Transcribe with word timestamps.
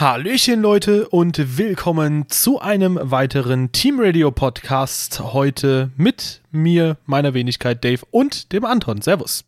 Hallöchen 0.00 0.62
Leute 0.62 1.10
und 1.10 1.58
willkommen 1.58 2.24
zu 2.30 2.58
einem 2.58 2.98
weiteren 3.02 3.70
Team 3.70 4.00
Radio 4.00 4.30
Podcast. 4.30 5.20
Heute 5.34 5.90
mit 5.94 6.40
mir, 6.50 6.96
meiner 7.04 7.34
Wenigkeit 7.34 7.84
Dave 7.84 8.00
und 8.10 8.50
dem 8.54 8.64
Anton. 8.64 9.02
Servus. 9.02 9.44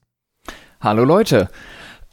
Hallo 0.78 1.06
Leute. 1.06 1.48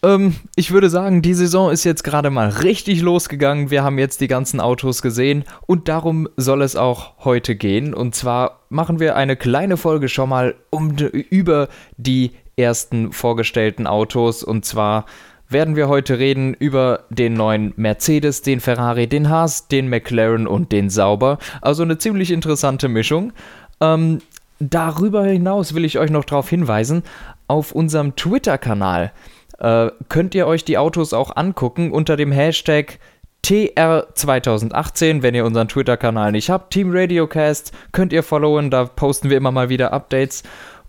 Ähm, 0.03 0.37
ich 0.55 0.71
würde 0.71 0.89
sagen, 0.89 1.21
die 1.21 1.33
Saison 1.33 1.69
ist 1.69 1.83
jetzt 1.83 2.05
gerade 2.05 2.29
mal 2.29 2.47
richtig 2.47 3.01
losgegangen. 3.01 3.71
Wir 3.71 3.83
haben 3.83 3.99
jetzt 3.99 4.21
die 4.21 4.29
ganzen 4.29 4.61
Autos 4.61 5.01
gesehen 5.01 5.43
und 5.67 5.89
darum 5.89 6.29
soll 6.37 6.61
es 6.61 6.77
auch 6.77 7.25
heute 7.25 7.57
gehen. 7.57 7.93
Und 7.93 8.15
zwar 8.15 8.61
machen 8.69 9.01
wir 9.01 9.17
eine 9.17 9.35
kleine 9.35 9.75
Folge 9.75 10.07
schon 10.07 10.29
mal 10.29 10.55
um, 10.69 10.95
über 10.95 11.67
die 11.97 12.31
ersten 12.55 13.11
vorgestellten 13.11 13.85
Autos 13.85 14.43
und 14.43 14.63
zwar 14.63 15.05
werden 15.49 15.75
wir 15.75 15.87
heute 15.89 16.19
reden 16.19 16.53
über 16.53 17.05
den 17.09 17.33
neuen 17.33 17.73
Mercedes, 17.75 18.41
den 18.43 18.59
Ferrari, 18.59 19.07
den 19.07 19.29
Haas, 19.29 19.67
den 19.67 19.89
McLaren 19.89 20.47
und 20.47 20.71
den 20.71 20.89
Sauber. 20.89 21.39
Also 21.61 21.83
eine 21.83 21.97
ziemlich 21.97 22.31
interessante 22.31 22.87
Mischung. 22.87 23.33
Ähm, 23.81 24.19
darüber 24.59 25.25
hinaus 25.25 25.73
will 25.73 25.85
ich 25.85 25.97
euch 25.97 26.11
noch 26.11 26.25
darauf 26.25 26.49
hinweisen, 26.49 27.03
auf 27.47 27.71
unserem 27.71 28.15
Twitter-Kanal 28.15 29.11
äh, 29.57 29.89
könnt 30.07 30.35
ihr 30.35 30.47
euch 30.47 30.63
die 30.63 30.77
Autos 30.77 31.13
auch 31.13 31.35
angucken 31.35 31.91
unter 31.91 32.15
dem 32.15 32.31
Hashtag 32.31 32.99
TR2018, 33.45 35.21
wenn 35.21 35.35
ihr 35.35 35.45
unseren 35.45 35.67
Twitter-Kanal 35.67 36.31
nicht 36.31 36.49
habt. 36.49 36.73
Team 36.73 36.91
Radiocast 36.91 37.71
könnt 37.91 38.13
ihr 38.13 38.23
followen, 38.23 38.69
da 38.69 38.85
posten 38.85 39.29
wir 39.29 39.37
immer 39.37 39.51
mal 39.51 39.69
wieder 39.69 39.93
Updates. 39.93 40.43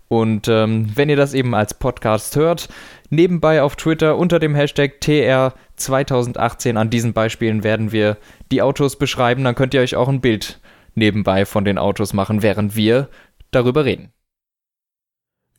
Und 0.09 0.49
ähm, 0.49 0.87
wenn 0.93 1.09
ihr 1.09 1.15
das 1.15 1.33
eben 1.33 1.55
als 1.55 1.73
Podcast 1.73 2.35
hört, 2.35 2.67
nebenbei 3.11 3.61
auf 3.61 3.75
Twitter 3.75 4.17
unter 4.17 4.39
dem 4.39 4.55
Hashtag 4.55 4.93
TR2018 5.01 6.75
an 6.75 6.89
diesen 6.89 7.13
Beispielen 7.13 7.63
werden 7.63 7.91
wir 7.91 8.17
die 8.51 8.61
Autos 8.61 8.97
beschreiben. 8.97 9.43
Dann 9.43 9.55
könnt 9.55 9.73
ihr 9.75 9.81
euch 9.81 9.95
auch 9.95 10.07
ein 10.07 10.21
Bild 10.21 10.59
nebenbei 10.95 11.45
von 11.45 11.63
den 11.63 11.77
Autos 11.77 12.13
machen, 12.13 12.41
während 12.41 12.75
wir 12.75 13.09
darüber 13.51 13.85
reden. 13.85 14.11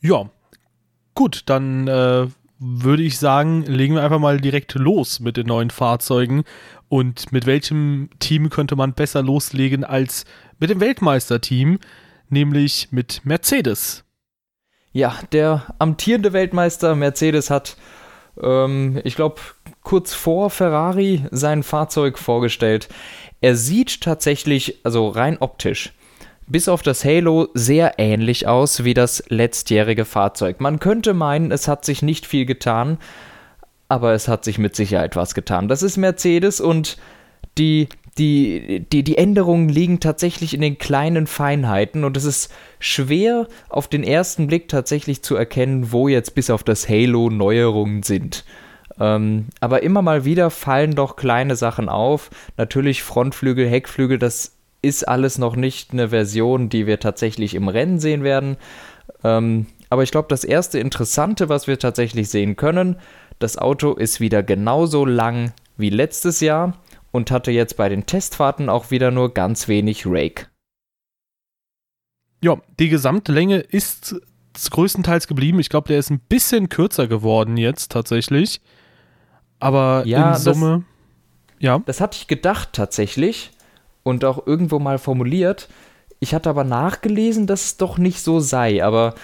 Ja, 0.00 0.30
gut, 1.14 1.42
dann 1.46 1.86
äh, 1.86 2.26
würde 2.58 3.02
ich 3.02 3.18
sagen, 3.18 3.62
legen 3.62 3.94
wir 3.94 4.02
einfach 4.02 4.18
mal 4.18 4.40
direkt 4.40 4.74
los 4.74 5.20
mit 5.20 5.36
den 5.36 5.46
neuen 5.46 5.70
Fahrzeugen. 5.70 6.44
Und 6.88 7.32
mit 7.32 7.46
welchem 7.46 8.10
Team 8.18 8.50
könnte 8.50 8.76
man 8.76 8.94
besser 8.94 9.22
loslegen 9.22 9.84
als 9.84 10.24
mit 10.58 10.70
dem 10.70 10.80
Weltmeisterteam, 10.80 11.78
nämlich 12.28 12.88
mit 12.90 13.24
Mercedes. 13.24 14.04
Ja, 14.92 15.18
der 15.32 15.62
amtierende 15.78 16.32
Weltmeister 16.32 16.94
Mercedes 16.94 17.48
hat, 17.48 17.76
ähm, 18.40 19.00
ich 19.04 19.16
glaube, 19.16 19.40
kurz 19.82 20.12
vor 20.12 20.50
Ferrari 20.50 21.24
sein 21.30 21.62
Fahrzeug 21.62 22.18
vorgestellt. 22.18 22.88
Er 23.40 23.56
sieht 23.56 24.02
tatsächlich, 24.02 24.80
also 24.84 25.08
rein 25.08 25.38
optisch, 25.40 25.92
bis 26.46 26.68
auf 26.68 26.82
das 26.82 27.04
Halo 27.04 27.48
sehr 27.54 27.94
ähnlich 27.98 28.46
aus 28.46 28.84
wie 28.84 28.94
das 28.94 29.24
letztjährige 29.28 30.04
Fahrzeug. 30.04 30.60
Man 30.60 30.78
könnte 30.78 31.14
meinen, 31.14 31.50
es 31.50 31.68
hat 31.68 31.84
sich 31.84 32.02
nicht 32.02 32.26
viel 32.26 32.44
getan, 32.44 32.98
aber 33.88 34.12
es 34.12 34.28
hat 34.28 34.44
sich 34.44 34.58
mit 34.58 34.76
Sicherheit 34.76 35.16
was 35.16 35.34
getan. 35.34 35.68
Das 35.68 35.82
ist 35.82 35.96
Mercedes 35.96 36.60
und 36.60 36.98
die 37.58 37.88
die, 38.18 38.84
die, 38.92 39.02
die 39.02 39.16
Änderungen 39.16 39.68
liegen 39.68 40.00
tatsächlich 40.00 40.52
in 40.52 40.60
den 40.60 40.76
kleinen 40.76 41.26
Feinheiten 41.26 42.04
und 42.04 42.16
es 42.16 42.24
ist 42.24 42.52
schwer 42.78 43.48
auf 43.68 43.88
den 43.88 44.04
ersten 44.04 44.46
Blick 44.46 44.68
tatsächlich 44.68 45.22
zu 45.22 45.34
erkennen, 45.34 45.92
wo 45.92 46.08
jetzt 46.08 46.34
bis 46.34 46.50
auf 46.50 46.62
das 46.62 46.88
Halo 46.88 47.30
Neuerungen 47.30 48.02
sind. 48.02 48.44
Ähm, 49.00 49.46
aber 49.60 49.82
immer 49.82 50.02
mal 50.02 50.26
wieder 50.26 50.50
fallen 50.50 50.94
doch 50.94 51.16
kleine 51.16 51.56
Sachen 51.56 51.88
auf. 51.88 52.30
Natürlich 52.58 53.02
Frontflügel, 53.02 53.66
Heckflügel, 53.66 54.18
das 54.18 54.56
ist 54.82 55.08
alles 55.08 55.38
noch 55.38 55.56
nicht 55.56 55.92
eine 55.92 56.10
Version, 56.10 56.68
die 56.68 56.86
wir 56.86 57.00
tatsächlich 57.00 57.54
im 57.54 57.68
Rennen 57.68 57.98
sehen 57.98 58.24
werden. 58.24 58.56
Ähm, 59.24 59.66
aber 59.88 60.02
ich 60.02 60.10
glaube, 60.10 60.28
das 60.28 60.44
erste 60.44 60.78
Interessante, 60.78 61.48
was 61.48 61.66
wir 61.66 61.78
tatsächlich 61.78 62.28
sehen 62.28 62.56
können, 62.56 62.96
das 63.38 63.56
Auto 63.56 63.94
ist 63.94 64.20
wieder 64.20 64.42
genauso 64.42 65.04
lang 65.04 65.52
wie 65.76 65.90
letztes 65.90 66.40
Jahr 66.40 66.74
und 67.12 67.30
hatte 67.30 67.52
jetzt 67.52 67.76
bei 67.76 67.88
den 67.88 68.06
Testfahrten 68.06 68.68
auch 68.68 68.90
wieder 68.90 69.10
nur 69.10 69.32
ganz 69.32 69.68
wenig 69.68 70.04
Rake. 70.06 70.48
Ja, 72.42 72.56
die 72.80 72.88
Gesamtlänge 72.88 73.58
ist 73.58 74.16
größtenteils 74.70 75.28
geblieben. 75.28 75.60
Ich 75.60 75.68
glaube, 75.68 75.88
der 75.88 75.98
ist 75.98 76.10
ein 76.10 76.18
bisschen 76.18 76.68
kürzer 76.68 77.06
geworden 77.06 77.56
jetzt 77.56 77.92
tatsächlich. 77.92 78.60
Aber 79.60 80.02
ja, 80.06 80.32
in 80.32 80.38
Summe, 80.38 80.84
das, 81.56 81.62
ja. 81.62 81.78
Das 81.86 82.00
hatte 82.00 82.16
ich 82.16 82.26
gedacht 82.26 82.70
tatsächlich 82.72 83.52
und 84.02 84.24
auch 84.24 84.44
irgendwo 84.46 84.80
mal 84.80 84.98
formuliert. 84.98 85.68
Ich 86.18 86.34
hatte 86.34 86.50
aber 86.50 86.64
nachgelesen, 86.64 87.46
dass 87.46 87.64
es 87.64 87.76
doch 87.76 87.98
nicht 87.98 88.20
so 88.22 88.40
sei. 88.40 88.84
Aber 88.84 89.14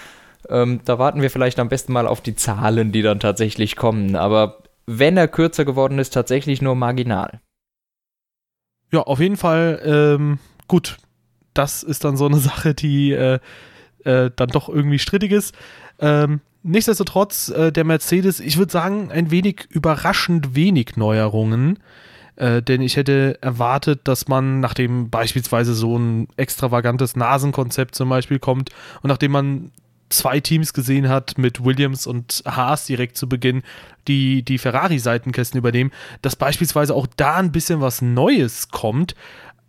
ähm, 0.47 0.79
da 0.85 0.97
warten 0.97 1.21
wir 1.21 1.29
vielleicht 1.29 1.59
am 1.59 1.67
besten 1.69 1.91
mal 1.91 2.07
auf 2.07 2.21
die 2.21 2.35
Zahlen, 2.35 2.93
die 2.93 3.01
dann 3.01 3.19
tatsächlich 3.19 3.75
kommen. 3.75 4.15
Aber 4.15 4.63
wenn 4.85 5.17
er 5.17 5.27
kürzer 5.27 5.65
geworden 5.65 5.99
ist, 5.99 6.13
tatsächlich 6.13 6.61
nur 6.61 6.75
marginal. 6.75 7.41
Ja, 8.91 9.01
auf 9.01 9.19
jeden 9.19 9.37
Fall, 9.37 9.81
ähm, 9.83 10.39
gut, 10.67 10.97
das 11.53 11.83
ist 11.83 12.03
dann 12.03 12.17
so 12.17 12.25
eine 12.25 12.37
Sache, 12.39 12.73
die 12.73 13.11
äh, 13.11 13.39
äh, 14.03 14.31
dann 14.35 14.49
doch 14.49 14.69
irgendwie 14.69 14.99
strittig 14.99 15.31
ist. 15.31 15.53
Ähm, 15.99 16.41
nichtsdestotrotz, 16.63 17.49
äh, 17.49 17.71
der 17.71 17.83
Mercedes, 17.83 18.39
ich 18.39 18.57
würde 18.57 18.71
sagen, 18.71 19.11
ein 19.11 19.31
wenig 19.31 19.67
überraschend 19.69 20.55
wenig 20.55 20.95
Neuerungen. 20.95 21.79
Äh, 22.35 22.61
denn 22.61 22.81
ich 22.81 22.95
hätte 22.95 23.37
erwartet, 23.41 24.01
dass 24.05 24.29
man, 24.29 24.61
nachdem 24.61 25.09
beispielsweise 25.09 25.73
so 25.73 25.97
ein 25.97 26.27
extravagantes 26.37 27.17
Nasenkonzept 27.17 27.95
zum 27.95 28.07
Beispiel 28.07 28.39
kommt 28.39 28.69
und 29.01 29.09
nachdem 29.09 29.33
man 29.33 29.71
zwei 30.09 30.39
Teams 30.39 30.73
gesehen 30.73 31.09
hat 31.09 31.37
mit 31.37 31.63
Williams 31.63 32.07
und 32.07 32.43
Haas 32.45 32.85
direkt 32.85 33.17
zu 33.17 33.29
Beginn, 33.29 33.63
die 34.07 34.43
die 34.43 34.57
Ferrari-Seitenkästen 34.57 35.57
übernehmen, 35.57 35.91
dass 36.21 36.35
beispielsweise 36.35 36.95
auch 36.95 37.07
da 37.15 37.35
ein 37.35 37.51
bisschen 37.51 37.81
was 37.81 38.01
Neues 38.01 38.69
kommt. 38.69 39.15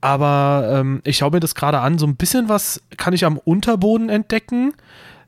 Aber 0.00 0.80
ähm, 0.80 1.02
ich 1.04 1.18
schaue 1.18 1.32
mir 1.32 1.40
das 1.40 1.54
gerade 1.54 1.80
an, 1.80 1.98
so 1.98 2.06
ein 2.06 2.16
bisschen 2.16 2.48
was 2.48 2.82
kann 2.96 3.12
ich 3.12 3.24
am 3.24 3.36
Unterboden 3.36 4.08
entdecken, 4.08 4.72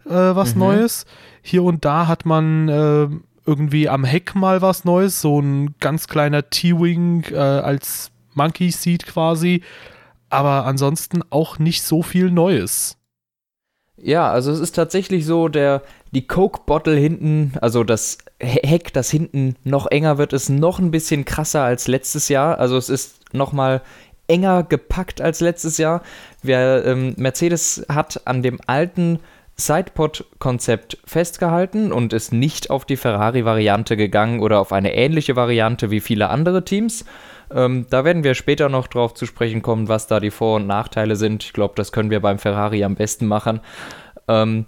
äh, 0.06 0.10
was 0.10 0.54
mhm. 0.54 0.60
Neues. 0.60 1.04
Hier 1.42 1.62
und 1.62 1.84
da 1.84 2.06
hat 2.06 2.24
man 2.24 2.68
äh, 2.68 3.08
irgendwie 3.44 3.88
am 3.88 4.04
Heck 4.04 4.34
mal 4.34 4.62
was 4.62 4.84
Neues, 4.84 5.20
so 5.20 5.40
ein 5.40 5.74
ganz 5.78 6.08
kleiner 6.08 6.48
T-Wing 6.48 7.24
äh, 7.32 7.36
als 7.36 8.12
Monkey 8.34 8.70
Seat 8.70 9.06
quasi. 9.06 9.62
Aber 10.30 10.64
ansonsten 10.64 11.22
auch 11.28 11.58
nicht 11.58 11.82
so 11.82 12.02
viel 12.02 12.30
Neues. 12.30 12.96
Ja, 14.04 14.32
also 14.32 14.50
es 14.50 14.58
ist 14.58 14.74
tatsächlich 14.74 15.24
so, 15.24 15.46
der, 15.46 15.82
die 16.10 16.26
Coke-Bottle 16.26 16.96
hinten, 16.96 17.52
also 17.60 17.84
das 17.84 18.18
Heck, 18.40 18.92
das 18.92 19.10
hinten 19.12 19.54
noch 19.62 19.86
enger 19.88 20.18
wird, 20.18 20.32
ist 20.32 20.48
noch 20.48 20.80
ein 20.80 20.90
bisschen 20.90 21.24
krasser 21.24 21.62
als 21.62 21.86
letztes 21.86 22.28
Jahr. 22.28 22.58
Also 22.58 22.76
es 22.76 22.88
ist 22.88 23.32
noch 23.32 23.52
mal 23.52 23.80
enger 24.26 24.64
gepackt 24.64 25.20
als 25.20 25.38
letztes 25.38 25.78
Jahr. 25.78 26.02
Wer, 26.42 26.84
ähm, 26.84 27.14
Mercedes 27.16 27.86
hat 27.88 28.22
an 28.24 28.42
dem 28.42 28.58
alten 28.66 29.20
Sidepod-Konzept 29.56 30.98
festgehalten 31.04 31.92
und 31.92 32.12
ist 32.12 32.32
nicht 32.32 32.70
auf 32.70 32.84
die 32.84 32.96
Ferrari-Variante 32.96 33.96
gegangen 33.96 34.40
oder 34.40 34.60
auf 34.60 34.72
eine 34.72 34.94
ähnliche 34.94 35.36
Variante 35.36 35.90
wie 35.90 36.00
viele 36.00 36.30
andere 36.30 36.64
Teams. 36.64 37.04
Ähm, 37.54 37.86
da 37.90 38.04
werden 38.04 38.24
wir 38.24 38.34
später 38.34 38.68
noch 38.68 38.86
drauf 38.86 39.14
zu 39.14 39.26
sprechen 39.26 39.62
kommen, 39.62 39.88
was 39.88 40.06
da 40.06 40.20
die 40.20 40.30
Vor- 40.30 40.56
und 40.56 40.66
Nachteile 40.66 41.16
sind. 41.16 41.44
Ich 41.44 41.52
glaube, 41.52 41.74
das 41.76 41.92
können 41.92 42.10
wir 42.10 42.20
beim 42.20 42.38
Ferrari 42.38 42.82
am 42.82 42.94
besten 42.94 43.26
machen. 43.26 43.60
Ähm, 44.28 44.66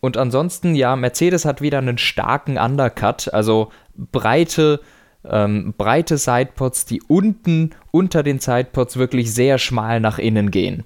und 0.00 0.16
ansonsten, 0.16 0.74
ja, 0.74 0.96
Mercedes 0.96 1.44
hat 1.44 1.60
wieder 1.60 1.78
einen 1.78 1.98
starken 1.98 2.58
Undercut, 2.58 3.32
also 3.32 3.70
breite, 3.96 4.80
ähm, 5.24 5.74
breite 5.76 6.18
Sidepods, 6.18 6.84
die 6.84 7.02
unten 7.02 7.70
unter 7.90 8.22
den 8.22 8.38
Sidepods 8.38 8.98
wirklich 8.98 9.32
sehr 9.32 9.58
schmal 9.58 10.00
nach 10.00 10.18
innen 10.18 10.50
gehen. 10.50 10.84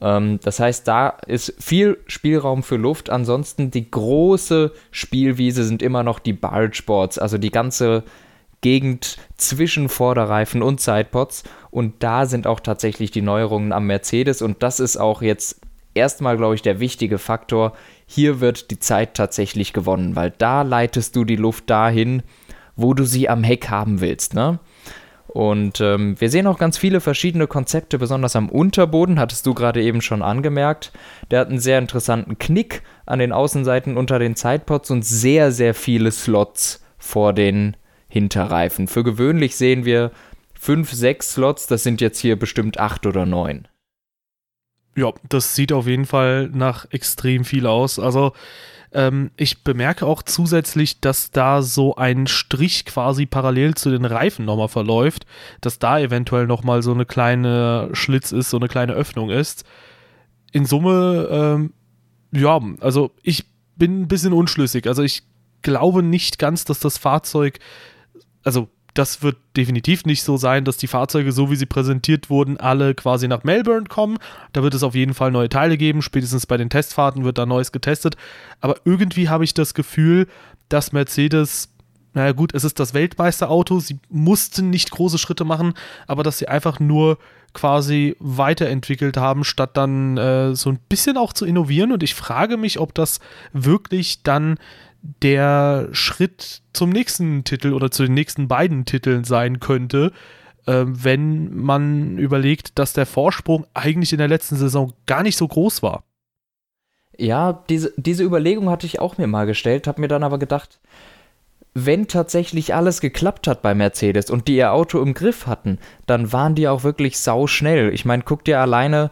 Ähm, 0.00 0.40
das 0.42 0.60
heißt, 0.60 0.86
da 0.86 1.10
ist 1.26 1.54
viel 1.58 1.98
Spielraum 2.06 2.62
für 2.62 2.76
Luft. 2.76 3.10
Ansonsten 3.10 3.70
die 3.70 3.90
große 3.90 4.72
Spielwiese 4.90 5.64
sind 5.64 5.82
immer 5.82 6.02
noch 6.02 6.18
die 6.18 6.32
Bargeboards, 6.32 7.18
also 7.18 7.38
die 7.38 7.50
ganze 7.50 8.04
Gegend 8.62 9.16
zwischen 9.36 9.88
Vorderreifen 9.88 10.62
und 10.62 10.80
Sidepods. 10.80 11.44
Und 11.70 12.02
da 12.02 12.26
sind 12.26 12.46
auch 12.46 12.60
tatsächlich 12.60 13.10
die 13.10 13.22
Neuerungen 13.22 13.72
am 13.72 13.86
Mercedes. 13.86 14.42
Und 14.42 14.62
das 14.62 14.80
ist 14.80 14.96
auch 14.96 15.22
jetzt 15.22 15.60
erstmal, 15.94 16.36
glaube 16.36 16.54
ich, 16.54 16.62
der 16.62 16.80
wichtige 16.80 17.18
Faktor. 17.18 17.72
Hier 18.06 18.40
wird 18.40 18.70
die 18.70 18.78
Zeit 18.78 19.14
tatsächlich 19.14 19.72
gewonnen, 19.72 20.16
weil 20.16 20.32
da 20.36 20.62
leitest 20.62 21.16
du 21.16 21.24
die 21.24 21.36
Luft 21.36 21.70
dahin, 21.70 22.22
wo 22.76 22.94
du 22.94 23.04
sie 23.04 23.28
am 23.28 23.44
Heck 23.44 23.68
haben 23.68 24.00
willst. 24.00 24.34
Ne? 24.34 24.58
Und 25.30 25.80
ähm, 25.80 26.20
wir 26.20 26.28
sehen 26.28 26.48
auch 26.48 26.58
ganz 26.58 26.76
viele 26.76 27.00
verschiedene 27.00 27.46
Konzepte, 27.46 27.98
besonders 27.98 28.34
am 28.34 28.48
Unterboden, 28.48 29.20
hattest 29.20 29.46
du 29.46 29.54
gerade 29.54 29.80
eben 29.80 30.02
schon 30.02 30.22
angemerkt. 30.22 30.92
Der 31.30 31.40
hat 31.40 31.48
einen 31.48 31.60
sehr 31.60 31.78
interessanten 31.78 32.38
Knick 32.38 32.82
an 33.06 33.20
den 33.20 33.32
Außenseiten 33.32 33.96
unter 33.96 34.18
den 34.18 34.34
Sidepods 34.34 34.90
und 34.90 35.04
sehr, 35.04 35.52
sehr 35.52 35.74
viele 35.74 36.10
Slots 36.10 36.84
vor 36.98 37.32
den 37.32 37.76
Hinterreifen. 38.08 38.88
Für 38.88 39.04
gewöhnlich 39.04 39.54
sehen 39.54 39.84
wir 39.84 40.10
fünf, 40.58 40.90
sechs 40.92 41.34
Slots, 41.34 41.68
das 41.68 41.84
sind 41.84 42.00
jetzt 42.00 42.18
hier 42.18 42.36
bestimmt 42.36 42.80
acht 42.80 43.06
oder 43.06 43.24
neun. 43.24 43.68
Ja, 44.96 45.12
das 45.28 45.54
sieht 45.54 45.72
auf 45.72 45.86
jeden 45.86 46.06
Fall 46.06 46.50
nach 46.52 46.86
extrem 46.90 47.44
viel 47.44 47.66
aus. 47.68 48.00
Also 48.00 48.32
ähm, 48.92 49.30
ich 49.36 49.62
bemerke 49.62 50.06
auch 50.06 50.22
zusätzlich, 50.22 51.00
dass 51.00 51.30
da 51.30 51.62
so 51.62 51.94
ein 51.96 52.26
Strich 52.26 52.84
quasi 52.84 53.26
parallel 53.26 53.74
zu 53.74 53.90
den 53.90 54.04
Reifen 54.04 54.44
nochmal 54.44 54.68
verläuft, 54.68 55.26
dass 55.60 55.78
da 55.78 55.98
eventuell 55.98 56.46
nochmal 56.46 56.82
so 56.82 56.92
eine 56.92 57.06
kleine 57.06 57.90
Schlitz 57.92 58.32
ist, 58.32 58.50
so 58.50 58.56
eine 58.56 58.68
kleine 58.68 58.92
Öffnung 58.94 59.30
ist. 59.30 59.64
In 60.52 60.66
Summe, 60.66 61.28
ähm, 61.30 61.72
ja, 62.32 62.60
also 62.80 63.12
ich 63.22 63.46
bin 63.76 64.02
ein 64.02 64.08
bisschen 64.08 64.32
unschlüssig. 64.32 64.86
Also 64.88 65.02
ich 65.02 65.22
glaube 65.62 66.02
nicht 66.02 66.38
ganz, 66.38 66.64
dass 66.64 66.80
das 66.80 66.98
Fahrzeug, 66.98 67.60
also 68.42 68.68
das 68.94 69.22
wird 69.22 69.36
definitiv 69.56 70.04
nicht 70.04 70.22
so 70.22 70.36
sein, 70.36 70.64
dass 70.64 70.76
die 70.76 70.86
Fahrzeuge, 70.86 71.32
so 71.32 71.50
wie 71.50 71.56
sie 71.56 71.66
präsentiert 71.66 72.30
wurden, 72.30 72.58
alle 72.58 72.94
quasi 72.94 73.28
nach 73.28 73.44
Melbourne 73.44 73.86
kommen. 73.88 74.18
Da 74.52 74.62
wird 74.62 74.74
es 74.74 74.82
auf 74.82 74.94
jeden 74.94 75.14
Fall 75.14 75.30
neue 75.30 75.48
Teile 75.48 75.76
geben. 75.76 76.02
Spätestens 76.02 76.46
bei 76.46 76.56
den 76.56 76.70
Testfahrten 76.70 77.24
wird 77.24 77.38
da 77.38 77.46
Neues 77.46 77.72
getestet. 77.72 78.16
Aber 78.60 78.76
irgendwie 78.84 79.28
habe 79.28 79.44
ich 79.44 79.54
das 79.54 79.74
Gefühl, 79.74 80.26
dass 80.68 80.92
Mercedes, 80.92 81.68
naja 82.14 82.32
gut, 82.32 82.54
es 82.54 82.64
ist 82.64 82.80
das 82.80 82.94
Weltmeisterauto. 82.94 83.80
Sie 83.80 83.98
mussten 84.08 84.70
nicht 84.70 84.90
große 84.90 85.18
Schritte 85.18 85.44
machen, 85.44 85.74
aber 86.06 86.22
dass 86.22 86.38
sie 86.38 86.48
einfach 86.48 86.80
nur 86.80 87.18
quasi 87.52 88.16
weiterentwickelt 88.20 89.16
haben, 89.16 89.42
statt 89.42 89.70
dann 89.76 90.16
äh, 90.16 90.54
so 90.54 90.70
ein 90.70 90.78
bisschen 90.88 91.16
auch 91.16 91.32
zu 91.32 91.44
innovieren. 91.44 91.92
Und 91.92 92.02
ich 92.02 92.14
frage 92.14 92.56
mich, 92.56 92.78
ob 92.78 92.94
das 92.94 93.20
wirklich 93.52 94.22
dann 94.22 94.58
der 95.02 95.88
Schritt 95.92 96.62
zum 96.72 96.90
nächsten 96.90 97.44
Titel 97.44 97.72
oder 97.72 97.90
zu 97.90 98.04
den 98.04 98.14
nächsten 98.14 98.48
beiden 98.48 98.84
Titeln 98.84 99.24
sein 99.24 99.60
könnte, 99.60 100.12
äh, 100.66 100.84
wenn 100.86 101.54
man 101.56 102.18
überlegt, 102.18 102.78
dass 102.78 102.92
der 102.92 103.06
Vorsprung 103.06 103.66
eigentlich 103.74 104.12
in 104.12 104.18
der 104.18 104.28
letzten 104.28 104.56
Saison 104.56 104.92
gar 105.06 105.22
nicht 105.22 105.36
so 105.36 105.48
groß 105.48 105.82
war. 105.82 106.04
Ja, 107.16 107.64
diese, 107.68 107.92
diese 107.96 108.24
Überlegung 108.24 108.70
hatte 108.70 108.86
ich 108.86 109.00
auch 109.00 109.18
mir 109.18 109.26
mal 109.26 109.46
gestellt, 109.46 109.86
habe 109.86 110.00
mir 110.00 110.08
dann 110.08 110.22
aber 110.22 110.38
gedacht, 110.38 110.80
wenn 111.74 112.08
tatsächlich 112.08 112.74
alles 112.74 113.00
geklappt 113.00 113.46
hat 113.46 113.62
bei 113.62 113.74
Mercedes 113.74 114.30
und 114.30 114.48
die 114.48 114.56
ihr 114.56 114.72
Auto 114.72 115.00
im 115.00 115.14
Griff 115.14 115.46
hatten, 115.46 115.78
dann 116.06 116.32
waren 116.32 116.54
die 116.54 116.66
auch 116.66 116.82
wirklich 116.82 117.18
sau 117.18 117.46
schnell. 117.46 117.94
Ich 117.94 118.04
meine, 118.04 118.22
guck 118.24 118.44
dir 118.44 118.60
alleine 118.60 119.10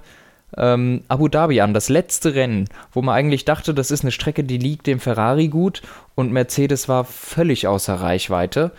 ähm, 0.57 1.03
Abu 1.09 1.29
Dhabi 1.29 1.61
an, 1.61 1.75
das 1.75 1.89
letzte 1.89 2.35
Rennen, 2.35 2.69
wo 2.93 3.03
man 3.03 3.15
eigentlich 3.15 3.45
dachte, 3.45 3.75
das 3.75 3.91
ist 3.91 4.03
eine 4.03 4.13
Strecke, 4.13 4.45
die 4.45 4.59
liegt 4.59 4.87
dem 4.87 5.01
Ferrari 5.01 5.49
gut 5.49 5.83
und 6.15 6.33
Mercedes 6.33 6.89
war 6.89 7.05
völlig 7.05 7.67
außer 7.67 7.95
Reichweite. 7.95 8.73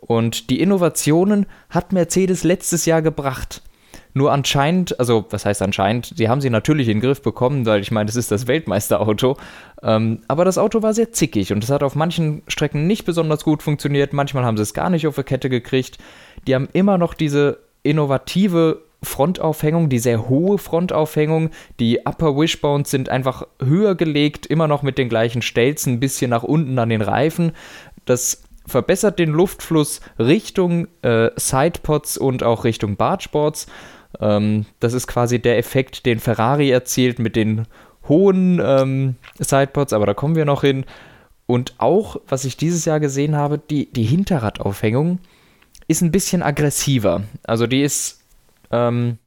Und 0.00 0.50
die 0.50 0.60
Innovationen 0.60 1.46
hat 1.70 1.92
Mercedes 1.92 2.42
letztes 2.42 2.86
Jahr 2.86 3.02
gebracht. 3.02 3.62
Nur 4.14 4.32
anscheinend, 4.32 4.98
also 4.98 5.24
was 5.30 5.46
heißt 5.46 5.62
anscheinend, 5.62 6.12
sie 6.16 6.28
haben 6.28 6.40
sie 6.40 6.50
natürlich 6.50 6.88
in 6.88 6.98
den 6.98 7.02
Griff 7.02 7.22
bekommen, 7.22 7.64
weil 7.64 7.80
ich 7.80 7.90
meine, 7.90 8.10
es 8.10 8.16
ist 8.16 8.30
das 8.30 8.46
Weltmeisterauto. 8.46 9.38
Ähm, 9.82 10.20
aber 10.28 10.44
das 10.44 10.58
Auto 10.58 10.82
war 10.82 10.92
sehr 10.92 11.12
zickig 11.12 11.52
und 11.52 11.64
es 11.64 11.70
hat 11.70 11.82
auf 11.82 11.94
manchen 11.94 12.42
Strecken 12.46 12.86
nicht 12.86 13.04
besonders 13.04 13.42
gut 13.44 13.62
funktioniert. 13.62 14.12
Manchmal 14.12 14.44
haben 14.44 14.56
sie 14.56 14.64
es 14.64 14.74
gar 14.74 14.90
nicht 14.90 15.06
auf 15.06 15.14
die 15.14 15.22
Kette 15.22 15.48
gekriegt. 15.48 15.98
Die 16.46 16.54
haben 16.54 16.68
immer 16.72 16.98
noch 16.98 17.14
diese 17.14 17.58
innovative 17.82 18.82
Frontaufhängung, 19.02 19.88
die 19.88 19.98
sehr 19.98 20.28
hohe 20.28 20.58
Frontaufhängung. 20.58 21.50
Die 21.80 22.00
Upper 22.06 22.36
Wishbones 22.36 22.90
sind 22.90 23.08
einfach 23.08 23.46
höher 23.60 23.94
gelegt, 23.94 24.46
immer 24.46 24.68
noch 24.68 24.82
mit 24.82 24.98
den 24.98 25.08
gleichen 25.08 25.42
Stelzen, 25.42 25.94
ein 25.94 26.00
bisschen 26.00 26.30
nach 26.30 26.42
unten 26.42 26.78
an 26.78 26.88
den 26.88 27.02
Reifen. 27.02 27.52
Das 28.04 28.42
verbessert 28.66 29.18
den 29.18 29.30
Luftfluss 29.30 30.00
Richtung 30.18 30.86
äh, 31.02 31.30
Sidepods 31.36 32.16
und 32.16 32.42
auch 32.42 32.64
Richtung 32.64 32.96
Bargeboards. 32.96 33.66
Ähm, 34.20 34.66
das 34.80 34.92
ist 34.92 35.06
quasi 35.06 35.40
der 35.40 35.58
Effekt, 35.58 36.06
den 36.06 36.20
Ferrari 36.20 36.70
erzielt 36.70 37.18
mit 37.18 37.36
den 37.36 37.66
hohen 38.08 38.60
ähm, 38.64 39.16
Sidepods, 39.38 39.92
aber 39.92 40.06
da 40.06 40.14
kommen 40.14 40.36
wir 40.36 40.44
noch 40.44 40.62
hin. 40.62 40.84
Und 41.46 41.74
auch, 41.78 42.16
was 42.28 42.44
ich 42.44 42.56
dieses 42.56 42.84
Jahr 42.84 43.00
gesehen 43.00 43.36
habe, 43.36 43.58
die, 43.58 43.92
die 43.92 44.04
Hinterradaufhängung 44.04 45.18
ist 45.88 46.02
ein 46.02 46.12
bisschen 46.12 46.42
aggressiver. 46.42 47.24
Also 47.42 47.66
die 47.66 47.82
ist 47.82 48.21
ähm, 48.72 49.18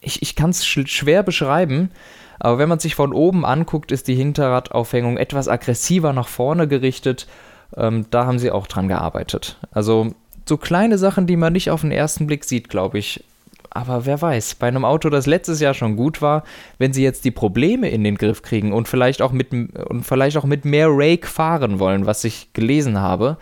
ich 0.00 0.22
ich 0.22 0.34
kann 0.36 0.50
es 0.50 0.64
sch 0.64 0.86
schwer 0.86 1.22
beschreiben, 1.22 1.90
aber 2.38 2.58
wenn 2.58 2.68
man 2.68 2.80
sich 2.80 2.94
von 2.94 3.12
oben 3.12 3.44
anguckt, 3.44 3.92
ist 3.92 4.08
die 4.08 4.16
Hinterradaufhängung 4.16 5.16
etwas 5.16 5.48
aggressiver 5.48 6.12
nach 6.12 6.28
vorne 6.28 6.66
gerichtet. 6.66 7.28
Ähm, 7.76 8.06
da 8.10 8.26
haben 8.26 8.38
sie 8.38 8.50
auch 8.50 8.66
dran 8.66 8.88
gearbeitet. 8.88 9.58
Also 9.70 10.12
so 10.48 10.56
kleine 10.56 10.98
Sachen, 10.98 11.26
die 11.26 11.36
man 11.36 11.52
nicht 11.52 11.70
auf 11.70 11.82
den 11.82 11.92
ersten 11.92 12.26
Blick 12.26 12.44
sieht, 12.44 12.68
glaube 12.68 12.98
ich. 12.98 13.24
Aber 13.70 14.04
wer 14.04 14.20
weiß, 14.20 14.56
bei 14.56 14.68
einem 14.68 14.84
Auto, 14.84 15.08
das 15.08 15.26
letztes 15.26 15.60
Jahr 15.60 15.72
schon 15.72 15.96
gut 15.96 16.20
war, 16.20 16.42
wenn 16.78 16.92
sie 16.92 17.02
jetzt 17.02 17.24
die 17.24 17.30
Probleme 17.30 17.88
in 17.88 18.04
den 18.04 18.18
Griff 18.18 18.42
kriegen 18.42 18.72
und 18.72 18.88
vielleicht 18.88 19.22
auch 19.22 19.32
mit, 19.32 19.52
und 19.52 20.04
vielleicht 20.04 20.36
auch 20.36 20.44
mit 20.44 20.64
mehr 20.64 20.88
Rake 20.90 21.26
fahren 21.26 21.78
wollen, 21.78 22.06
was 22.06 22.24
ich 22.24 22.52
gelesen 22.52 22.98
habe, 22.98 23.38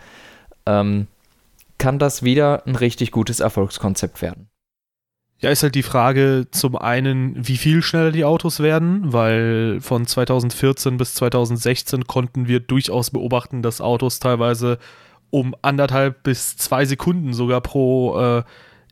ähm, 0.65 1.07
kann 1.79 1.99
das 1.99 2.21
wieder 2.21 2.65
ein 2.65 2.75
richtig 2.75 3.11
gutes 3.11 3.39
Erfolgskonzept 3.39 4.21
werden. 4.21 4.50
Ja, 5.41 5.49
ist 5.49 5.63
halt 5.63 5.73
die 5.73 5.81
Frage 5.81 6.47
zum 6.51 6.75
einen, 6.75 7.35
wie 7.35 7.57
viel 7.57 7.81
schneller 7.81 8.11
die 8.11 8.25
Autos 8.25 8.59
werden, 8.59 9.11
weil 9.11 9.79
von 9.81 10.05
2014 10.05 10.97
bis 10.97 11.15
2016 11.15 12.05
konnten 12.05 12.47
wir 12.47 12.59
durchaus 12.59 13.09
beobachten, 13.09 13.63
dass 13.63 13.81
Autos 13.81 14.19
teilweise 14.19 14.77
um 15.31 15.55
anderthalb 15.63 16.21
bis 16.21 16.57
zwei 16.57 16.85
Sekunden 16.85 17.33
sogar 17.33 17.61
pro 17.61 18.19
äh, 18.19 18.43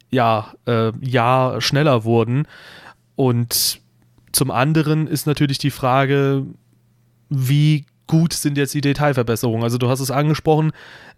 ja, 0.09 0.53
äh, 0.65 0.91
Jahr 1.05 1.61
schneller 1.61 2.03
wurden. 2.03 2.47
Und 3.15 3.81
zum 4.31 4.49
anderen 4.49 5.05
ist 5.05 5.27
natürlich 5.27 5.59
die 5.59 5.69
Frage, 5.69 6.47
wie 7.29 7.85
gut 8.09 8.33
sind 8.33 8.57
jetzt 8.57 8.73
die 8.73 8.81
Detailverbesserungen. 8.81 9.63
Also 9.63 9.77
du 9.77 9.88
hast 9.88 10.00
es 10.00 10.11
angesprochen, 10.11 10.71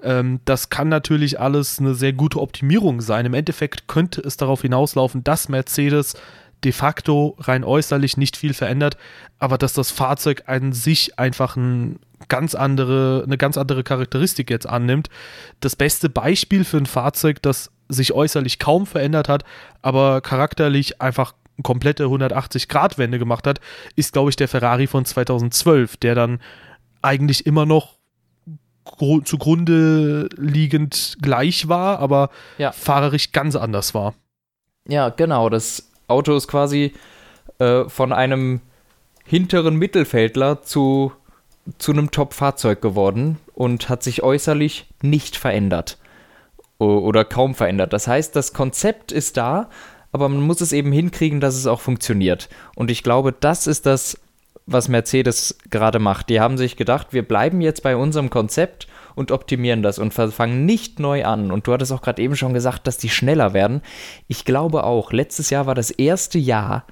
ähm, 0.04 0.42
das 0.46 0.70
kann 0.70 0.90
natürlich 0.90 1.40
alles 1.40 1.80
eine 1.80 1.96
sehr 1.96 2.14
gute 2.14 2.40
Optimierung 2.40 3.02
sein. 3.02 3.26
Im 3.26 3.34
Endeffekt 3.34 3.88
könnte 3.88 4.22
es 4.22 4.38
darauf 4.38 4.62
hinauslaufen, 4.62 5.24
dass 5.24 5.50
Mercedes 5.50 6.16
de 6.64 6.74
facto 6.74 7.38
rein 7.40 7.64
äußerlich 7.64 8.18
nicht 8.18 8.38
viel 8.38 8.54
verändert, 8.54 8.98
aber 9.40 9.58
dass 9.58 9.74
das 9.74 9.90
Fahrzeug 9.90 10.44
an 10.46 10.74
sich 10.74 11.18
einfach 11.18 11.56
ein 11.56 11.98
ganz 12.28 12.54
andere, 12.54 13.24
eine 13.26 13.38
ganz 13.38 13.58
andere 13.58 13.84
Charakteristik 13.84 14.50
jetzt 14.50 14.68
annimmt. 14.68 15.10
Das 15.62 15.76
beste 15.76 16.10
Beispiel 16.10 16.66
für 16.66 16.78
ein 16.78 16.86
Fahrzeug, 16.86 17.42
das 17.42 17.72
sich 17.88 18.14
äußerlich 18.14 18.60
kaum 18.60 18.86
verändert 18.86 19.30
hat, 19.30 19.44
aber 19.82 20.22
charakterlich 20.22 21.02
einfach 21.02 21.34
komplette 21.64 22.06
180-Grad-Wende 22.06 23.18
gemacht 23.18 23.48
hat, 23.48 23.60
ist, 23.96 24.14
glaube 24.14 24.30
ich, 24.30 24.36
der 24.36 24.48
Ferrari 24.48 24.88
von 24.88 25.06
2012, 25.06 25.98
der 25.98 26.16
dann 26.16 26.40
eigentlich 27.02 27.46
immer 27.46 27.66
noch 27.66 27.98
zugrunde 29.24 30.30
liegend 30.36 31.18
gleich 31.22 31.68
war, 31.68 32.00
aber 32.00 32.30
ja. 32.58 32.72
fahrerisch 32.72 33.32
ganz 33.32 33.56
anders 33.56 33.94
war. 33.94 34.14
Ja, 34.88 35.10
genau. 35.10 35.50
Das 35.50 35.90
Auto 36.08 36.36
ist 36.36 36.48
quasi 36.48 36.94
äh, 37.60 37.86
von 37.88 38.12
einem 38.12 38.62
hinteren 39.24 39.76
Mittelfeldler 39.76 40.62
zu, 40.62 41.14
zu 41.78 41.92
einem 41.92 42.12
Top-Fahrzeug 42.12 42.82
geworden 42.82 43.38
und 43.54 43.90
hat 43.90 44.04
sich 44.04 44.24
äußerlich 44.24 44.88
nicht 45.02 45.38
verändert. 45.38 45.98
Oder 46.80 47.24
kaum 47.26 47.54
verändert. 47.54 47.94
Das 47.94 48.08
heißt, 48.08 48.36
das 48.36 48.54
Konzept 48.54 49.12
ist 49.12 49.38
da, 49.38 49.70
aber 50.12 50.28
man 50.28 50.42
muss 50.42 50.62
es 50.62 50.74
eben 50.74 50.92
hinkriegen, 50.92 51.40
dass 51.40 51.56
es 51.56 51.68
auch 51.68 51.80
funktioniert. 51.80 52.50
Und 52.76 52.90
ich 52.90 53.04
glaube, 53.04 53.32
das 53.32 53.68
ist 53.68 53.86
das 53.86 54.20
was 54.74 54.88
Mercedes 54.88 55.58
gerade 55.70 56.00
macht. 56.00 56.30
Die 56.30 56.40
haben 56.40 56.58
sich 56.58 56.76
gedacht, 56.78 57.08
wir 57.12 57.28
bleiben 57.28 57.62
jetzt 57.62 57.84
bei 57.84 57.96
unserem 57.96 58.30
Konzept 58.30 58.88
und 59.16 59.32
optimieren 59.32 59.84
das 59.84 60.00
und 60.00 60.14
fangen 60.14 60.66
nicht 60.66 61.00
neu 61.00 61.26
an. 61.26 61.52
Und 61.52 61.68
du 61.68 61.74
hattest 61.74 61.92
auch 61.92 62.02
gerade 62.02 62.22
eben 62.22 62.36
schon 62.36 62.54
gesagt, 62.54 62.88
dass 62.88 62.98
die 62.98 63.10
schneller 63.10 63.54
werden. 63.54 63.82
Ich 64.28 64.46
glaube 64.46 64.84
auch, 64.84 65.12
letztes 65.12 65.50
Jahr 65.50 65.66
war 65.66 65.76
das 65.76 65.92
erste 65.92 66.40
Jahr 66.40 66.86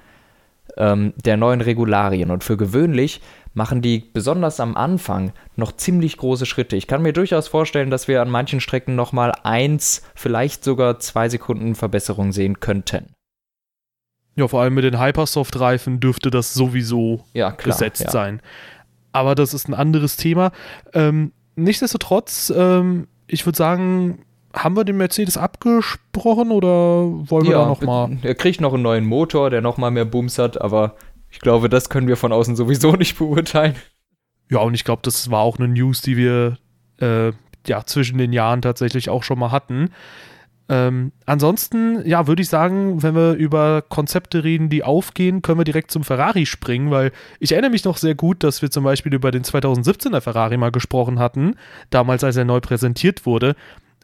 ähm, 0.76 1.12
der 1.24 1.36
neuen 1.36 1.60
Regularien 1.60 2.30
und 2.30 2.44
für 2.44 2.56
gewöhnlich 2.56 3.20
machen 3.52 3.82
die 3.82 4.04
besonders 4.12 4.60
am 4.60 4.76
Anfang 4.76 5.32
noch 5.56 5.72
ziemlich 5.72 6.16
große 6.16 6.46
Schritte. 6.46 6.76
Ich 6.76 6.86
kann 6.86 7.02
mir 7.02 7.12
durchaus 7.12 7.48
vorstellen, 7.48 7.90
dass 7.90 8.06
wir 8.06 8.22
an 8.22 8.30
manchen 8.30 8.60
Strecken 8.60 8.94
nochmal 8.94 9.32
eins, 9.42 10.02
vielleicht 10.14 10.62
sogar 10.62 11.00
zwei 11.00 11.28
Sekunden 11.28 11.74
Verbesserung 11.74 12.32
sehen 12.32 12.60
könnten. 12.60 13.14
Ja, 14.36 14.48
vor 14.48 14.62
allem 14.62 14.74
mit 14.74 14.84
den 14.84 15.00
Hypersoft-Reifen 15.00 16.00
dürfte 16.00 16.30
das 16.30 16.54
sowieso 16.54 17.24
ja, 17.32 17.52
klar, 17.52 17.74
gesetzt 17.74 18.04
ja. 18.04 18.10
sein. 18.10 18.40
Aber 19.12 19.34
das 19.34 19.54
ist 19.54 19.68
ein 19.68 19.74
anderes 19.74 20.16
Thema. 20.16 20.52
Ähm, 20.92 21.32
nichtsdestotrotz, 21.56 22.52
ähm, 22.54 23.08
ich 23.26 23.44
würde 23.44 23.56
sagen, 23.56 24.24
haben 24.52 24.76
wir 24.76 24.84
den 24.84 24.96
Mercedes 24.96 25.36
abgesprochen 25.36 26.50
oder 26.50 26.68
wollen 26.68 27.44
wir 27.44 27.52
ja, 27.52 27.62
da 27.62 27.66
nochmal? 27.66 28.18
Er 28.22 28.34
kriegt 28.34 28.60
noch 28.60 28.74
einen 28.74 28.82
neuen 28.82 29.04
Motor, 29.04 29.50
der 29.50 29.60
nochmal 29.60 29.90
mehr 29.90 30.04
Booms 30.04 30.38
hat, 30.38 30.60
aber 30.60 30.96
ich 31.30 31.40
glaube, 31.40 31.68
das 31.68 31.88
können 31.88 32.08
wir 32.08 32.16
von 32.16 32.32
außen 32.32 32.56
sowieso 32.56 32.92
nicht 32.96 33.18
beurteilen. 33.18 33.76
Ja, 34.50 34.58
und 34.58 34.74
ich 34.74 34.84
glaube, 34.84 35.02
das 35.04 35.30
war 35.30 35.40
auch 35.40 35.58
eine 35.58 35.68
News, 35.68 36.02
die 36.02 36.16
wir 36.16 36.58
äh, 37.00 37.32
ja 37.66 37.84
zwischen 37.84 38.18
den 38.18 38.32
Jahren 38.32 38.62
tatsächlich 38.62 39.08
auch 39.08 39.22
schon 39.22 39.38
mal 39.38 39.52
hatten. 39.52 39.90
Ähm, 40.70 41.10
ansonsten, 41.26 42.06
ja, 42.06 42.28
würde 42.28 42.42
ich 42.42 42.48
sagen, 42.48 43.02
wenn 43.02 43.16
wir 43.16 43.32
über 43.32 43.82
Konzepte 43.82 44.44
reden, 44.44 44.68
die 44.68 44.84
aufgehen, 44.84 45.42
können 45.42 45.58
wir 45.58 45.64
direkt 45.64 45.90
zum 45.90 46.04
Ferrari 46.04 46.46
springen, 46.46 46.92
weil 46.92 47.10
ich 47.40 47.50
erinnere 47.50 47.72
mich 47.72 47.82
noch 47.82 47.96
sehr 47.96 48.14
gut, 48.14 48.44
dass 48.44 48.62
wir 48.62 48.70
zum 48.70 48.84
Beispiel 48.84 49.12
über 49.12 49.32
den 49.32 49.42
2017er 49.42 50.20
Ferrari 50.20 50.56
mal 50.56 50.70
gesprochen 50.70 51.18
hatten, 51.18 51.56
damals 51.90 52.22
als 52.22 52.36
er 52.36 52.44
neu 52.44 52.60
präsentiert 52.60 53.26
wurde. 53.26 53.56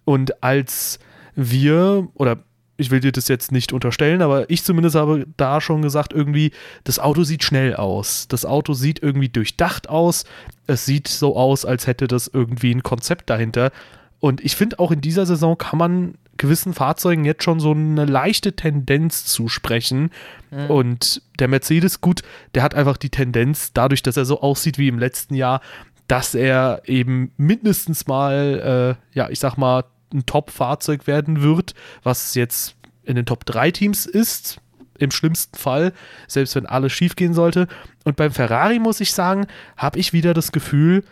Und 0.04 0.42
als 0.42 0.98
wir, 1.36 2.08
oder 2.14 2.38
ich 2.76 2.90
will 2.90 2.98
dir 2.98 3.12
das 3.12 3.28
jetzt 3.28 3.52
nicht 3.52 3.72
unterstellen, 3.72 4.20
aber 4.20 4.50
ich 4.50 4.64
zumindest 4.64 4.96
habe 4.96 5.24
da 5.36 5.60
schon 5.60 5.82
gesagt, 5.82 6.12
irgendwie, 6.12 6.50
das 6.82 6.98
Auto 6.98 7.22
sieht 7.22 7.44
schnell 7.44 7.76
aus. 7.76 8.26
Das 8.26 8.44
Auto 8.44 8.72
sieht 8.72 9.00
irgendwie 9.00 9.28
durchdacht 9.28 9.88
aus. 9.88 10.24
Es 10.66 10.84
sieht 10.84 11.06
so 11.06 11.36
aus, 11.36 11.64
als 11.64 11.86
hätte 11.86 12.08
das 12.08 12.26
irgendwie 12.26 12.74
ein 12.74 12.82
Konzept 12.82 13.30
dahinter. 13.30 13.70
Und 14.18 14.44
ich 14.44 14.56
finde, 14.56 14.80
auch 14.80 14.90
in 14.90 15.00
dieser 15.00 15.26
Saison 15.26 15.56
kann 15.56 15.78
man 15.78 16.14
gewissen 16.36 16.74
Fahrzeugen 16.74 17.24
jetzt 17.24 17.44
schon 17.44 17.60
so 17.60 17.72
eine 17.72 18.04
leichte 18.04 18.54
Tendenz 18.54 19.24
zusprechen. 19.24 20.10
Mhm. 20.50 20.70
Und 20.70 21.22
der 21.38 21.48
Mercedes, 21.48 22.00
gut, 22.00 22.22
der 22.54 22.62
hat 22.62 22.74
einfach 22.74 22.96
die 22.96 23.10
Tendenz, 23.10 23.72
dadurch, 23.72 24.02
dass 24.02 24.16
er 24.16 24.24
so 24.24 24.40
aussieht 24.40 24.78
wie 24.78 24.88
im 24.88 24.98
letzten 24.98 25.34
Jahr, 25.34 25.60
dass 26.08 26.34
er 26.34 26.82
eben 26.86 27.32
mindestens 27.36 28.06
mal, 28.06 28.96
äh, 29.14 29.16
ja, 29.16 29.28
ich 29.28 29.40
sag 29.40 29.56
mal, 29.56 29.84
ein 30.12 30.24
Top-Fahrzeug 30.24 31.06
werden 31.06 31.42
wird, 31.42 31.74
was 32.02 32.34
jetzt 32.34 32.76
in 33.02 33.16
den 33.16 33.26
Top 33.26 33.44
3 33.44 33.70
Teams 33.72 34.06
ist, 34.06 34.60
im 34.98 35.10
schlimmsten 35.10 35.56
Fall, 35.56 35.92
selbst 36.26 36.54
wenn 36.54 36.66
alles 36.66 36.92
schief 36.92 37.16
gehen 37.16 37.34
sollte. 37.34 37.66
Und 38.04 38.16
beim 38.16 38.30
Ferrari 38.30 38.78
muss 38.78 39.00
ich 39.00 39.12
sagen, 39.12 39.46
habe 39.76 39.98
ich 39.98 40.12
wieder 40.12 40.32
das 40.32 40.52
Gefühl, 40.52 41.04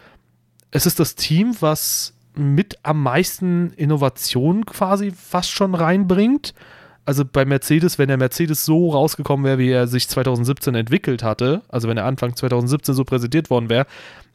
es 0.71 0.87
ist 0.87 1.01
das 1.01 1.15
Team, 1.15 1.57
was 1.61 2.15
mit 2.37 2.79
am 2.83 3.03
meisten 3.03 3.73
Innovation 3.77 4.67
quasi 4.67 5.11
fast 5.11 5.51
schon 5.51 5.75
reinbringt. 5.75 6.55
Also 7.07 7.25
bei 7.25 7.45
Mercedes, 7.45 7.99
wenn 7.99 8.09
der 8.09 8.17
Mercedes 8.17 8.65
so 8.65 8.91
rausgekommen 8.91 9.45
wäre, 9.45 9.59
wie 9.59 9.71
er 9.71 9.87
sich 9.87 10.09
2017 10.09 10.75
entwickelt 10.75 11.23
hatte, 11.23 11.63
also 11.69 11.87
wenn 11.89 11.99
er 11.99 12.07
Anfang 12.07 12.35
2017 12.35 12.95
so 12.95 13.05
präsentiert 13.05 13.51
worden 13.51 13.69
wäre, 13.69 13.87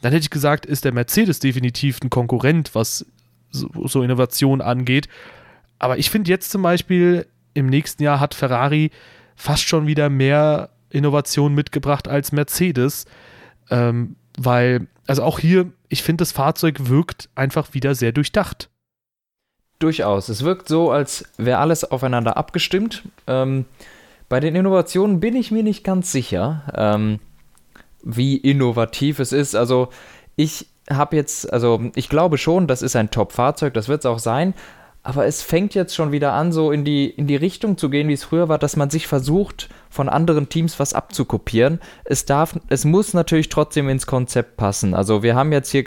dann 0.01 0.11
hätte 0.11 0.23
ich 0.23 0.29
gesagt, 0.29 0.65
ist 0.65 0.85
der 0.85 0.93
Mercedes 0.93 1.39
definitiv 1.39 1.99
ein 2.03 2.11
Konkurrent, 2.11 2.75
was 2.75 3.05
so, 3.49 3.69
so 3.87 4.03
Innovation 4.03 4.61
angeht. 4.61 5.09
Aber 5.79 5.97
ich 5.97 6.09
finde 6.09 6.29
jetzt 6.29 6.51
zum 6.51 6.61
Beispiel, 6.61 7.25
im 7.55 7.67
nächsten 7.67 8.03
Jahr 8.03 8.19
hat 8.19 8.35
Ferrari 8.35 8.91
fast 9.35 9.63
schon 9.63 9.87
wieder 9.87 10.09
mehr 10.09 10.69
Innovation 10.89 11.55
mitgebracht 11.55 12.07
als 12.07 12.31
Mercedes, 12.31 13.05
ähm, 13.71 14.15
weil, 14.39 14.87
also 15.07 15.23
auch 15.23 15.39
hier 15.39 15.71
ich 15.89 16.03
finde, 16.03 16.21
das 16.21 16.31
Fahrzeug 16.31 16.87
wirkt 16.87 17.29
einfach 17.35 17.73
wieder 17.73 17.95
sehr 17.95 18.11
durchdacht. 18.11 18.69
Durchaus. 19.79 20.29
Es 20.29 20.43
wirkt 20.43 20.67
so, 20.67 20.91
als 20.91 21.25
wäre 21.37 21.59
alles 21.59 21.83
aufeinander 21.83 22.37
abgestimmt. 22.37 23.03
Ähm, 23.27 23.65
bei 24.29 24.39
den 24.39 24.55
Innovationen 24.55 25.19
bin 25.19 25.35
ich 25.35 25.51
mir 25.51 25.63
nicht 25.63 25.83
ganz 25.83 26.11
sicher, 26.11 26.63
ähm, 26.75 27.19
wie 28.03 28.37
innovativ 28.37 29.19
es 29.19 29.31
ist. 29.31 29.55
Also 29.55 29.89
ich 30.35 30.67
habe 30.89 31.15
jetzt, 31.15 31.51
also 31.51 31.81
ich 31.95 32.09
glaube 32.09 32.37
schon, 32.37 32.67
das 32.67 32.81
ist 32.81 32.95
ein 32.95 33.09
Top-Fahrzeug, 33.09 33.73
das 33.73 33.87
wird 33.87 34.01
es 34.01 34.05
auch 34.05 34.19
sein, 34.19 34.53
aber 35.09 35.25
es 35.25 35.41
fängt 35.41 35.73
jetzt 35.73 35.95
schon 35.95 36.11
wieder 36.11 36.33
an, 36.33 36.51
so 36.51 36.71
in 36.71 36.85
die, 36.85 37.09
in 37.09 37.25
die 37.25 37.35
Richtung 37.35 37.79
zu 37.79 37.89
gehen, 37.89 38.07
wie 38.07 38.13
es 38.13 38.23
früher 38.23 38.47
war, 38.47 38.59
dass 38.59 38.75
man 38.75 38.91
sich 38.91 39.07
versucht, 39.07 39.67
von 39.89 40.07
anderen 40.07 40.49
Teams 40.49 40.79
was 40.79 40.93
abzukopieren. 40.93 41.79
Es 42.03 42.25
darf, 42.25 42.59
es 42.67 42.85
muss 42.85 43.15
natürlich 43.15 43.49
trotzdem 43.49 43.89
ins 43.89 44.05
Konzept 44.05 44.55
passen. 44.55 44.93
Also 44.93 45.23
wir 45.23 45.35
haben 45.35 45.51
jetzt 45.51 45.71
hier 45.71 45.85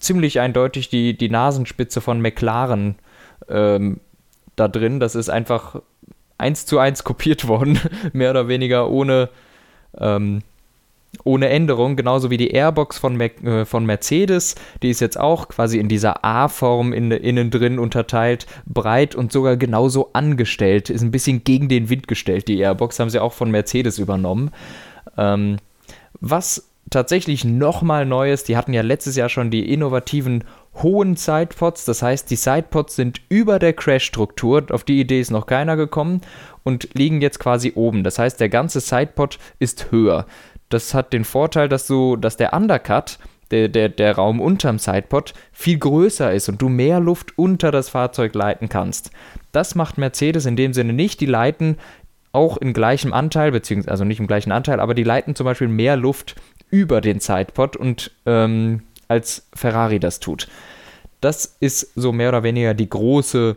ziemlich 0.00 0.40
eindeutig 0.40 0.88
die, 0.88 1.16
die 1.16 1.28
Nasenspitze 1.28 2.00
von 2.00 2.20
McLaren 2.20 2.96
ähm, 3.48 4.00
da 4.56 4.66
drin. 4.66 4.98
Das 4.98 5.14
ist 5.14 5.28
einfach 5.28 5.80
eins 6.36 6.66
zu 6.66 6.80
eins 6.80 7.04
kopiert 7.04 7.46
worden, 7.46 7.78
mehr 8.12 8.30
oder 8.30 8.48
weniger 8.48 8.90
ohne 8.90 9.28
ähm, 9.96 10.42
ohne 11.24 11.48
Änderung, 11.48 11.96
genauso 11.96 12.30
wie 12.30 12.36
die 12.36 12.50
Airbox 12.50 12.98
von, 12.98 13.16
Mac, 13.16 13.42
äh, 13.42 13.64
von 13.64 13.86
Mercedes. 13.86 14.54
Die 14.82 14.90
ist 14.90 15.00
jetzt 15.00 15.18
auch 15.18 15.48
quasi 15.48 15.78
in 15.78 15.88
dieser 15.88 16.24
A-Form 16.24 16.92
in, 16.92 17.10
innen 17.10 17.50
drin 17.50 17.78
unterteilt, 17.78 18.46
breit 18.66 19.14
und 19.14 19.32
sogar 19.32 19.56
genauso 19.56 20.10
angestellt. 20.12 20.90
Ist 20.90 21.02
ein 21.02 21.10
bisschen 21.10 21.44
gegen 21.44 21.68
den 21.68 21.88
Wind 21.88 22.08
gestellt, 22.08 22.48
die 22.48 22.58
Airbox. 22.58 22.98
Haben 22.98 23.10
sie 23.10 23.20
auch 23.20 23.32
von 23.32 23.50
Mercedes 23.50 23.98
übernommen. 23.98 24.50
Ähm, 25.16 25.56
was 26.20 26.68
tatsächlich 26.90 27.44
nochmal 27.44 28.06
neu 28.06 28.32
ist, 28.32 28.48
die 28.48 28.56
hatten 28.56 28.72
ja 28.72 28.82
letztes 28.82 29.16
Jahr 29.16 29.28
schon 29.28 29.50
die 29.50 29.72
innovativen 29.72 30.44
hohen 30.82 31.16
Sidepods. 31.16 31.84
Das 31.84 32.02
heißt, 32.02 32.30
die 32.30 32.36
Sidepods 32.36 32.94
sind 32.94 33.20
über 33.28 33.58
der 33.58 33.72
Crash-Struktur. 33.72 34.66
Auf 34.70 34.84
die 34.84 35.00
Idee 35.00 35.20
ist 35.20 35.30
noch 35.30 35.46
keiner 35.46 35.76
gekommen 35.76 36.20
und 36.62 36.90
liegen 36.94 37.20
jetzt 37.20 37.40
quasi 37.40 37.72
oben. 37.74 38.04
Das 38.04 38.18
heißt, 38.18 38.38
der 38.38 38.48
ganze 38.48 38.80
Sidepod 38.80 39.38
ist 39.58 39.90
höher 39.90 40.26
das 40.68 40.94
hat 40.94 41.12
den 41.12 41.24
Vorteil, 41.24 41.68
dass 41.68 41.86
du, 41.86 42.16
dass 42.16 42.36
der 42.36 42.52
Undercut, 42.52 43.18
der, 43.50 43.68
der, 43.68 43.88
der 43.88 44.16
Raum 44.16 44.40
unterm 44.40 44.78
Sidepod, 44.78 45.34
viel 45.52 45.78
größer 45.78 46.32
ist 46.32 46.48
und 46.48 46.60
du 46.60 46.68
mehr 46.68 47.00
Luft 47.00 47.38
unter 47.38 47.70
das 47.70 47.88
Fahrzeug 47.88 48.34
leiten 48.34 48.68
kannst. 48.68 49.10
Das 49.52 49.74
macht 49.74 49.98
Mercedes 49.98 50.46
in 50.46 50.56
dem 50.56 50.72
Sinne 50.72 50.92
nicht. 50.92 51.20
Die 51.20 51.26
leiten 51.26 51.78
auch 52.32 52.56
in 52.56 52.72
gleichem 52.72 53.12
Anteil, 53.12 53.52
beziehungsweise 53.52 53.92
also 53.92 54.04
nicht 54.04 54.20
im 54.20 54.26
gleichen 54.26 54.52
Anteil, 54.52 54.80
aber 54.80 54.94
die 54.94 55.04
leiten 55.04 55.34
zum 55.34 55.44
Beispiel 55.44 55.68
mehr 55.68 55.96
Luft 55.96 56.34
über 56.70 57.00
den 57.00 57.20
Sidepod 57.20 57.76
und 57.76 58.10
ähm, 58.26 58.82
als 59.08 59.48
Ferrari 59.54 60.00
das 60.00 60.20
tut. 60.20 60.48
Das 61.20 61.56
ist 61.60 61.92
so 61.94 62.12
mehr 62.12 62.28
oder 62.28 62.42
weniger 62.42 62.74
die 62.74 62.90
große, 62.90 63.56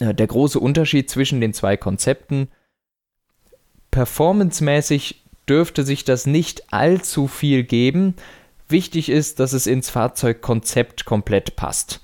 äh, 0.00 0.14
der 0.14 0.26
große 0.26 0.58
Unterschied 0.58 1.08
zwischen 1.08 1.40
den 1.40 1.54
zwei 1.54 1.76
Konzepten. 1.76 2.48
Performancemäßig 3.90 5.24
dürfte 5.50 5.84
sich 5.84 6.04
das 6.04 6.26
nicht 6.26 6.72
allzu 6.72 7.26
viel 7.26 7.64
geben. 7.64 8.14
Wichtig 8.68 9.08
ist, 9.08 9.40
dass 9.40 9.52
es 9.52 9.66
ins 9.66 9.90
Fahrzeugkonzept 9.90 11.04
komplett 11.04 11.56
passt. 11.56 12.00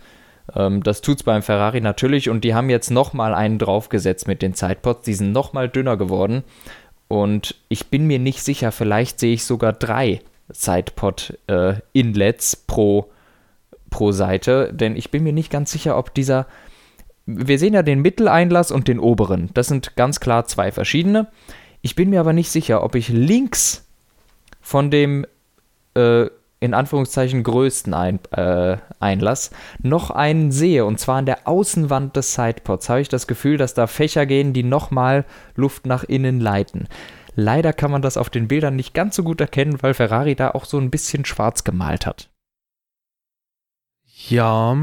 Ähm, 0.55 0.83
das 0.83 1.00
tut 1.00 1.19
es 1.19 1.23
beim 1.23 1.43
Ferrari 1.43 1.81
natürlich 1.81 2.29
und 2.29 2.43
die 2.43 2.55
haben 2.55 2.71
jetzt 2.71 2.91
nochmal 2.91 3.35
einen 3.35 3.59
draufgesetzt 3.59 4.26
mit 4.26 4.43
den 4.43 4.55
Sidepods. 4.55 5.05
Die 5.05 5.15
sind 5.15 5.33
nochmal 5.33 5.69
dünner 5.69 5.97
geworden. 5.97 6.43
Und 7.09 7.55
ich 7.69 7.87
bin 7.87 8.09
mir 8.09 8.19
nicht 8.19 8.43
sicher, 8.43 8.73
vielleicht 8.73 9.21
sehe 9.21 9.35
ich 9.35 9.45
sogar 9.45 9.73
drei 9.73 10.21
Sidepod-Inlets 10.49 12.55
äh, 12.55 12.57
pro, 12.67 13.12
pro 13.91 14.11
Seite, 14.11 14.73
denn 14.73 14.97
ich 14.97 15.12
bin 15.12 15.23
mir 15.23 15.33
nicht 15.33 15.53
ganz 15.53 15.71
sicher, 15.71 15.97
ob 15.97 16.15
dieser. 16.15 16.47
Wir 17.26 17.59
sehen 17.59 17.75
ja 17.75 17.83
den 17.83 18.03
Mitteleinlass 18.03 18.71
und 18.71 18.87
den 18.87 19.00
oberen. 19.00 19.50
Das 19.55 19.67
sind 19.67 19.97
ganz 19.97 20.21
klar 20.21 20.47
zwei 20.47 20.71
verschiedene. 20.71 21.26
Ich 21.83 21.95
bin 21.95 22.11
mir 22.11 22.21
aber 22.21 22.33
nicht 22.33 22.50
sicher, 22.50 22.83
ob 22.83 22.95
ich 22.95 23.09
links 23.09 23.87
von 24.61 24.90
dem 24.90 25.26
äh, 25.95 26.26
in 26.59 26.75
Anführungszeichen 26.75 27.42
größten 27.42 27.92
Ein 27.95 28.18
äh, 28.33 28.78
Einlass 28.99 29.50
noch 29.83 30.11
einen 30.11 30.52
sehe. 30.52 30.85
Und 30.85 30.99
zwar 30.99 31.16
an 31.18 31.26
der 31.26 31.47
Außenwand 31.47 32.16
des 32.16 32.35
Sidepods 32.35 32.88
habe 32.88 33.02
ich 33.02 33.09
das 33.09 33.26
Gefühl, 33.26 33.59
dass 33.59 33.75
da 33.75 33.87
Fächer 33.87 34.26
gehen, 34.26 34.52
die 34.52 34.62
nochmal 34.62 35.25
Luft 35.54 35.87
nach 35.87 36.04
innen 36.04 36.40
leiten. 36.40 36.88
Leider 37.35 37.75
kann 37.75 37.90
man 37.90 38.00
das 38.00 38.16
auf 38.16 38.30
den 38.30 38.49
Bildern 38.49 38.76
nicht 38.76 38.95
ganz 38.95 39.16
so 39.16 39.23
gut 39.23 39.40
erkennen, 39.40 39.83
weil 39.83 39.92
Ferrari 39.92 40.35
da 40.35 40.52
auch 40.52 40.64
so 40.64 40.78
ein 40.78 40.90
bisschen 40.90 41.26
schwarz 41.26 41.64
gemalt 41.64 42.06
hat. 42.06 42.30
Ja, 44.28 44.76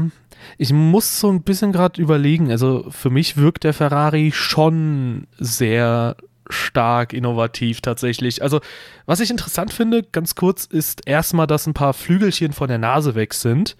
ich 0.56 0.72
muss 0.72 1.18
so 1.18 1.28
ein 1.28 1.42
bisschen 1.42 1.72
gerade 1.72 2.00
überlegen. 2.00 2.52
Also 2.52 2.86
für 2.90 3.10
mich 3.10 3.36
wirkt 3.36 3.64
der 3.64 3.74
Ferrari 3.74 4.30
schon 4.32 5.26
sehr 5.38 6.16
stark 6.54 7.12
innovativ 7.12 7.80
tatsächlich. 7.80 8.42
Also, 8.42 8.60
was 9.06 9.20
ich 9.20 9.30
interessant 9.30 9.72
finde, 9.72 10.02
ganz 10.02 10.34
kurz, 10.34 10.64
ist 10.64 11.06
erstmal, 11.06 11.46
dass 11.46 11.66
ein 11.66 11.74
paar 11.74 11.92
Flügelchen 11.92 12.52
von 12.52 12.68
der 12.68 12.78
Nase 12.78 13.14
weg 13.14 13.34
sind. 13.34 13.76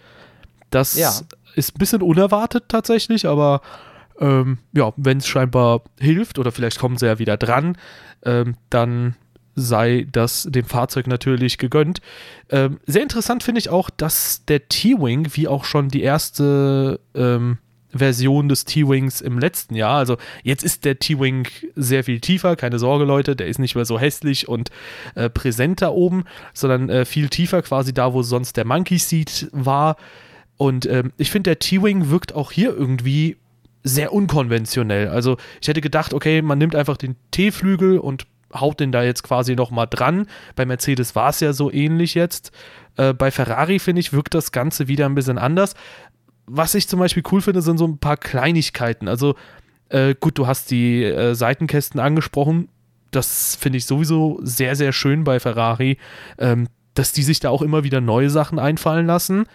Das 0.70 0.96
ja. 0.96 1.12
ist 1.54 1.76
ein 1.76 1.78
bisschen 1.78 2.02
unerwartet 2.02 2.64
tatsächlich, 2.68 3.26
aber 3.26 3.62
ähm, 4.20 4.58
ja, 4.72 4.92
wenn 4.96 5.18
es 5.18 5.26
scheinbar 5.26 5.82
hilft 5.98 6.38
oder 6.38 6.52
vielleicht 6.52 6.78
kommen 6.78 6.96
sie 6.96 7.06
ja 7.06 7.18
wieder 7.18 7.36
dran, 7.36 7.76
ähm, 8.24 8.56
dann 8.70 9.16
sei 9.56 10.06
das 10.10 10.48
dem 10.50 10.64
Fahrzeug 10.64 11.06
natürlich 11.06 11.58
gegönnt. 11.58 12.00
Ähm, 12.50 12.80
sehr 12.86 13.02
interessant 13.02 13.42
finde 13.42 13.60
ich 13.60 13.70
auch, 13.70 13.90
dass 13.90 14.44
der 14.46 14.68
T-Wing, 14.68 15.28
wie 15.34 15.48
auch 15.48 15.64
schon 15.64 15.88
die 15.88 16.02
erste 16.02 17.00
ähm, 17.14 17.58
Version 17.94 18.48
des 18.48 18.64
T-Wings 18.64 19.20
im 19.20 19.38
letzten 19.38 19.74
Jahr. 19.74 19.98
Also 19.98 20.16
jetzt 20.42 20.64
ist 20.64 20.84
der 20.84 20.98
T-Wing 20.98 21.48
sehr 21.74 22.04
viel 22.04 22.20
tiefer, 22.20 22.56
keine 22.56 22.78
Sorge 22.78 23.04
Leute, 23.04 23.36
der 23.36 23.46
ist 23.46 23.58
nicht 23.58 23.74
mehr 23.74 23.84
so 23.84 23.98
hässlich 23.98 24.48
und 24.48 24.70
äh, 25.14 25.30
präsent 25.30 25.82
da 25.82 25.88
oben, 25.88 26.24
sondern 26.52 26.88
äh, 26.88 27.04
viel 27.04 27.28
tiefer 27.28 27.62
quasi 27.62 27.94
da, 27.94 28.12
wo 28.12 28.22
sonst 28.22 28.56
der 28.56 28.64
Monkey 28.64 28.98
Seat 28.98 29.48
war. 29.52 29.96
Und 30.56 30.86
ähm, 30.86 31.12
ich 31.16 31.30
finde, 31.30 31.50
der 31.50 31.58
T-Wing 31.58 32.10
wirkt 32.10 32.34
auch 32.34 32.52
hier 32.52 32.76
irgendwie 32.76 33.36
sehr 33.82 34.12
unkonventionell. 34.12 35.08
Also 35.08 35.36
ich 35.60 35.68
hätte 35.68 35.80
gedacht, 35.80 36.14
okay, 36.14 36.42
man 36.42 36.58
nimmt 36.58 36.74
einfach 36.74 36.96
den 36.96 37.16
T-Flügel 37.30 37.98
und 37.98 38.26
haut 38.54 38.80
den 38.80 38.92
da 38.92 39.02
jetzt 39.02 39.22
quasi 39.22 39.56
nochmal 39.56 39.86
dran. 39.88 40.26
Bei 40.56 40.64
Mercedes 40.64 41.14
war 41.14 41.30
es 41.30 41.40
ja 41.40 41.52
so 41.52 41.70
ähnlich 41.70 42.14
jetzt. 42.14 42.52
Äh, 42.96 43.12
bei 43.12 43.30
Ferrari, 43.30 43.78
finde 43.78 44.00
ich, 44.00 44.12
wirkt 44.12 44.34
das 44.34 44.52
Ganze 44.52 44.88
wieder 44.88 45.06
ein 45.06 45.14
bisschen 45.14 45.38
anders 45.38 45.74
was 46.46 46.74
ich 46.74 46.88
zum 46.88 47.00
Beispiel 47.00 47.22
cool 47.32 47.40
finde, 47.40 47.62
sind 47.62 47.78
so 47.78 47.86
ein 47.86 47.98
paar 47.98 48.16
Kleinigkeiten. 48.16 49.08
Also 49.08 49.34
äh, 49.88 50.14
gut, 50.18 50.38
du 50.38 50.46
hast 50.46 50.70
die 50.70 51.04
äh, 51.04 51.34
Seitenkästen 51.34 52.00
angesprochen. 52.00 52.68
Das 53.10 53.56
finde 53.56 53.78
ich 53.78 53.86
sowieso 53.86 54.40
sehr, 54.42 54.76
sehr 54.76 54.92
schön 54.92 55.24
bei 55.24 55.40
Ferrari, 55.40 55.98
ähm, 56.38 56.68
dass 56.94 57.12
die 57.12 57.22
sich 57.22 57.40
da 57.40 57.50
auch 57.50 57.62
immer 57.62 57.84
wieder 57.84 58.00
neue 58.00 58.30
Sachen 58.30 58.58
einfallen 58.58 59.06
lassen. 59.06 59.46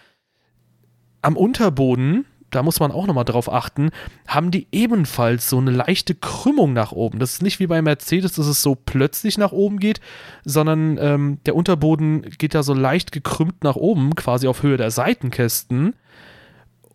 Am 1.21 1.35
Unterboden, 1.35 2.25
da 2.51 2.63
muss 2.63 2.79
man 2.79 2.91
auch 2.91 3.05
nochmal 3.05 3.25
drauf 3.25 3.51
achten, 3.51 3.89
haben 4.27 4.51
die 4.51 4.67
ebenfalls 4.71 5.49
so 5.49 5.57
eine 5.57 5.71
leichte 5.71 6.15
Krümmung 6.15 6.73
nach 6.73 6.93
oben. 6.93 7.19
Das 7.19 7.33
ist 7.33 7.41
nicht 7.41 7.59
wie 7.59 7.67
bei 7.67 7.81
Mercedes, 7.81 8.33
dass 8.33 8.47
es 8.47 8.61
so 8.61 8.75
plötzlich 8.75 9.37
nach 9.37 9.51
oben 9.51 9.79
geht, 9.79 9.99
sondern 10.45 10.97
ähm, 10.97 11.39
der 11.45 11.55
Unterboden 11.55 12.21
geht 12.37 12.55
da 12.55 12.63
so 12.63 12.73
leicht 12.73 13.11
gekrümmt 13.11 13.63
nach 13.63 13.75
oben, 13.75 14.15
quasi 14.15 14.47
auf 14.47 14.63
Höhe 14.63 14.77
der 14.77 14.91
Seitenkästen. 14.91 15.95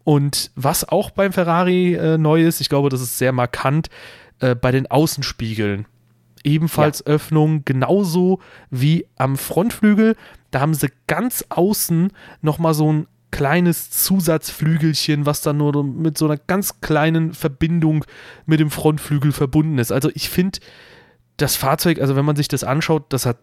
Und 0.04 0.50
was 0.54 0.86
auch 0.86 1.10
beim 1.10 1.32
Ferrari 1.32 1.94
äh, 1.94 2.18
neu 2.18 2.44
ist, 2.44 2.60
ich 2.60 2.68
glaube, 2.68 2.90
das 2.90 3.00
ist 3.00 3.18
sehr 3.18 3.32
markant, 3.32 3.88
äh, 4.40 4.54
bei 4.54 4.70
den 4.70 4.86
Außenspiegeln. 4.90 5.86
Ebenfalls 6.44 7.00
ja. 7.00 7.14
Öffnung, 7.14 7.64
genauso 7.64 8.40
wie 8.70 9.06
am 9.16 9.36
Frontflügel. 9.36 10.14
Da 10.50 10.60
haben 10.60 10.74
sie 10.74 10.88
ganz 11.06 11.44
außen 11.48 12.12
nochmal 12.42 12.74
so 12.74 12.92
ein 12.92 13.06
kleines 13.30 13.90
Zusatzflügelchen, 13.90 15.26
was 15.26 15.40
dann 15.40 15.56
nur 15.56 15.82
mit 15.82 16.18
so 16.18 16.26
einer 16.26 16.36
ganz 16.36 16.80
kleinen 16.80 17.32
Verbindung 17.32 18.04
mit 18.46 18.60
dem 18.60 18.70
Frontflügel 18.70 19.32
verbunden 19.32 19.78
ist. 19.78 19.90
Also 19.90 20.10
ich 20.14 20.28
finde, 20.28 20.60
das 21.36 21.56
Fahrzeug, 21.56 22.00
also 22.00 22.14
wenn 22.14 22.24
man 22.24 22.36
sich 22.36 22.46
das 22.46 22.62
anschaut, 22.62 23.06
das 23.08 23.26
hat 23.26 23.38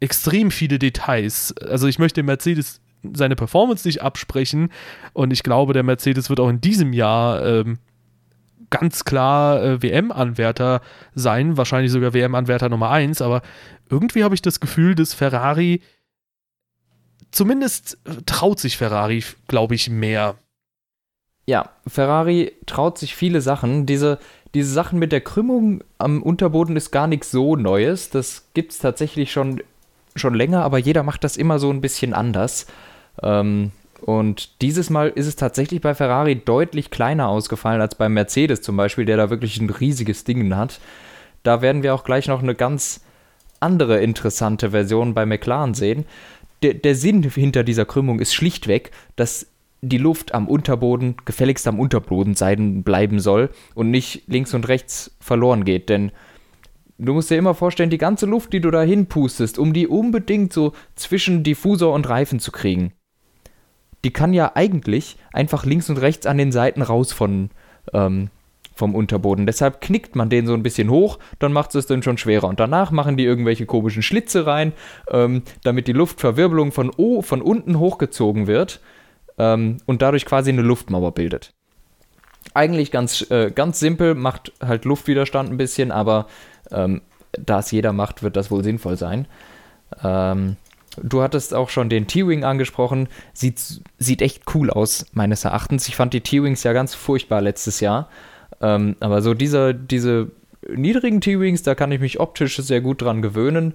extrem 0.00 0.50
viele 0.50 0.78
Details. 0.78 1.54
Also 1.58 1.86
ich 1.86 1.98
möchte 1.98 2.22
Mercedes 2.22 2.80
seine 3.14 3.36
Performance 3.36 3.86
nicht 3.86 4.02
absprechen. 4.02 4.70
Und 5.12 5.32
ich 5.32 5.42
glaube, 5.42 5.72
der 5.72 5.82
Mercedes 5.82 6.30
wird 6.30 6.40
auch 6.40 6.48
in 6.48 6.60
diesem 6.60 6.92
Jahr 6.92 7.44
ähm, 7.44 7.78
ganz 8.70 9.04
klar 9.04 9.62
äh, 9.62 9.82
WM-Anwärter 9.82 10.80
sein, 11.14 11.56
wahrscheinlich 11.56 11.92
sogar 11.92 12.14
WM-Anwärter 12.14 12.68
Nummer 12.68 12.90
1, 12.90 13.22
aber 13.22 13.42
irgendwie 13.88 14.24
habe 14.24 14.34
ich 14.34 14.42
das 14.42 14.60
Gefühl, 14.60 14.94
dass 14.94 15.14
Ferrari 15.14 15.80
zumindest 17.30 17.98
äh, 18.04 18.22
traut 18.24 18.58
sich 18.58 18.76
Ferrari, 18.76 19.22
glaube 19.48 19.74
ich, 19.74 19.90
mehr. 19.90 20.36
Ja, 21.46 21.70
Ferrari 21.86 22.52
traut 22.66 22.98
sich 22.98 23.14
viele 23.14 23.40
Sachen. 23.40 23.86
Diese, 23.86 24.18
diese 24.54 24.72
Sachen 24.72 24.98
mit 24.98 25.12
der 25.12 25.20
Krümmung 25.20 25.84
am 25.98 26.22
Unterboden 26.22 26.76
ist 26.76 26.90
gar 26.90 27.06
nichts 27.06 27.30
so 27.30 27.54
Neues. 27.54 28.10
Das 28.10 28.48
gibt 28.54 28.72
es 28.72 28.78
tatsächlich 28.78 29.30
schon, 29.30 29.62
schon 30.16 30.34
länger, 30.34 30.62
aber 30.64 30.78
jeder 30.78 31.04
macht 31.04 31.22
das 31.22 31.36
immer 31.36 31.58
so 31.58 31.70
ein 31.70 31.80
bisschen 31.80 32.14
anders. 32.14 32.66
Ähm, 33.22 33.72
und 34.00 34.62
dieses 34.62 34.90
Mal 34.90 35.08
ist 35.08 35.26
es 35.26 35.36
tatsächlich 35.36 35.80
bei 35.80 35.94
Ferrari 35.94 36.36
deutlich 36.36 36.90
kleiner 36.90 37.28
ausgefallen 37.28 37.80
als 37.80 37.94
bei 37.94 38.08
Mercedes 38.08 38.62
zum 38.62 38.76
Beispiel, 38.76 39.04
der 39.04 39.16
da 39.16 39.30
wirklich 39.30 39.60
ein 39.60 39.70
riesiges 39.70 40.24
Ding 40.24 40.54
hat. 40.54 40.80
Da 41.42 41.62
werden 41.62 41.82
wir 41.82 41.94
auch 41.94 42.04
gleich 42.04 42.28
noch 42.28 42.42
eine 42.42 42.54
ganz 42.54 43.00
andere 43.60 44.00
interessante 44.00 44.70
Version 44.70 45.14
bei 45.14 45.24
McLaren 45.24 45.74
sehen. 45.74 46.04
Der, 46.62 46.74
der 46.74 46.94
Sinn 46.94 47.22
hinter 47.22 47.64
dieser 47.64 47.84
Krümmung 47.84 48.20
ist 48.20 48.34
schlichtweg, 48.34 48.90
dass 49.16 49.46
die 49.82 49.98
Luft 49.98 50.34
am 50.34 50.48
Unterboden 50.48 51.16
gefälligst 51.24 51.66
am 51.66 51.78
Unterboden 51.78 52.34
sein 52.34 52.82
bleiben 52.82 53.20
soll 53.20 53.50
und 53.74 53.90
nicht 53.90 54.24
links 54.26 54.54
und 54.54 54.68
rechts 54.68 55.16
verloren 55.20 55.64
geht. 55.64 55.88
Denn 55.88 56.12
du 56.98 57.14
musst 57.14 57.30
dir 57.30 57.36
immer 57.36 57.54
vorstellen, 57.54 57.90
die 57.90 57.98
ganze 57.98 58.26
Luft, 58.26 58.52
die 58.52 58.60
du 58.60 58.70
da 58.70 58.82
hinpustest, 58.82 59.58
um 59.58 59.72
die 59.72 59.86
unbedingt 59.86 60.52
so 60.52 60.72
zwischen 60.94 61.42
Diffusor 61.42 61.92
und 61.92 62.08
Reifen 62.08 62.40
zu 62.40 62.52
kriegen, 62.52 62.92
die 64.06 64.12
kann 64.12 64.32
ja 64.32 64.52
eigentlich 64.54 65.16
einfach 65.32 65.64
links 65.66 65.90
und 65.90 65.96
rechts 65.96 66.26
an 66.26 66.38
den 66.38 66.52
Seiten 66.52 66.80
raus 66.80 67.12
von, 67.12 67.50
ähm, 67.92 68.30
vom 68.72 68.94
Unterboden. 68.94 69.46
Deshalb 69.46 69.80
knickt 69.80 70.14
man 70.14 70.30
den 70.30 70.46
so 70.46 70.54
ein 70.54 70.62
bisschen 70.62 70.90
hoch, 70.90 71.18
dann 71.40 71.52
macht 71.52 71.74
es 71.74 71.86
dann 71.86 72.04
schon 72.04 72.16
schwerer. 72.16 72.46
Und 72.46 72.60
danach 72.60 72.92
machen 72.92 73.16
die 73.16 73.24
irgendwelche 73.24 73.66
komischen 73.66 74.02
Schlitze 74.02 74.46
rein, 74.46 74.74
ähm, 75.10 75.42
damit 75.64 75.88
die 75.88 75.92
Luftverwirbelung 75.92 76.70
von, 76.70 76.92
o 76.96 77.20
von 77.20 77.42
unten 77.42 77.80
hochgezogen 77.80 78.46
wird 78.46 78.78
ähm, 79.38 79.78
und 79.86 80.02
dadurch 80.02 80.24
quasi 80.24 80.50
eine 80.52 80.62
Luftmauer 80.62 81.12
bildet. 81.12 81.52
Eigentlich 82.54 82.92
ganz, 82.92 83.28
äh, 83.32 83.50
ganz 83.50 83.80
simpel, 83.80 84.14
macht 84.14 84.52
halt 84.64 84.84
Luftwiderstand 84.84 85.50
ein 85.50 85.56
bisschen, 85.56 85.90
aber 85.90 86.28
ähm, 86.70 87.02
da 87.32 87.58
es 87.58 87.72
jeder 87.72 87.92
macht, 87.92 88.22
wird 88.22 88.36
das 88.36 88.52
wohl 88.52 88.62
sinnvoll 88.62 88.96
sein. 88.96 89.26
Ähm, 90.04 90.58
Du 91.02 91.22
hattest 91.22 91.54
auch 91.54 91.68
schon 91.68 91.88
den 91.88 92.06
T-Wing 92.06 92.44
angesprochen. 92.44 93.08
Sieht, 93.32 93.82
sieht 93.98 94.22
echt 94.22 94.42
cool 94.54 94.70
aus, 94.70 95.06
meines 95.12 95.44
Erachtens. 95.44 95.88
Ich 95.88 95.96
fand 95.96 96.12
die 96.12 96.20
T-Wings 96.20 96.62
ja 96.62 96.72
ganz 96.72 96.94
furchtbar 96.94 97.40
letztes 97.40 97.80
Jahr. 97.80 98.08
Ähm, 98.60 98.96
aber 99.00 99.22
so 99.22 99.34
diese, 99.34 99.74
diese 99.74 100.30
niedrigen 100.74 101.20
T-Wings, 101.20 101.62
da 101.62 101.74
kann 101.74 101.92
ich 101.92 102.00
mich 102.00 102.20
optisch 102.20 102.56
sehr 102.56 102.80
gut 102.80 103.02
dran 103.02 103.22
gewöhnen. 103.22 103.74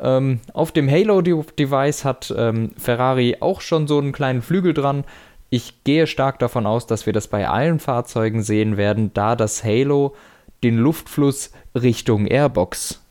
Ähm, 0.00 0.40
auf 0.52 0.72
dem 0.72 0.90
Halo-Device 0.90 2.04
hat 2.04 2.34
ähm, 2.36 2.72
Ferrari 2.76 3.36
auch 3.40 3.60
schon 3.60 3.86
so 3.86 3.98
einen 3.98 4.12
kleinen 4.12 4.42
Flügel 4.42 4.74
dran. 4.74 5.04
Ich 5.50 5.84
gehe 5.84 6.06
stark 6.06 6.38
davon 6.38 6.66
aus, 6.66 6.86
dass 6.86 7.06
wir 7.06 7.12
das 7.12 7.28
bei 7.28 7.48
allen 7.48 7.78
Fahrzeugen 7.78 8.42
sehen 8.42 8.76
werden, 8.76 9.12
da 9.12 9.36
das 9.36 9.62
Halo 9.64 10.14
den 10.62 10.78
Luftfluss 10.78 11.50
Richtung 11.74 12.26
Airbox 12.26 13.01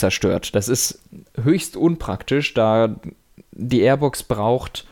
zerstört. 0.00 0.54
Das 0.54 0.68
ist 0.68 1.00
höchst 1.42 1.76
unpraktisch, 1.76 2.54
da 2.54 2.96
die 3.52 3.80
Airbox 3.80 4.24
braucht 4.24 4.86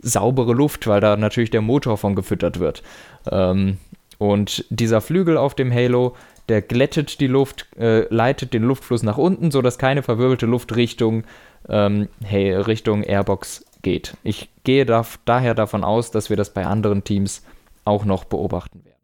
saubere 0.00 0.52
Luft, 0.52 0.86
weil 0.86 1.00
da 1.00 1.16
natürlich 1.16 1.50
der 1.50 1.60
Motor 1.60 1.96
von 1.98 2.14
gefüttert 2.14 2.58
wird. 2.58 2.82
Ähm, 3.30 3.78
und 4.18 4.64
dieser 4.70 5.00
Flügel 5.00 5.36
auf 5.36 5.54
dem 5.54 5.72
Halo, 5.72 6.16
der 6.48 6.62
glättet 6.62 7.20
die 7.20 7.26
Luft, 7.26 7.66
äh, 7.78 8.12
leitet 8.12 8.54
den 8.54 8.62
Luftfluss 8.62 9.02
nach 9.02 9.18
unten, 9.18 9.50
sodass 9.50 9.78
keine 9.78 10.02
verwirbelte 10.02 10.46
Luft 10.46 10.74
Richtung, 10.74 11.24
ähm, 11.68 12.08
hey, 12.24 12.52
Richtung 12.54 13.02
Airbox 13.02 13.64
geht. 13.82 14.16
Ich 14.24 14.48
gehe 14.64 14.86
da, 14.86 15.04
daher 15.24 15.54
davon 15.54 15.84
aus, 15.84 16.10
dass 16.10 16.30
wir 16.30 16.36
das 16.36 16.52
bei 16.52 16.66
anderen 16.66 17.04
Teams 17.04 17.44
auch 17.84 18.04
noch 18.04 18.24
beobachten 18.24 18.84
werden. 18.84 18.97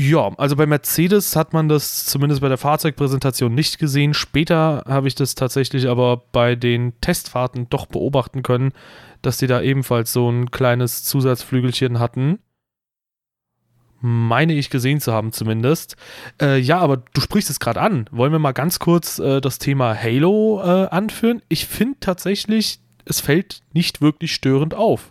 Ja, 0.00 0.30
also 0.36 0.54
bei 0.54 0.64
Mercedes 0.64 1.34
hat 1.34 1.52
man 1.52 1.68
das 1.68 2.06
zumindest 2.06 2.40
bei 2.40 2.48
der 2.48 2.56
Fahrzeugpräsentation 2.56 3.52
nicht 3.52 3.80
gesehen. 3.80 4.14
Später 4.14 4.84
habe 4.86 5.08
ich 5.08 5.16
das 5.16 5.34
tatsächlich 5.34 5.88
aber 5.88 6.18
bei 6.30 6.54
den 6.54 6.92
Testfahrten 7.00 7.68
doch 7.68 7.86
beobachten 7.86 8.44
können, 8.44 8.70
dass 9.22 9.38
die 9.38 9.48
da 9.48 9.60
ebenfalls 9.60 10.12
so 10.12 10.30
ein 10.30 10.52
kleines 10.52 11.02
Zusatzflügelchen 11.02 11.98
hatten. 11.98 12.38
Meine 14.00 14.52
ich 14.52 14.70
gesehen 14.70 15.00
zu 15.00 15.12
haben 15.12 15.32
zumindest. 15.32 15.96
Äh, 16.40 16.60
ja, 16.60 16.78
aber 16.78 16.98
du 16.98 17.20
sprichst 17.20 17.50
es 17.50 17.58
gerade 17.58 17.80
an. 17.80 18.08
Wollen 18.12 18.30
wir 18.30 18.38
mal 18.38 18.52
ganz 18.52 18.78
kurz 18.78 19.18
äh, 19.18 19.40
das 19.40 19.58
Thema 19.58 20.00
Halo 20.00 20.62
äh, 20.62 20.86
anführen? 20.90 21.42
Ich 21.48 21.66
finde 21.66 21.96
tatsächlich, 21.98 22.78
es 23.04 23.20
fällt 23.20 23.62
nicht 23.72 24.00
wirklich 24.00 24.32
störend 24.32 24.74
auf. 24.74 25.10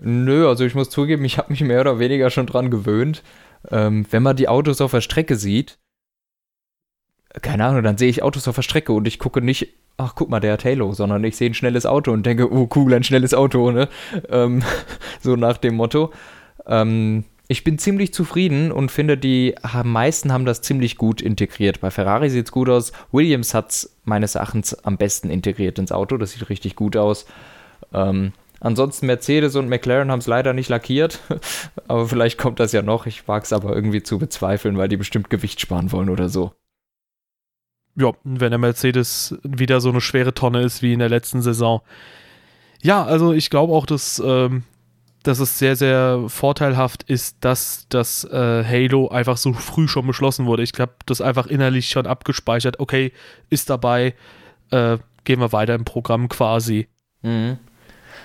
Nö, 0.00 0.48
also 0.48 0.64
ich 0.64 0.74
muss 0.74 0.88
zugeben, 0.88 1.26
ich 1.26 1.36
habe 1.36 1.50
mich 1.50 1.60
mehr 1.60 1.82
oder 1.82 1.98
weniger 1.98 2.30
schon 2.30 2.46
dran 2.46 2.70
gewöhnt 2.70 3.22
ähm, 3.70 4.06
wenn 4.10 4.22
man 4.22 4.36
die 4.36 4.48
Autos 4.48 4.80
auf 4.80 4.92
der 4.92 5.00
Strecke 5.00 5.36
sieht, 5.36 5.78
keine 7.42 7.64
Ahnung, 7.66 7.82
dann 7.82 7.98
sehe 7.98 8.08
ich 8.08 8.22
Autos 8.22 8.48
auf 8.48 8.56
der 8.56 8.62
Strecke 8.62 8.92
und 8.92 9.06
ich 9.06 9.18
gucke 9.18 9.40
nicht, 9.40 9.74
ach 9.96 10.14
guck 10.14 10.30
mal, 10.30 10.40
der 10.40 10.54
hat 10.54 10.64
Halo, 10.64 10.92
sondern 10.92 11.22
ich 11.24 11.36
sehe 11.36 11.50
ein 11.50 11.54
schnelles 11.54 11.86
Auto 11.86 12.12
und 12.12 12.24
denke, 12.24 12.50
oh 12.52 12.68
cool, 12.74 12.94
ein 12.94 13.04
schnelles 13.04 13.34
Auto, 13.34 13.70
ne? 13.70 13.88
Ähm, 14.30 14.62
so 15.20 15.36
nach 15.36 15.58
dem 15.58 15.74
Motto. 15.74 16.12
Ähm, 16.66 17.24
ich 17.48 17.64
bin 17.64 17.78
ziemlich 17.78 18.12
zufrieden 18.12 18.70
und 18.70 18.90
finde, 18.90 19.16
die 19.16 19.54
meisten 19.82 20.32
haben 20.32 20.44
das 20.44 20.60
ziemlich 20.60 20.96
gut 20.96 21.22
integriert. 21.22 21.80
Bei 21.80 21.90
Ferrari 21.90 22.28
sieht 22.28 22.46
es 22.46 22.52
gut 22.52 22.68
aus. 22.68 22.92
Williams 23.10 23.54
hat 23.54 23.70
es 23.70 23.96
meines 24.04 24.34
Erachtens 24.34 24.74
am 24.84 24.98
besten 24.98 25.30
integriert 25.30 25.78
ins 25.78 25.90
Auto. 25.90 26.18
Das 26.18 26.32
sieht 26.32 26.48
richtig 26.50 26.76
gut 26.76 26.94
aus. 26.96 27.24
Ähm, 27.94 28.32
Ansonsten 28.60 29.06
Mercedes 29.06 29.54
und 29.56 29.68
McLaren 29.68 30.10
haben 30.10 30.18
es 30.18 30.26
leider 30.26 30.52
nicht 30.52 30.68
lackiert. 30.68 31.20
aber 31.88 32.08
vielleicht 32.08 32.38
kommt 32.38 32.60
das 32.60 32.72
ja 32.72 32.82
noch. 32.82 33.06
Ich 33.06 33.28
wage 33.28 33.44
es 33.44 33.52
aber 33.52 33.74
irgendwie 33.74 34.02
zu 34.02 34.18
bezweifeln, 34.18 34.76
weil 34.76 34.88
die 34.88 34.96
bestimmt 34.96 35.30
Gewicht 35.30 35.60
sparen 35.60 35.92
wollen 35.92 36.10
oder 36.10 36.28
so. 36.28 36.52
Ja, 37.94 38.12
wenn 38.24 38.50
der 38.50 38.58
Mercedes 38.58 39.36
wieder 39.42 39.80
so 39.80 39.88
eine 39.88 40.00
schwere 40.00 40.34
Tonne 40.34 40.62
ist 40.62 40.82
wie 40.82 40.92
in 40.92 41.00
der 41.00 41.08
letzten 41.08 41.42
Saison. 41.42 41.80
Ja, 42.80 43.04
also 43.04 43.32
ich 43.32 43.50
glaube 43.50 43.72
auch, 43.72 43.86
dass, 43.86 44.22
ähm, 44.24 44.62
dass 45.24 45.40
es 45.40 45.58
sehr, 45.58 45.74
sehr 45.74 46.24
vorteilhaft 46.28 47.02
ist, 47.04 47.38
dass 47.40 47.86
das 47.88 48.24
äh, 48.24 48.64
Halo 48.64 49.08
einfach 49.08 49.36
so 49.36 49.52
früh 49.52 49.88
schon 49.88 50.06
beschlossen 50.06 50.46
wurde. 50.46 50.62
Ich 50.62 50.72
glaube, 50.72 50.94
das 51.06 51.20
einfach 51.20 51.46
innerlich 51.46 51.88
schon 51.88 52.06
abgespeichert. 52.06 52.78
Okay, 52.78 53.12
ist 53.50 53.68
dabei, 53.68 54.14
äh, 54.70 54.98
gehen 55.24 55.40
wir 55.40 55.52
weiter 55.52 55.74
im 55.74 55.84
Programm 55.84 56.28
quasi. 56.28 56.88
Mhm. 57.22 57.58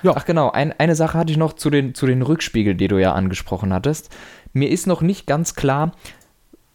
Ja. 0.04 0.14
Ach 0.16 0.26
genau, 0.26 0.52
ein, 0.52 0.74
eine 0.78 0.96
Sache 0.96 1.18
hatte 1.18 1.32
ich 1.32 1.38
noch 1.38 1.54
zu 1.54 1.70
den, 1.70 1.96
zu 1.96 2.06
den 2.06 2.22
Rückspiegeln, 2.22 2.78
die 2.78 2.88
du 2.88 2.98
ja 2.98 3.14
angesprochen 3.14 3.74
hattest. 3.74 4.10
Mir 4.54 4.70
ist 4.70 4.86
noch 4.86 5.02
nicht 5.02 5.26
ganz 5.26 5.56
klar, 5.56 5.94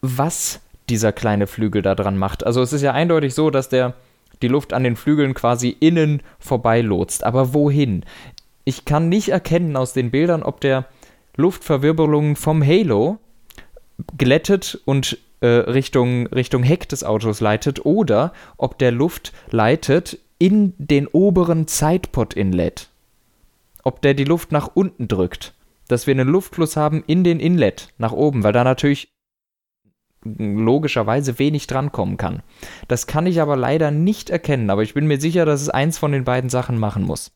was 0.01 0.61
dieser 0.89 1.11
kleine 1.11 1.47
Flügel 1.47 1.81
da 1.81 1.95
dran 1.95 2.17
macht. 2.17 2.45
Also 2.45 2.61
es 2.61 2.73
ist 2.73 2.81
ja 2.81 2.93
eindeutig 2.93 3.33
so, 3.33 3.49
dass 3.51 3.69
der 3.69 3.93
die 4.41 4.47
Luft 4.47 4.73
an 4.73 4.83
den 4.83 4.95
Flügeln 4.95 5.33
quasi 5.33 5.69
innen 5.69 6.21
vorbeilotst. 6.39 7.23
Aber 7.23 7.53
wohin? 7.53 8.03
ich 8.69 8.85
kann 8.85 9.09
nicht 9.09 9.29
erkennen 9.29 9.75
aus 9.75 9.93
den 9.93 10.11
Bildern, 10.11 10.43
ob 10.43 10.61
der 10.61 10.85
Luftverwirbelungen 11.35 12.35
vom 12.35 12.63
Halo 12.63 13.17
glättet 14.15 14.79
und 14.85 15.17
äh, 15.41 15.47
Richtung, 15.47 16.27
Richtung 16.27 16.61
Heck 16.61 16.87
des 16.87 17.03
Autos 17.03 17.41
leitet 17.41 17.83
oder 17.83 18.31
ob 18.57 18.77
der 18.77 18.91
Luft 18.91 19.33
leitet 19.49 20.19
in 20.37 20.73
den 20.77 21.07
oberen 21.07 21.67
Sidepod-Inlet. 21.67 22.89
Ob 23.83 24.01
der 24.01 24.13
die 24.13 24.25
Luft 24.25 24.51
nach 24.51 24.69
unten 24.73 25.07
drückt. 25.07 25.55
Dass 25.87 26.07
wir 26.07 26.13
einen 26.13 26.27
Luftfluss 26.27 26.75
haben 26.77 27.03
in 27.07 27.23
den 27.23 27.39
Inlet 27.39 27.89
nach 27.97 28.11
oben, 28.11 28.43
weil 28.43 28.53
da 28.53 28.63
natürlich 28.63 29.13
logischerweise 30.23 31.39
wenig 31.39 31.67
drankommen 31.67 32.17
kann. 32.17 32.43
Das 32.87 33.07
kann 33.07 33.25
ich 33.25 33.41
aber 33.41 33.55
leider 33.55 33.89
nicht 33.89 34.29
erkennen, 34.29 34.69
aber 34.69 34.83
ich 34.83 34.93
bin 34.93 35.07
mir 35.07 35.19
sicher, 35.19 35.45
dass 35.45 35.61
es 35.61 35.69
eins 35.69 35.97
von 35.97 36.11
den 36.11 36.25
beiden 36.25 36.49
Sachen 36.49 36.77
machen 36.77 37.03
muss. 37.03 37.31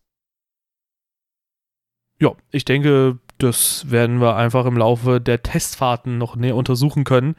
Ja, 2.19 2.34
ich 2.51 2.65
denke, 2.65 3.19
das 3.38 3.89
werden 3.89 4.21
wir 4.21 4.36
einfach 4.36 4.65
im 4.65 4.77
Laufe 4.77 5.19
der 5.19 5.43
Testfahrten 5.43 6.17
noch 6.17 6.36
näher 6.36 6.56
untersuchen 6.56 7.03
können. 7.03 7.36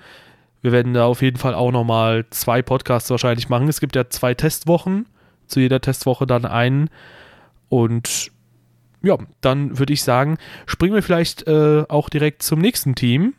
Wir 0.62 0.72
werden 0.72 0.94
da 0.94 1.06
auf 1.06 1.22
jeden 1.22 1.36
Fall 1.36 1.54
auch 1.54 1.72
nochmal 1.72 2.26
zwei 2.30 2.62
Podcasts 2.62 3.10
wahrscheinlich 3.10 3.48
machen. 3.48 3.68
Es 3.68 3.80
gibt 3.80 3.96
ja 3.96 4.08
zwei 4.08 4.34
Testwochen, 4.34 5.06
zu 5.46 5.60
jeder 5.60 5.80
Testwoche 5.80 6.26
dann 6.26 6.46
einen. 6.46 6.90
Und 7.68 8.30
ja, 9.04 9.18
dann 9.40 9.78
würde 9.78 9.92
ich 9.92 10.02
sagen, 10.02 10.38
springen 10.66 10.94
wir 10.94 11.02
vielleicht 11.02 11.46
äh, 11.46 11.84
auch 11.88 12.08
direkt 12.08 12.42
zum 12.42 12.60
nächsten 12.60 12.94
Team, 12.94 13.34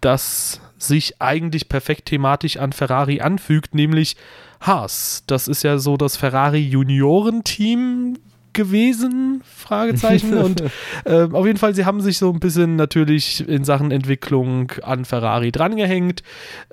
das 0.00 0.60
sich 0.78 1.20
eigentlich 1.20 1.68
perfekt 1.68 2.06
thematisch 2.06 2.56
an 2.56 2.72
Ferrari 2.72 3.20
anfügt, 3.20 3.74
nämlich 3.74 4.16
Haas. 4.60 5.24
Das 5.26 5.46
ist 5.46 5.62
ja 5.62 5.78
so 5.78 5.96
das 5.96 6.16
Ferrari 6.16 6.60
Juniorenteam 6.60 8.16
gewesen? 8.52 9.42
Fragezeichen. 9.44 10.38
Und 10.38 10.62
äh, 11.04 11.28
auf 11.30 11.46
jeden 11.46 11.58
Fall, 11.58 11.74
sie 11.74 11.84
haben 11.84 12.00
sich 12.00 12.18
so 12.18 12.30
ein 12.32 12.40
bisschen 12.40 12.76
natürlich 12.76 13.46
in 13.48 13.64
Sachen 13.64 13.90
Entwicklung 13.90 14.72
an 14.82 15.04
Ferrari 15.04 15.52
drangehängt. 15.52 16.22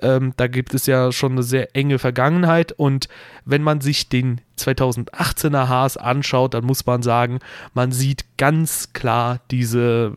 Ähm, 0.00 0.32
da 0.36 0.46
gibt 0.46 0.74
es 0.74 0.86
ja 0.86 1.12
schon 1.12 1.32
eine 1.32 1.42
sehr 1.42 1.74
enge 1.76 1.98
Vergangenheit. 1.98 2.72
Und 2.72 3.08
wenn 3.44 3.62
man 3.62 3.80
sich 3.80 4.08
den 4.08 4.40
2018er 4.58 5.68
Haas 5.68 5.96
anschaut, 5.96 6.54
dann 6.54 6.64
muss 6.64 6.86
man 6.86 7.02
sagen, 7.02 7.38
man 7.74 7.92
sieht 7.92 8.24
ganz 8.36 8.92
klar 8.92 9.40
diese, 9.50 10.14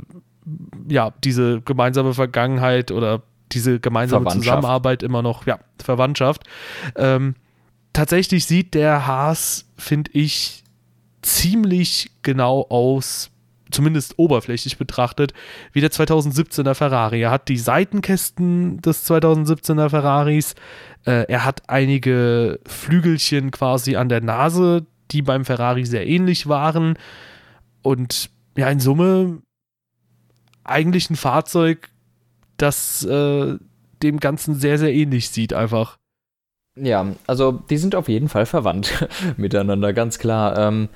ja, 0.87 1.13
diese 1.23 1.61
gemeinsame 1.61 2.13
Vergangenheit 2.13 2.91
oder 2.91 3.21
diese 3.51 3.79
gemeinsame 3.79 4.29
Zusammenarbeit 4.29 5.03
immer 5.03 5.21
noch, 5.21 5.45
ja, 5.45 5.59
Verwandtschaft. 5.81 6.43
Ähm, 6.95 7.35
tatsächlich 7.93 8.45
sieht 8.45 8.73
der 8.73 9.07
Haas, 9.07 9.65
finde 9.77 10.11
ich, 10.13 10.60
ziemlich 11.21 12.11
genau 12.21 12.65
aus, 12.69 13.31
zumindest 13.71 14.17
oberflächlich 14.17 14.77
betrachtet, 14.77 15.33
wie 15.71 15.81
der 15.81 15.91
2017er 15.91 16.73
Ferrari. 16.73 17.21
Er 17.21 17.31
hat 17.31 17.47
die 17.47 17.57
Seitenkästen 17.57 18.81
des 18.81 19.09
2017er 19.09 19.89
Ferraris, 19.89 20.55
äh, 21.05 21.25
er 21.27 21.45
hat 21.45 21.69
einige 21.69 22.59
Flügelchen 22.65 23.51
quasi 23.51 23.95
an 23.95 24.09
der 24.09 24.21
Nase, 24.21 24.85
die 25.11 25.21
beim 25.21 25.45
Ferrari 25.45 25.85
sehr 25.85 26.07
ähnlich 26.07 26.47
waren. 26.47 26.97
Und 27.81 28.29
ja, 28.57 28.69
in 28.69 28.79
Summe 28.79 29.41
eigentlich 30.63 31.09
ein 31.09 31.15
Fahrzeug, 31.15 31.89
das 32.57 33.03
äh, 33.03 33.57
dem 34.03 34.19
Ganzen 34.19 34.55
sehr, 34.55 34.77
sehr 34.77 34.93
ähnlich 34.93 35.29
sieht, 35.29 35.53
einfach. 35.53 35.97
Ja, 36.75 37.05
also 37.27 37.51
die 37.51 37.77
sind 37.77 37.95
auf 37.95 38.07
jeden 38.07 38.29
Fall 38.29 38.45
verwandt 38.45 39.07
miteinander, 39.37 39.93
ganz 39.93 40.19
klar. 40.19 40.57
Ähm, 40.57 40.89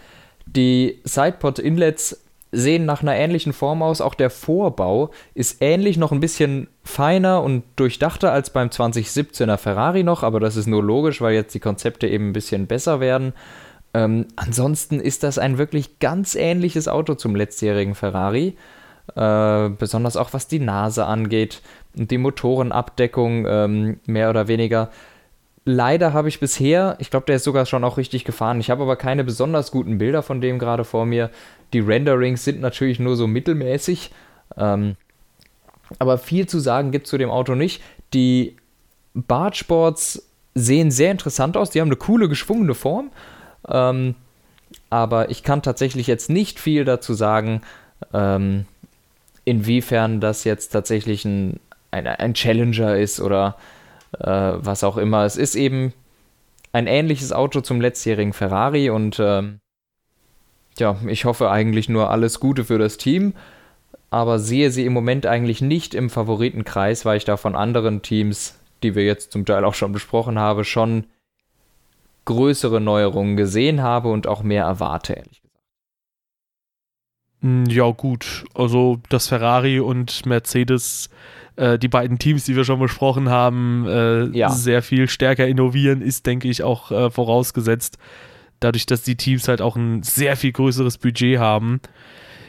die 0.46 1.02
Sidepod-Inlets 1.04 2.22
sehen 2.52 2.86
nach 2.86 3.02
einer 3.02 3.16
ähnlichen 3.16 3.52
Form 3.52 3.84
aus. 3.84 4.00
Auch 4.00 4.16
der 4.16 4.30
Vorbau 4.30 5.12
ist 5.34 5.62
ähnlich, 5.62 5.98
noch 5.98 6.14
ein 6.14 6.22
bisschen 6.22 6.68
feiner 6.84 7.44
und 7.44 7.64
durchdachter 7.76 8.32
als 8.32 8.52
beim 8.52 8.70
2017er 8.70 9.58
Ferrari 9.58 10.04
noch, 10.04 10.24
aber 10.24 10.40
das 10.40 10.56
ist 10.56 10.68
nur 10.68 10.82
logisch, 10.82 11.20
weil 11.20 11.34
jetzt 11.34 11.54
die 11.54 11.60
Konzepte 11.60 12.08
eben 12.08 12.30
ein 12.30 12.34
bisschen 12.34 12.68
besser 12.68 13.02
werden. 13.02 13.34
Ähm, 13.94 14.28
ansonsten 14.38 15.02
ist 15.02 15.24
das 15.24 15.38
ein 15.38 15.58
wirklich 15.58 16.00
ganz 16.00 16.36
ähnliches 16.36 16.88
Auto 16.88 17.16
zum 17.16 17.36
letztjährigen 17.36 17.96
Ferrari. 17.96 18.56
Äh, 19.16 19.70
besonders 19.70 20.16
auch 20.16 20.34
was 20.34 20.48
die 20.48 20.60
Nase 20.60 21.06
angeht 21.06 21.62
und 21.98 22.12
die 22.12 22.18
Motorenabdeckung 22.18 23.46
ähm, 23.48 24.00
mehr 24.06 24.30
oder 24.30 24.48
weniger. 24.48 24.90
Leider 25.68 26.14
habe 26.14 26.30
ich 26.30 26.40
bisher, 26.40 26.96
ich 27.00 27.10
glaube, 27.10 27.26
der 27.26 27.38
ist 27.38 27.44
sogar 27.44 27.66
schon 27.66 27.84
auch 27.84 27.98
richtig 27.98 28.24
gefahren. 28.24 28.60
Ich 28.60 28.70
habe 28.70 28.84
aber 28.84 28.96
keine 28.96 29.24
besonders 29.24 29.72
guten 29.72 29.98
Bilder 29.98 30.22
von 30.22 30.40
dem 30.40 30.60
gerade 30.60 30.84
vor 30.84 31.08
mir. 31.08 31.32
Die 31.74 31.80
Renderings 31.80 32.44
sind 32.44 32.62
natürlich 32.62 33.00
nur 33.00 33.16
so 33.16 33.26
mittelmäßig. 33.26 34.12
Ähm, 34.58 34.96
aber 35.98 36.20
viel 36.20 36.48
zu 36.48 36.60
sagen 36.60 36.92
gibt 36.92 37.08
es 37.08 37.10
zu 37.10 37.18
dem 37.18 37.32
Auto 37.32 37.56
nicht. 37.56 37.82
Die 38.14 38.56
Bartsports 39.16 40.30
sehen 40.54 40.92
sehr 40.92 41.10
interessant 41.10 41.58
aus. 41.58 41.72
Die 41.72 41.82
haben 41.82 41.88
eine 41.88 41.96
coole, 41.96 42.30
geschwungene 42.30 42.76
Form. 42.76 43.10
Ähm, 43.68 44.14
aber 44.92 45.32
ich 45.32 45.42
kann 45.42 45.64
tatsächlich 45.64 46.06
jetzt 46.06 46.30
nicht 46.30 46.60
viel 46.60 46.86
dazu 46.86 47.16
sagen, 47.16 47.62
ähm, 48.14 48.66
inwiefern 49.46 50.22
das 50.22 50.44
jetzt 50.44 50.70
tatsächlich 50.70 51.26
ein, 51.26 51.60
ein, 51.90 52.06
ein 52.06 52.34
Challenger 52.36 52.98
ist 52.98 53.20
oder 53.20 53.56
äh, 54.20 54.54
was 54.58 54.84
auch 54.84 54.98
immer. 54.98 55.26
Es 55.26 55.38
ist 55.38 55.56
eben 55.56 55.94
ein 56.72 56.88
ähnliches 56.88 57.32
Auto 57.32 57.62
zum 57.62 57.80
letztjährigen 57.80 58.34
Ferrari 58.34 58.90
und 58.90 59.20
äh, 59.20 59.44
ja, 60.78 60.98
ich 61.08 61.26
hoffe 61.26 61.50
eigentlich 61.50 61.88
nur 61.88 62.10
alles 62.10 62.40
Gute 62.40 62.66
für 62.66 62.78
das 62.78 62.98
Team, 62.98 63.34
aber 64.10 64.40
sehe 64.40 64.72
sie 64.72 64.86
im 64.86 64.94
Moment 64.94 65.26
eigentlich 65.26 65.62
nicht 65.62 65.94
im 65.94 66.10
Favoritenkreis, 66.10 67.06
weil 67.06 67.18
ich 67.18 67.26
da 67.26 67.38
von 67.38 67.56
anderen 67.56 68.02
Teams, 68.02 68.60
die 68.84 68.96
wir 68.96 69.06
jetzt 69.06 69.32
zum 69.32 69.46
Teil 69.46 69.64
auch 69.64 69.74
schon 69.74 69.94
besprochen 69.94 70.38
haben, 70.38 70.64
schon 70.64 71.06
größere 72.26 72.82
Neuerungen 72.82 73.38
gesehen 73.38 73.82
habe 73.82 74.10
und 74.10 74.28
auch 74.28 74.44
mehr 74.44 74.66
erwarte, 74.66 75.14
ehrlich 75.14 75.42
gesagt. 75.42 75.46
Hm, 77.42 77.66
ja, 77.68 77.90
gut. 77.92 78.46
Also, 78.54 79.00
dass 79.10 79.28
Ferrari 79.28 79.80
und 79.80 80.26
Mercedes 80.26 81.10
äh, 81.56 81.80
die 81.80 81.88
beiden 81.88 82.20
Teams, 82.20 82.46
die 82.46 82.56
wir 82.56 82.66
schon 82.66 82.80
besprochen 82.80 83.30
haben, 83.30 83.86
äh, 83.88 84.26
ja. 84.38 84.50
sehr 84.50 84.82
viel 84.82 85.08
stärker 85.08 85.48
innovieren, 85.48 86.02
ist, 86.02 86.26
denke 86.26 86.48
ich, 86.48 86.64
auch 86.64 86.92
äh, 86.92 87.10
vorausgesetzt. 87.10 87.98
Dadurch, 88.60 88.86
dass 88.86 89.04
die 89.04 89.16
Teams 89.16 89.48
halt 89.48 89.62
auch 89.62 89.76
ein 89.76 90.04
sehr 90.04 90.38
viel 90.38 90.52
größeres 90.52 90.98
Budget 90.98 91.40
haben. 91.40 91.82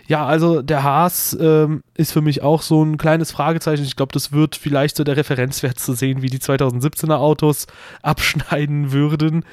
Ja, 0.09 0.25
also 0.25 0.63
der 0.63 0.85
Haas 0.85 1.37
ähm, 1.41 1.83
ist 1.95 2.13
für 2.13 2.21
mich 2.21 2.43
auch 2.43 2.63
so 2.63 2.85
ein 2.85 2.97
kleines 2.97 3.33
Fragezeichen. 3.33 3.83
Ich 3.83 3.97
glaube, 3.97 4.13
das 4.13 4.31
wird 4.31 4.55
vielleicht 4.55 4.97
so 4.97 5.03
der 5.03 5.17
Referenzwert 5.17 5.81
zu 5.81 5.95
sehen, 5.95 6.23
wie 6.23 6.29
die 6.29 6.39
2017er 6.39 7.17
Autos 7.17 7.67
abschneiden 8.03 8.93
würden, 8.93 9.45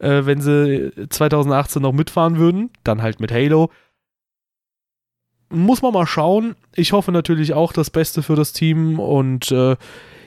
äh, 0.00 0.22
wenn 0.24 0.40
sie 0.40 0.92
2018 1.08 1.80
noch 1.80 1.92
mitfahren 1.92 2.38
würden. 2.38 2.70
Dann 2.82 3.02
halt 3.02 3.20
mit 3.20 3.30
Halo 3.30 3.70
muss 5.50 5.82
man 5.82 5.92
mal 5.92 6.06
schauen. 6.06 6.54
Ich 6.74 6.92
hoffe 6.92 7.12
natürlich 7.12 7.52
auch 7.52 7.72
das 7.72 7.90
Beste 7.90 8.22
für 8.22 8.36
das 8.36 8.52
Team 8.52 8.98
und 8.98 9.50
äh, 9.50 9.76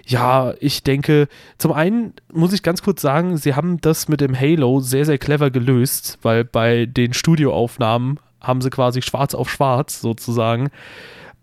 ja, 0.06 0.54
ich 0.60 0.84
denke, 0.84 1.28
zum 1.58 1.72
einen 1.72 2.14
muss 2.32 2.52
ich 2.54 2.62
ganz 2.62 2.82
kurz 2.82 3.02
sagen, 3.02 3.38
sie 3.38 3.56
haben 3.56 3.80
das 3.80 4.10
mit 4.10 4.20
dem 4.20 4.38
Halo 4.38 4.82
sehr, 4.82 5.06
sehr 5.06 5.18
clever 5.18 5.50
gelöst, 5.50 6.20
weil 6.22 6.44
bei 6.44 6.86
den 6.86 7.14
Studioaufnahmen 7.14 8.20
haben 8.42 8.62
sie 8.62 8.70
quasi 8.70 9.02
schwarz 9.02 9.34
auf 9.34 9.50
schwarz 9.50 10.02
sozusagen. 10.02 10.70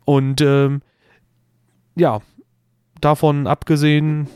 Und 0.05 0.43
ähm, 0.43 0.83
ja, 1.97 2.21
davon 3.01 3.47
abgesehen, 3.47 4.29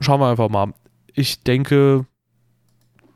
schauen 0.00 0.20
wir 0.20 0.30
einfach 0.30 0.48
mal. 0.48 0.74
Ich 1.14 1.42
denke, 1.42 2.06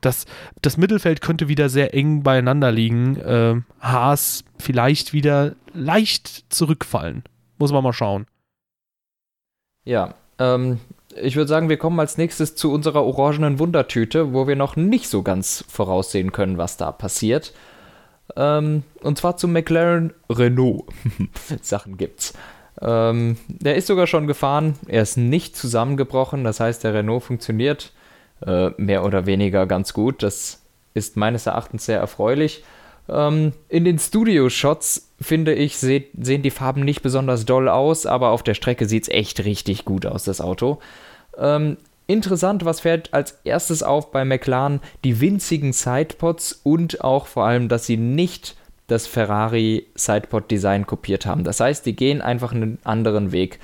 das, 0.05 0.27
das 0.62 0.77
Mittelfeld 0.77 1.21
könnte 1.21 1.49
wieder 1.49 1.69
sehr 1.69 1.95
eng 1.95 2.23
beieinander 2.23 2.71
liegen. 2.73 3.17
Äh, 3.17 3.61
Haas 3.81 4.45
vielleicht 4.59 5.12
wieder 5.12 5.55
leicht 5.73 6.45
zurückfallen. 6.53 7.25
Muss 7.59 7.73
man 7.73 7.85
mal 7.85 7.93
schauen. 7.93 8.27
Ja, 9.85 10.14
ähm, 10.38 10.81
ich 11.21 11.37
würde 11.37 11.49
sagen, 11.49 11.69
wir 11.69 11.77
kommen 11.77 12.01
als 12.01 12.19
nächstes 12.19 12.57
zu 12.57 12.73
unserer 12.73 13.05
orangenen 13.05 13.59
Wundertüte, 13.59 14.33
wo 14.33 14.47
wir 14.49 14.57
noch 14.57 14.77
nicht 14.77 15.09
so 15.09 15.23
ganz 15.23 15.64
voraussehen 15.69 16.33
können, 16.33 16.59
was 16.59 16.77
da 16.77 16.90
passiert. 16.93 17.53
Ähm, 18.37 18.83
und 19.03 19.19
zwar 19.19 19.37
zu 19.37 19.47
McLaren 19.47 20.12
Renault. 20.29 20.85
Sachen 21.61 21.97
gibt's. 21.97 22.35
Ähm, 22.81 23.37
der 23.49 23.77
ist 23.77 23.87
sogar 23.87 24.07
schon 24.07 24.27
gefahren. 24.27 24.75
Er 24.88 25.03
ist 25.03 25.17
nicht 25.17 25.57
zusammengebrochen. 25.57 26.43
Das 26.43 26.61
heißt, 26.61 26.83
der 26.83 26.95
Renault 26.95 27.23
funktioniert 27.23 27.93
äh, 28.47 28.70
mehr 28.77 29.05
oder 29.05 29.27
weniger 29.27 29.66
ganz 29.66 29.92
gut. 29.92 30.23
Das 30.23 30.62
ist 30.94 31.16
meines 31.16 31.47
Erachtens 31.47 31.87
sehr 31.87 31.99
erfreulich. 31.99 32.64
Ähm, 33.09 33.53
in 33.68 33.85
den 33.85 33.99
Studio-Shots, 33.99 35.11
finde 35.20 35.55
ich, 35.55 35.77
se 35.79 36.05
sehen 36.18 36.42
die 36.42 36.51
Farben 36.51 36.83
nicht 36.83 37.03
besonders 37.03 37.44
doll 37.44 37.68
aus, 37.68 38.07
aber 38.07 38.31
auf 38.31 38.42
der 38.42 38.55
Strecke 38.55 38.87
sieht 38.87 39.05
es 39.05 39.09
echt 39.09 39.44
richtig 39.44 39.85
gut 39.85 40.07
aus, 40.07 40.25
das 40.25 40.40
Auto. 40.40 40.79
Ähm, 41.37 41.77
interessant, 42.07 42.64
was 42.64 42.81
fällt 42.81 43.12
als 43.12 43.38
erstes 43.44 43.83
auf 43.83 44.11
bei 44.11 44.25
McLaren? 44.25 44.81
Die 45.05 45.20
winzigen 45.20 45.73
Sidepods 45.73 46.61
und 46.62 47.03
auch 47.03 47.27
vor 47.27 47.44
allem, 47.44 47.68
dass 47.68 47.87
sie 47.87 47.97
nicht 47.97 48.57
das 48.87 49.07
Ferrari 49.07 49.87
Sidepod-Design 49.94 50.87
kopiert 50.87 51.27
haben. 51.27 51.44
Das 51.44 51.61
heißt, 51.61 51.85
die 51.87 51.97
gehen 51.97 52.20
einfach 52.20 52.53
einen 52.53 52.79
anderen 52.85 53.33
Weg. 53.33 53.59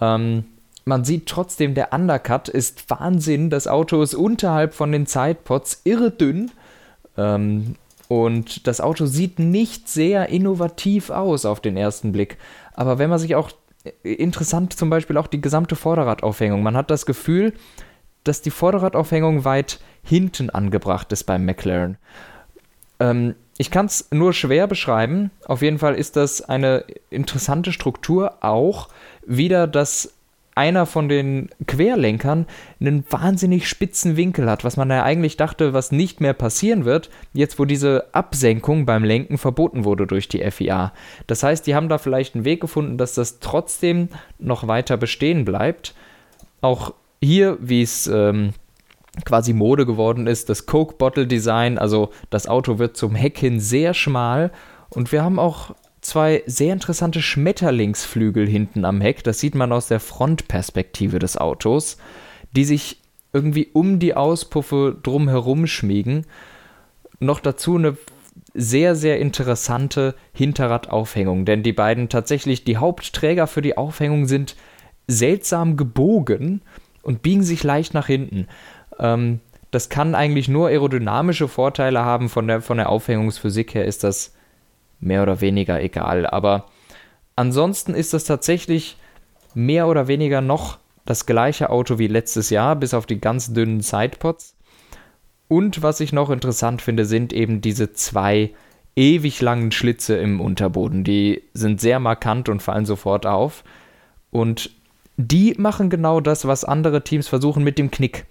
Ähm, 0.00 0.44
man 0.84 1.04
sieht 1.04 1.26
trotzdem, 1.26 1.74
der 1.74 1.92
Undercut 1.92 2.48
ist 2.48 2.88
Wahnsinn. 2.90 3.50
Das 3.50 3.66
Auto 3.66 4.02
ist 4.02 4.14
unterhalb 4.14 4.74
von 4.74 4.92
den 4.92 5.06
Sidepods 5.06 5.82
irre 5.84 6.10
dünn. 6.10 6.50
Ähm, 7.16 7.76
und 8.08 8.66
das 8.66 8.80
Auto 8.80 9.06
sieht 9.06 9.38
nicht 9.38 9.88
sehr 9.88 10.28
innovativ 10.28 11.10
aus 11.10 11.44
auf 11.44 11.60
den 11.60 11.76
ersten 11.76 12.12
Blick. 12.12 12.36
Aber 12.74 12.98
wenn 12.98 13.10
man 13.10 13.18
sich 13.18 13.34
auch 13.34 13.50
äh, 13.84 14.12
interessant 14.12 14.72
zum 14.72 14.90
Beispiel 14.90 15.16
auch 15.16 15.26
die 15.26 15.40
gesamte 15.40 15.76
Vorderradaufhängung. 15.76 16.62
Man 16.62 16.76
hat 16.76 16.90
das 16.90 17.06
Gefühl, 17.06 17.52
dass 18.24 18.42
die 18.42 18.50
Vorderradaufhängung 18.50 19.44
weit 19.44 19.80
hinten 20.02 20.50
angebracht 20.50 21.12
ist 21.12 21.24
beim 21.24 21.44
McLaren. 21.44 21.96
Ähm, 23.00 23.34
ich 23.58 23.70
kann 23.70 23.86
es 23.86 24.08
nur 24.10 24.32
schwer 24.32 24.66
beschreiben. 24.66 25.30
Auf 25.44 25.62
jeden 25.62 25.78
Fall 25.78 25.94
ist 25.94 26.16
das 26.16 26.42
eine 26.42 26.84
interessante 27.10 27.72
Struktur. 27.72 28.36
Auch 28.40 28.88
wieder, 29.26 29.66
dass 29.66 30.14
einer 30.54 30.86
von 30.86 31.08
den 31.08 31.48
Querlenkern 31.66 32.46
einen 32.80 33.04
wahnsinnig 33.10 33.68
spitzen 33.68 34.16
Winkel 34.16 34.50
hat, 34.50 34.64
was 34.64 34.76
man 34.76 34.90
ja 34.90 35.02
eigentlich 35.02 35.36
dachte, 35.36 35.72
was 35.72 35.92
nicht 35.92 36.20
mehr 36.20 36.34
passieren 36.34 36.84
wird, 36.84 37.10
jetzt 37.32 37.58
wo 37.58 37.64
diese 37.64 38.06
Absenkung 38.12 38.84
beim 38.84 39.04
Lenken 39.04 39.38
verboten 39.38 39.84
wurde 39.84 40.06
durch 40.06 40.28
die 40.28 40.48
FIA. 40.50 40.92
Das 41.26 41.42
heißt, 41.42 41.66
die 41.66 41.74
haben 41.74 41.88
da 41.88 41.98
vielleicht 41.98 42.34
einen 42.34 42.44
Weg 42.44 42.60
gefunden, 42.60 42.98
dass 42.98 43.14
das 43.14 43.40
trotzdem 43.40 44.08
noch 44.38 44.68
weiter 44.68 44.96
bestehen 44.96 45.44
bleibt. 45.44 45.94
Auch 46.60 46.94
hier, 47.20 47.56
wie 47.60 47.82
es 47.82 48.06
ähm, 48.06 48.52
quasi 49.24 49.52
Mode 49.52 49.86
geworden 49.86 50.26
ist, 50.26 50.48
das 50.48 50.66
Coke 50.66 50.96
Bottle 50.96 51.26
Design, 51.26 51.78
also 51.78 52.10
das 52.30 52.46
Auto 52.46 52.78
wird 52.78 52.96
zum 52.96 53.14
Heck 53.14 53.38
hin 53.38 53.60
sehr 53.60 53.94
schmal 53.94 54.52
und 54.90 55.12
wir 55.12 55.22
haben 55.22 55.38
auch 55.38 55.74
zwei 56.02 56.42
sehr 56.46 56.72
interessante 56.72 57.22
Schmetterlingsflügel 57.22 58.46
hinten 58.46 58.84
am 58.84 59.00
Heck, 59.00 59.24
das 59.24 59.40
sieht 59.40 59.54
man 59.54 59.72
aus 59.72 59.88
der 59.88 60.00
Frontperspektive 60.00 61.18
des 61.18 61.38
Autos, 61.38 61.96
die 62.54 62.64
sich 62.64 62.98
irgendwie 63.32 63.68
um 63.72 63.98
die 63.98 64.14
Auspuffe 64.14 64.98
drumherum 65.02 65.66
schmiegen. 65.66 66.26
Noch 67.18 67.40
dazu 67.40 67.76
eine 67.76 67.96
sehr, 68.52 68.94
sehr 68.94 69.18
interessante 69.18 70.14
Hinterradaufhängung, 70.32 71.44
denn 71.44 71.62
die 71.62 71.72
beiden 71.72 72.08
tatsächlich 72.08 72.64
die 72.64 72.76
Hauptträger 72.76 73.46
für 73.46 73.62
die 73.62 73.78
Aufhängung 73.78 74.26
sind 74.26 74.56
seltsam 75.06 75.76
gebogen 75.76 76.62
und 77.02 77.22
biegen 77.22 77.42
sich 77.42 77.62
leicht 77.62 77.94
nach 77.94 78.06
hinten. 78.06 78.48
Ähm, 78.98 79.40
das 79.70 79.88
kann 79.88 80.14
eigentlich 80.14 80.48
nur 80.48 80.68
aerodynamische 80.68 81.48
Vorteile 81.48 82.04
haben. 82.04 82.28
Von 82.28 82.46
der, 82.46 82.60
von 82.60 82.76
der 82.76 82.90
Aufhängungsphysik 82.90 83.74
her 83.74 83.86
ist 83.86 84.04
das 84.04 84.34
mehr 85.02 85.22
oder 85.22 85.40
weniger 85.40 85.82
egal. 85.82 86.26
Aber 86.26 86.66
ansonsten 87.36 87.94
ist 87.94 88.14
das 88.14 88.24
tatsächlich 88.24 88.96
mehr 89.54 89.88
oder 89.88 90.08
weniger 90.08 90.40
noch 90.40 90.78
das 91.04 91.26
gleiche 91.26 91.70
Auto 91.70 91.98
wie 91.98 92.06
letztes 92.06 92.50
Jahr, 92.50 92.76
bis 92.76 92.94
auf 92.94 93.06
die 93.06 93.20
ganz 93.20 93.52
dünnen 93.52 93.80
Sidepods. 93.80 94.54
Und 95.48 95.82
was 95.82 96.00
ich 96.00 96.12
noch 96.12 96.30
interessant 96.30 96.80
finde, 96.80 97.04
sind 97.04 97.32
eben 97.32 97.60
diese 97.60 97.92
zwei 97.92 98.52
ewig 98.96 99.40
langen 99.40 99.72
Schlitze 99.72 100.16
im 100.16 100.40
Unterboden. 100.40 101.04
Die 101.04 101.42
sind 101.54 101.80
sehr 101.80 101.98
markant 101.98 102.48
und 102.48 102.62
fallen 102.62 102.86
sofort 102.86 103.26
auf. 103.26 103.64
Und 104.30 104.70
die 105.16 105.54
machen 105.58 105.90
genau 105.90 106.20
das, 106.20 106.46
was 106.46 106.64
andere 106.64 107.04
Teams 107.04 107.28
versuchen 107.28 107.64
mit 107.64 107.78
dem 107.78 107.90
Knick. 107.90 108.26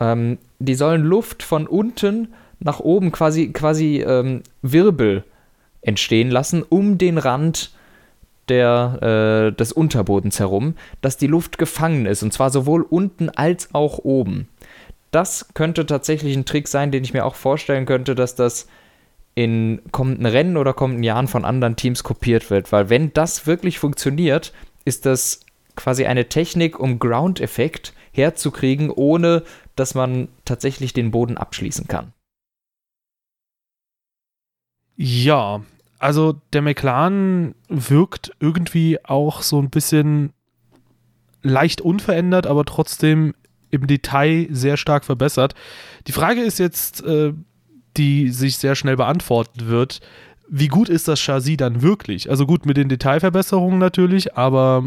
Ähm, 0.00 0.38
die 0.58 0.74
sollen 0.74 1.02
Luft 1.02 1.42
von 1.42 1.66
unten 1.66 2.34
nach 2.60 2.80
oben 2.80 3.12
quasi, 3.12 3.48
quasi 3.52 4.02
ähm, 4.06 4.42
Wirbel 4.62 5.24
entstehen 5.80 6.30
lassen, 6.30 6.62
um 6.62 6.98
den 6.98 7.18
Rand 7.18 7.72
der, 8.48 9.50
äh, 9.50 9.56
des 9.56 9.72
Unterbodens 9.72 10.40
herum, 10.40 10.74
dass 11.00 11.16
die 11.16 11.26
Luft 11.26 11.58
gefangen 11.58 12.06
ist, 12.06 12.22
und 12.22 12.32
zwar 12.32 12.50
sowohl 12.50 12.82
unten 12.82 13.28
als 13.30 13.74
auch 13.74 13.98
oben. 13.98 14.48
Das 15.10 15.48
könnte 15.54 15.86
tatsächlich 15.86 16.36
ein 16.36 16.44
Trick 16.44 16.68
sein, 16.68 16.90
den 16.90 17.04
ich 17.04 17.14
mir 17.14 17.24
auch 17.24 17.34
vorstellen 17.34 17.86
könnte, 17.86 18.14
dass 18.14 18.34
das 18.34 18.68
in 19.34 19.80
kommenden 19.92 20.26
Rennen 20.26 20.56
oder 20.56 20.72
kommenden 20.72 21.04
Jahren 21.04 21.28
von 21.28 21.44
anderen 21.44 21.76
Teams 21.76 22.02
kopiert 22.02 22.50
wird, 22.50 22.72
weil 22.72 22.90
wenn 22.90 23.12
das 23.12 23.46
wirklich 23.46 23.78
funktioniert, 23.78 24.52
ist 24.84 25.06
das 25.06 25.40
quasi 25.76 26.06
eine 26.06 26.28
Technik, 26.28 26.80
um 26.80 26.98
Ground-Effekt 26.98 27.92
herzukriegen, 28.10 28.90
ohne 28.90 29.44
dass 29.76 29.94
man 29.94 30.28
tatsächlich 30.44 30.92
den 30.92 31.12
Boden 31.12 31.38
abschließen 31.38 31.86
kann. 31.86 32.12
Ja, 34.98 35.62
also 36.00 36.34
der 36.52 36.60
McLaren 36.60 37.54
wirkt 37.68 38.32
irgendwie 38.40 39.02
auch 39.04 39.42
so 39.42 39.62
ein 39.62 39.70
bisschen 39.70 40.32
leicht 41.42 41.80
unverändert, 41.80 42.48
aber 42.48 42.64
trotzdem 42.64 43.32
im 43.70 43.86
Detail 43.86 44.48
sehr 44.50 44.76
stark 44.76 45.04
verbessert. 45.04 45.54
Die 46.08 46.12
Frage 46.12 46.40
ist 46.40 46.58
jetzt, 46.58 47.04
äh, 47.04 47.32
die 47.96 48.30
sich 48.30 48.58
sehr 48.58 48.74
schnell 48.74 48.96
beantworten 48.96 49.68
wird, 49.68 50.00
wie 50.48 50.68
gut 50.68 50.88
ist 50.88 51.06
das 51.06 51.20
Chassis 51.20 51.58
dann 51.58 51.80
wirklich? 51.80 52.28
Also 52.28 52.44
gut 52.44 52.66
mit 52.66 52.76
den 52.76 52.88
Detailverbesserungen 52.88 53.78
natürlich, 53.78 54.36
aber 54.36 54.82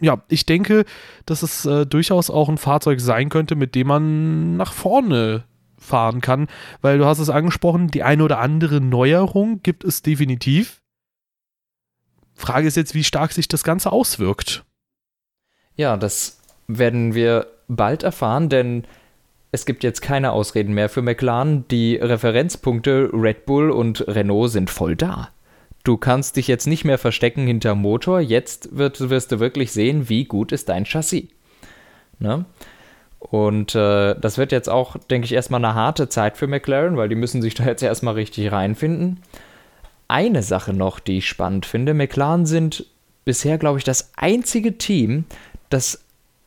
ja, 0.00 0.22
ich 0.28 0.46
denke, 0.46 0.86
dass 1.26 1.42
es 1.42 1.66
äh, 1.66 1.84
durchaus 1.84 2.30
auch 2.30 2.48
ein 2.48 2.58
Fahrzeug 2.58 3.00
sein 3.00 3.28
könnte, 3.28 3.56
mit 3.56 3.74
dem 3.74 3.88
man 3.88 4.56
nach 4.56 4.72
vorne 4.72 5.44
fahren 5.86 6.20
kann, 6.20 6.48
weil 6.80 6.98
du 6.98 7.06
hast 7.06 7.18
es 7.18 7.30
angesprochen, 7.30 7.88
die 7.88 8.02
eine 8.02 8.22
oder 8.24 8.38
andere 8.38 8.80
Neuerung 8.80 9.62
gibt 9.62 9.84
es 9.84 10.02
definitiv. 10.02 10.82
Frage 12.34 12.68
ist 12.68 12.76
jetzt, 12.76 12.94
wie 12.94 13.04
stark 13.04 13.32
sich 13.32 13.48
das 13.48 13.64
Ganze 13.64 13.92
auswirkt. 13.92 14.64
Ja, 15.76 15.96
das 15.96 16.40
werden 16.66 17.14
wir 17.14 17.46
bald 17.68 18.02
erfahren, 18.02 18.48
denn 18.48 18.84
es 19.52 19.64
gibt 19.64 19.84
jetzt 19.84 20.02
keine 20.02 20.32
Ausreden 20.32 20.74
mehr 20.74 20.88
für 20.88 21.02
McLaren. 21.02 21.66
Die 21.68 21.96
Referenzpunkte 21.96 23.10
Red 23.12 23.46
Bull 23.46 23.70
und 23.70 24.06
Renault 24.06 24.50
sind 24.50 24.68
voll 24.68 24.96
da 24.96 25.30
du 25.86 25.96
kannst 25.96 26.36
dich 26.36 26.48
jetzt 26.48 26.66
nicht 26.66 26.84
mehr 26.84 26.98
verstecken 26.98 27.46
hinter 27.46 27.74
Motor, 27.74 28.20
jetzt 28.20 28.76
wird, 28.76 29.08
wirst 29.08 29.32
du 29.32 29.40
wirklich 29.40 29.72
sehen, 29.72 30.08
wie 30.08 30.24
gut 30.24 30.52
ist 30.52 30.68
dein 30.68 30.84
Chassis. 30.84 31.28
Ne? 32.18 32.44
Und 33.30 33.74
äh, 33.74 34.14
das 34.14 34.38
wird 34.38 34.52
jetzt 34.52 34.68
auch, 34.68 34.96
denke 35.10 35.24
ich, 35.24 35.32
erstmal 35.32 35.64
eine 35.64 35.74
harte 35.74 36.08
Zeit 36.08 36.36
für 36.36 36.46
McLaren, 36.46 36.96
weil 36.96 37.08
die 37.08 37.16
müssen 37.16 37.42
sich 37.42 37.54
da 37.54 37.64
jetzt 37.64 37.82
erstmal 37.82 38.14
richtig 38.14 38.52
reinfinden. 38.52 39.20
Eine 40.06 40.44
Sache 40.44 40.72
noch, 40.72 41.00
die 41.00 41.18
ich 41.18 41.28
spannend 41.28 41.66
finde, 41.66 41.92
McLaren 41.92 42.46
sind 42.46 42.86
bisher, 43.24 43.58
glaube 43.58 43.78
ich, 43.78 43.84
das 43.84 44.12
einzige 44.16 44.78
Team, 44.78 45.24
das 45.70 46.04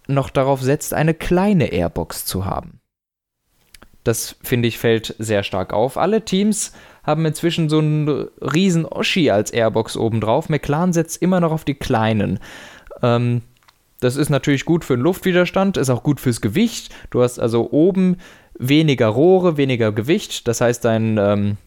noch 0.08 0.30
darauf 0.30 0.62
setzt, 0.62 0.94
eine 0.94 1.13
kleine 1.13 1.74
Airbox 1.74 2.26
zu 2.26 2.46
haben. 2.46 2.80
Das 4.06 4.38
finde 4.42 4.70
ich 4.70 4.78
fällt 4.78 5.13
sehr 5.20 5.44
stark 5.44 5.74
auf. 5.74 5.98
Alle 5.98 6.24
Teams 6.24 6.72
haben 7.04 7.26
inzwischen 7.26 7.68
so 7.68 7.80
einen 7.80 8.08
riesen 8.42 8.86
Oschi 8.86 9.30
als 9.30 9.52
Airbox 9.52 9.98
obendrauf. 9.98 10.48
McLaren 10.48 10.94
setzt 10.94 11.22
immer 11.22 11.42
noch 11.42 11.52
auf 11.52 11.65
die 11.65 11.76
kleinen. 11.76 12.39
Ähm, 13.04 13.42
das 14.00 14.16
ist 14.16 14.30
natürlich 14.30 14.66
gut 14.66 14.86
für 14.86 14.96
den 14.96 15.04
Luftwiderstand, 15.04 15.78
ist 15.78 15.90
auch 15.90 16.04
gut 16.04 16.20
fürs 16.20 16.42
Gewicht. 16.42 16.94
Du 17.10 17.22
hast 17.22 17.40
also 17.40 17.72
oben 17.72 18.18
weniger 18.58 19.08
Rohre, 19.08 19.58
weniger 19.58 19.92
Gewicht. 19.92 20.48
Das 20.48 20.62
heißt, 20.62 20.86
dein, 20.86 21.18
ähm, 21.18 21.58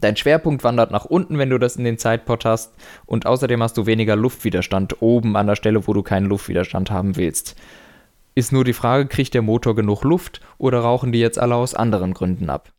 dein 0.00 0.16
Schwerpunkt 0.16 0.64
wandert 0.64 0.90
nach 0.90 1.04
unten, 1.04 1.38
wenn 1.38 1.50
du 1.50 1.58
das 1.58 1.76
in 1.76 1.84
den 1.84 1.98
Sidepod 1.98 2.44
hast. 2.44 2.74
Und 3.06 3.26
außerdem 3.26 3.62
hast 3.62 3.76
du 3.76 3.86
weniger 3.86 4.16
Luftwiderstand 4.16 5.00
oben 5.00 5.36
an 5.36 5.46
der 5.46 5.56
Stelle, 5.56 5.86
wo 5.86 5.92
du 5.92 6.02
keinen 6.02 6.26
Luftwiderstand 6.26 6.90
haben 6.90 7.16
willst. 7.16 7.56
Ist 8.34 8.52
nur 8.52 8.64
die 8.64 8.72
Frage, 8.72 9.06
kriegt 9.06 9.34
der 9.34 9.42
Motor 9.42 9.76
genug 9.76 10.02
Luft 10.02 10.40
oder 10.58 10.80
rauchen 10.80 11.12
die 11.12 11.20
jetzt 11.20 11.38
alle 11.38 11.54
aus 11.54 11.74
anderen 11.74 12.14
Gründen 12.14 12.50
ab? 12.50 12.72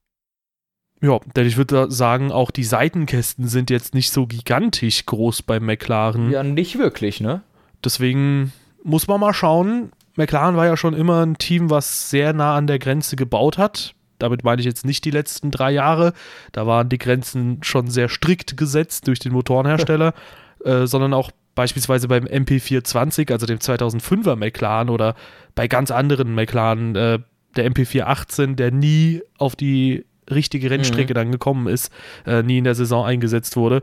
Ja, 1.01 1.19
denn 1.35 1.45
ich 1.45 1.55
würde 1.55 1.89
sagen, 1.91 2.31
auch 2.31 2.51
die 2.51 2.63
Seitenkästen 2.63 3.47
sind 3.47 3.69
jetzt 3.69 3.93
nicht 3.93 4.11
so 4.11 4.27
gigantisch 4.27 5.05
groß 5.05 5.43
beim 5.43 5.65
McLaren. 5.65 6.29
Ja, 6.29 6.43
nicht 6.43 6.77
wirklich, 6.77 7.21
ne? 7.21 7.41
Deswegen 7.83 8.51
muss 8.85 9.07
man 9.07 9.19
mal 9.19 9.33
schauen. 9.33 9.91
McLaren 10.15 10.55
war 10.55 10.65
ja 10.65 10.77
schon 10.77 10.93
immer 10.93 11.25
ein 11.25 11.37
Team, 11.37 11.69
was 11.69 12.09
sehr 12.09 12.33
nah 12.33 12.55
an 12.55 12.67
der 12.67 12.79
Grenze 12.79 13.15
gebaut 13.15 13.57
hat. 13.57 13.95
Damit 14.19 14.45
meine 14.45 14.61
ich 14.61 14.65
jetzt 14.65 14.85
nicht 14.85 15.03
die 15.03 15.11
letzten 15.11 15.51
drei 15.51 15.71
Jahre. 15.71 16.13
Da 16.53 16.65
waren 16.65 16.87
die 16.87 16.97
Grenzen 16.97 17.59
schon 17.63 17.89
sehr 17.89 18.07
strikt 18.07 18.55
gesetzt 18.55 19.07
durch 19.07 19.19
den 19.19 19.33
Motorenhersteller, 19.33 20.13
äh, 20.63 20.85
sondern 20.85 21.13
auch 21.13 21.31
beispielsweise 21.55 22.07
beim 22.07 22.25
MP420, 22.25 23.31
also 23.31 23.45
dem 23.45 23.59
2005er 23.59 24.35
McLaren 24.35 24.89
oder 24.89 25.15
bei 25.55 25.67
ganz 25.67 25.91
anderen 25.91 26.33
McLaren, 26.35 26.95
äh, 26.95 27.19
der 27.55 27.71
MP418, 27.71 28.55
der 28.55 28.71
nie 28.71 29.21
auf 29.37 29.55
die 29.55 30.05
richtige 30.29 30.69
Rennstrecke 30.69 31.13
mhm. 31.13 31.15
dann 31.15 31.31
gekommen 31.31 31.67
ist, 31.67 31.91
äh, 32.25 32.43
nie 32.43 32.59
in 32.59 32.63
der 32.63 32.75
Saison 32.75 33.05
eingesetzt 33.05 33.57
wurde. 33.57 33.81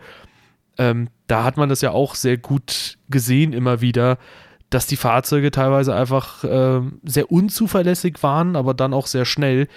Ähm, 0.79 1.09
da 1.27 1.45
hat 1.45 1.57
man 1.57 1.69
das 1.69 1.81
ja 1.81 1.91
auch 1.91 2.15
sehr 2.15 2.39
gut 2.39 2.99
gesehen 3.09 3.53
immer 3.53 3.81
wieder, 3.81 4.19
dass 4.73 4.87
die 4.87 4.97
Fahrzeuge 4.97 5.51
teilweise 5.51 5.95
einfach 5.95 6.45
äh, 6.45 6.81
sehr 7.05 7.31
unzuverlässig 7.31 8.23
waren, 8.23 8.57
aber 8.57 8.73
dann 8.73 8.95
auch 8.95 9.07
sehr 9.07 9.27
schnell. 9.27 9.69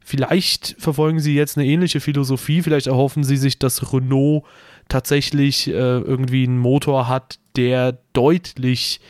Vielleicht 0.00 0.76
verfolgen 0.78 1.18
sie 1.18 1.34
jetzt 1.34 1.56
eine 1.56 1.66
ähnliche 1.66 1.98
Philosophie, 1.98 2.60
vielleicht 2.60 2.86
erhoffen 2.86 3.24
sie 3.24 3.38
sich, 3.38 3.58
dass 3.58 3.94
Renault 3.94 4.44
tatsächlich 4.88 5.68
äh, 5.68 5.72
irgendwie 5.72 6.44
einen 6.44 6.58
Motor 6.58 7.08
hat, 7.08 7.38
der 7.56 7.98
deutlich, 8.12 9.00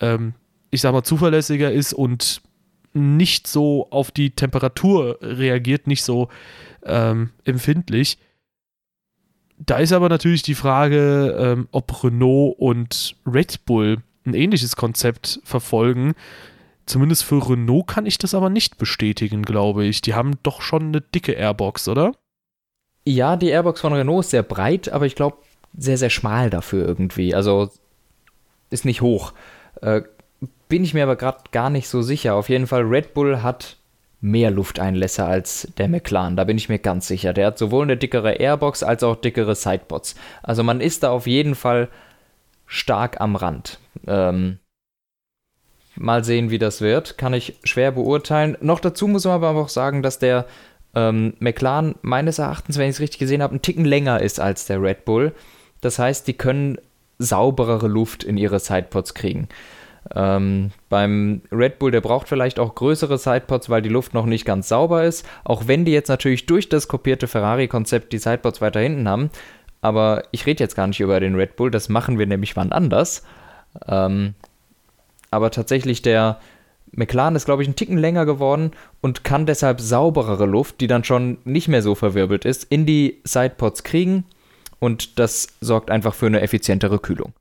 ähm, 0.00 0.34
ich 0.72 0.80
sag 0.80 0.92
mal, 0.92 1.04
zuverlässiger 1.04 1.70
ist 1.70 1.92
und 1.92 2.42
nicht 2.92 3.46
so 3.46 3.86
auf 3.90 4.10
die 4.10 4.30
Temperatur 4.30 5.18
reagiert, 5.22 5.86
nicht 5.86 6.02
so 6.02 6.28
ähm, 6.84 7.30
empfindlich. 7.44 8.18
Da 9.58 9.76
ist 9.76 9.92
aber 9.92 10.08
natürlich 10.08 10.42
die 10.42 10.56
Frage, 10.56 11.36
ähm, 11.38 11.68
ob 11.70 12.02
Renault 12.02 12.56
und 12.58 13.14
Red 13.24 13.64
Bull 13.64 13.98
ein 14.24 14.34
ähnliches 14.34 14.76
Konzept 14.76 15.40
verfolgen. 15.44 16.14
Zumindest 16.86 17.24
für 17.24 17.48
Renault 17.48 17.86
kann 17.86 18.06
ich 18.06 18.18
das 18.18 18.34
aber 18.34 18.50
nicht 18.50 18.78
bestätigen, 18.78 19.42
glaube 19.42 19.84
ich. 19.84 20.02
Die 20.02 20.14
haben 20.14 20.38
doch 20.42 20.62
schon 20.62 20.88
eine 20.88 21.00
dicke 21.00 21.32
Airbox, 21.32 21.88
oder? 21.88 22.12
Ja, 23.04 23.36
die 23.36 23.48
Airbox 23.48 23.80
von 23.80 23.92
Renault 23.92 24.24
ist 24.24 24.30
sehr 24.30 24.42
breit, 24.42 24.88
aber 24.88 25.06
ich 25.06 25.14
glaube 25.14 25.38
sehr, 25.76 25.98
sehr 25.98 26.10
schmal 26.10 26.50
dafür 26.50 26.86
irgendwie. 26.86 27.34
Also 27.34 27.70
ist 28.70 28.84
nicht 28.84 29.00
hoch. 29.00 29.32
Äh, 29.80 30.02
bin 30.68 30.84
ich 30.84 30.94
mir 30.94 31.04
aber 31.04 31.16
gerade 31.16 31.38
gar 31.52 31.70
nicht 31.70 31.88
so 31.88 32.02
sicher. 32.02 32.34
Auf 32.34 32.48
jeden 32.48 32.66
Fall, 32.66 32.82
Red 32.82 33.14
Bull 33.14 33.42
hat 33.42 33.76
mehr 34.22 34.52
Lufteinlässe 34.52 35.24
als 35.24 35.68
der 35.76 35.88
McLaren, 35.88 36.36
da 36.36 36.44
bin 36.44 36.56
ich 36.56 36.68
mir 36.68 36.78
ganz 36.78 37.08
sicher. 37.08 37.32
Der 37.32 37.48
hat 37.48 37.58
sowohl 37.58 37.82
eine 37.82 37.96
dickere 37.96 38.34
Airbox 38.34 38.84
als 38.84 39.02
auch 39.02 39.16
dickere 39.16 39.56
Sidebots. 39.56 40.14
Also 40.42 40.62
man 40.62 40.80
ist 40.80 41.02
da 41.02 41.10
auf 41.10 41.26
jeden 41.26 41.56
Fall 41.56 41.88
stark 42.66 43.20
am 43.20 43.34
Rand. 43.34 43.80
Ähm, 44.06 44.58
mal 45.96 46.24
sehen, 46.24 46.50
wie 46.50 46.58
das 46.58 46.80
wird. 46.80 47.18
Kann 47.18 47.34
ich 47.34 47.58
schwer 47.64 47.92
beurteilen. 47.92 48.56
Noch 48.60 48.80
dazu 48.80 49.08
muss 49.08 49.24
man 49.24 49.34
aber 49.34 49.50
auch 49.60 49.68
sagen, 49.68 50.02
dass 50.02 50.18
der 50.18 50.46
ähm, 50.94 51.34
McLaren 51.38 51.94
meines 52.02 52.38
Erachtens, 52.38 52.78
wenn 52.78 52.88
ich 52.88 52.96
es 52.96 53.00
richtig 53.00 53.18
gesehen 53.18 53.42
habe, 53.42 53.52
einen 53.52 53.62
Ticken 53.62 53.84
länger 53.84 54.20
ist 54.20 54.40
als 54.40 54.66
der 54.66 54.82
Red 54.82 55.04
Bull. 55.04 55.32
Das 55.80 55.98
heißt, 55.98 56.26
die 56.28 56.34
können 56.34 56.78
sauberere 57.18 57.88
Luft 57.88 58.24
in 58.24 58.36
ihre 58.36 58.58
Sidepods 58.58 59.14
kriegen. 59.14 59.48
Ähm, 60.14 60.72
beim 60.88 61.42
Red 61.52 61.78
Bull, 61.78 61.90
der 61.90 62.00
braucht 62.00 62.28
vielleicht 62.28 62.58
auch 62.58 62.74
größere 62.74 63.18
Sidepods, 63.18 63.70
weil 63.70 63.82
die 63.82 63.88
Luft 63.88 64.14
noch 64.14 64.26
nicht 64.26 64.44
ganz 64.44 64.68
sauber 64.68 65.04
ist. 65.04 65.26
Auch 65.44 65.68
wenn 65.68 65.84
die 65.84 65.92
jetzt 65.92 66.08
natürlich 66.08 66.46
durch 66.46 66.68
das 66.68 66.88
kopierte 66.88 67.28
Ferrari-Konzept 67.28 68.12
die 68.12 68.18
Sidepods 68.18 68.60
weiter 68.60 68.80
hinten 68.80 69.08
haben. 69.08 69.30
Aber 69.80 70.24
ich 70.30 70.46
rede 70.46 70.62
jetzt 70.62 70.76
gar 70.76 70.86
nicht 70.86 71.00
über 71.00 71.18
den 71.20 71.34
Red 71.34 71.56
Bull, 71.56 71.70
das 71.70 71.88
machen 71.88 72.18
wir 72.18 72.26
nämlich 72.26 72.56
wann 72.56 72.72
anders. 72.72 73.24
Ähm, 73.86 74.34
aber 75.30 75.50
tatsächlich 75.50 76.02
der 76.02 76.40
McLaren 76.92 77.36
ist, 77.36 77.46
glaube 77.46 77.62
ich, 77.62 77.68
ein 77.68 77.76
Ticken 77.76 77.96
länger 77.96 78.26
geworden 78.26 78.72
und 79.00 79.24
kann 79.24 79.46
deshalb 79.46 79.80
sauberere 79.80 80.46
Luft, 80.46 80.80
die 80.80 80.86
dann 80.86 81.04
schon 81.04 81.38
nicht 81.44 81.68
mehr 81.68 81.82
so 81.82 81.94
verwirbelt 81.94 82.44
ist, 82.44 82.64
in 82.64 82.84
die 82.86 83.20
Sidepods 83.24 83.82
kriegen. 83.82 84.24
Und 84.78 85.18
das 85.18 85.48
sorgt 85.60 85.90
einfach 85.90 86.14
für 86.14 86.26
eine 86.26 86.42
effizientere 86.42 86.98
Kühlung. 86.98 87.32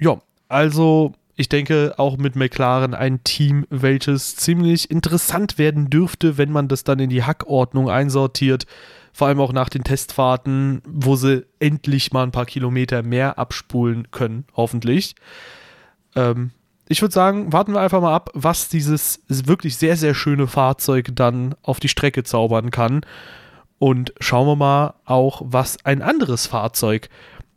Ja, 0.00 0.20
also 0.48 1.12
ich 1.38 1.48
denke 1.48 1.94
auch 1.98 2.16
mit 2.16 2.34
McLaren 2.34 2.94
ein 2.94 3.22
Team, 3.22 3.64
welches 3.70 4.34
ziemlich 4.34 4.90
interessant 4.90 5.56
werden 5.56 5.88
dürfte, 5.88 6.36
wenn 6.36 6.50
man 6.50 6.66
das 6.66 6.82
dann 6.82 6.98
in 6.98 7.10
die 7.10 7.22
Hackordnung 7.22 7.88
einsortiert. 7.88 8.66
Vor 9.12 9.28
allem 9.28 9.40
auch 9.40 9.52
nach 9.52 9.68
den 9.68 9.84
Testfahrten, 9.84 10.82
wo 10.84 11.14
sie 11.14 11.46
endlich 11.60 12.12
mal 12.12 12.24
ein 12.24 12.32
paar 12.32 12.44
Kilometer 12.44 13.04
mehr 13.04 13.38
abspulen 13.38 14.10
können, 14.10 14.46
hoffentlich. 14.56 15.14
Ähm, 16.16 16.50
ich 16.88 17.02
würde 17.02 17.14
sagen, 17.14 17.52
warten 17.52 17.72
wir 17.72 17.80
einfach 17.82 18.00
mal 18.00 18.16
ab, 18.16 18.30
was 18.34 18.68
dieses 18.68 19.22
wirklich 19.28 19.76
sehr, 19.76 19.96
sehr 19.96 20.14
schöne 20.14 20.48
Fahrzeug 20.48 21.10
dann 21.14 21.54
auf 21.62 21.78
die 21.78 21.88
Strecke 21.88 22.24
zaubern 22.24 22.72
kann. 22.72 23.02
Und 23.78 24.12
schauen 24.18 24.48
wir 24.48 24.56
mal 24.56 24.94
auch, 25.04 25.40
was 25.44 25.84
ein 25.84 26.02
anderes 26.02 26.48
Fahrzeug 26.48 27.08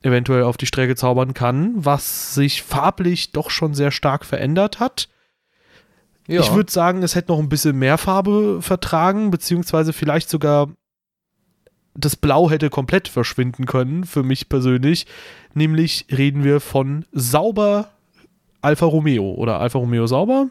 eventuell 0.04 0.44
auf 0.44 0.58
die 0.58 0.66
Strecke 0.66 0.96
zaubern 0.96 1.34
kann, 1.34 1.74
was 1.76 2.34
sich 2.34 2.64
farblich 2.64 3.32
doch 3.32 3.50
schon 3.50 3.74
sehr 3.74 3.92
stark 3.92 4.26
verändert 4.26 4.80
hat. 4.80 5.10
Ja. 6.28 6.42
Ich 6.42 6.54
würde 6.54 6.72
sagen, 6.72 7.04
es 7.04 7.16
hätte 7.16 7.32
noch 7.32 7.40
ein 7.40 7.50
bisschen 7.50 7.78
mehr 7.78 7.98
Farbe 7.98 8.62
vertragen, 8.62 9.32
beziehungsweise 9.32 9.94
vielleicht 9.94 10.30
sogar 10.30 10.70
das 11.94 12.16
Blau 12.16 12.50
hätte 12.50 12.70
komplett 12.70 13.08
verschwinden 13.08 13.66
können, 13.66 14.06
für 14.06 14.24
mich 14.24 14.48
persönlich. 14.48 15.06
Nämlich 15.54 16.06
reden 16.10 16.44
wir 16.44 16.62
von 16.62 17.06
sauber 17.12 17.90
Alfa 18.62 18.86
Romeo 18.86 19.34
oder 19.34 19.60
Alfa 19.60 19.80
Romeo 19.80 20.08
sauber? 20.08 20.48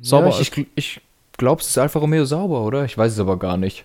Sauber. 0.00 0.28
Ja, 0.30 0.40
ich, 0.40 0.56
ich, 0.56 0.68
ich 0.76 1.00
glaube, 1.36 1.62
es 1.62 1.68
ist 1.68 1.78
Alfa 1.78 1.98
Romeo 1.98 2.24
sauber, 2.24 2.62
oder? 2.62 2.84
Ich 2.84 2.96
weiß 2.96 3.12
es 3.12 3.18
aber 3.18 3.38
gar 3.38 3.56
nicht. 3.56 3.84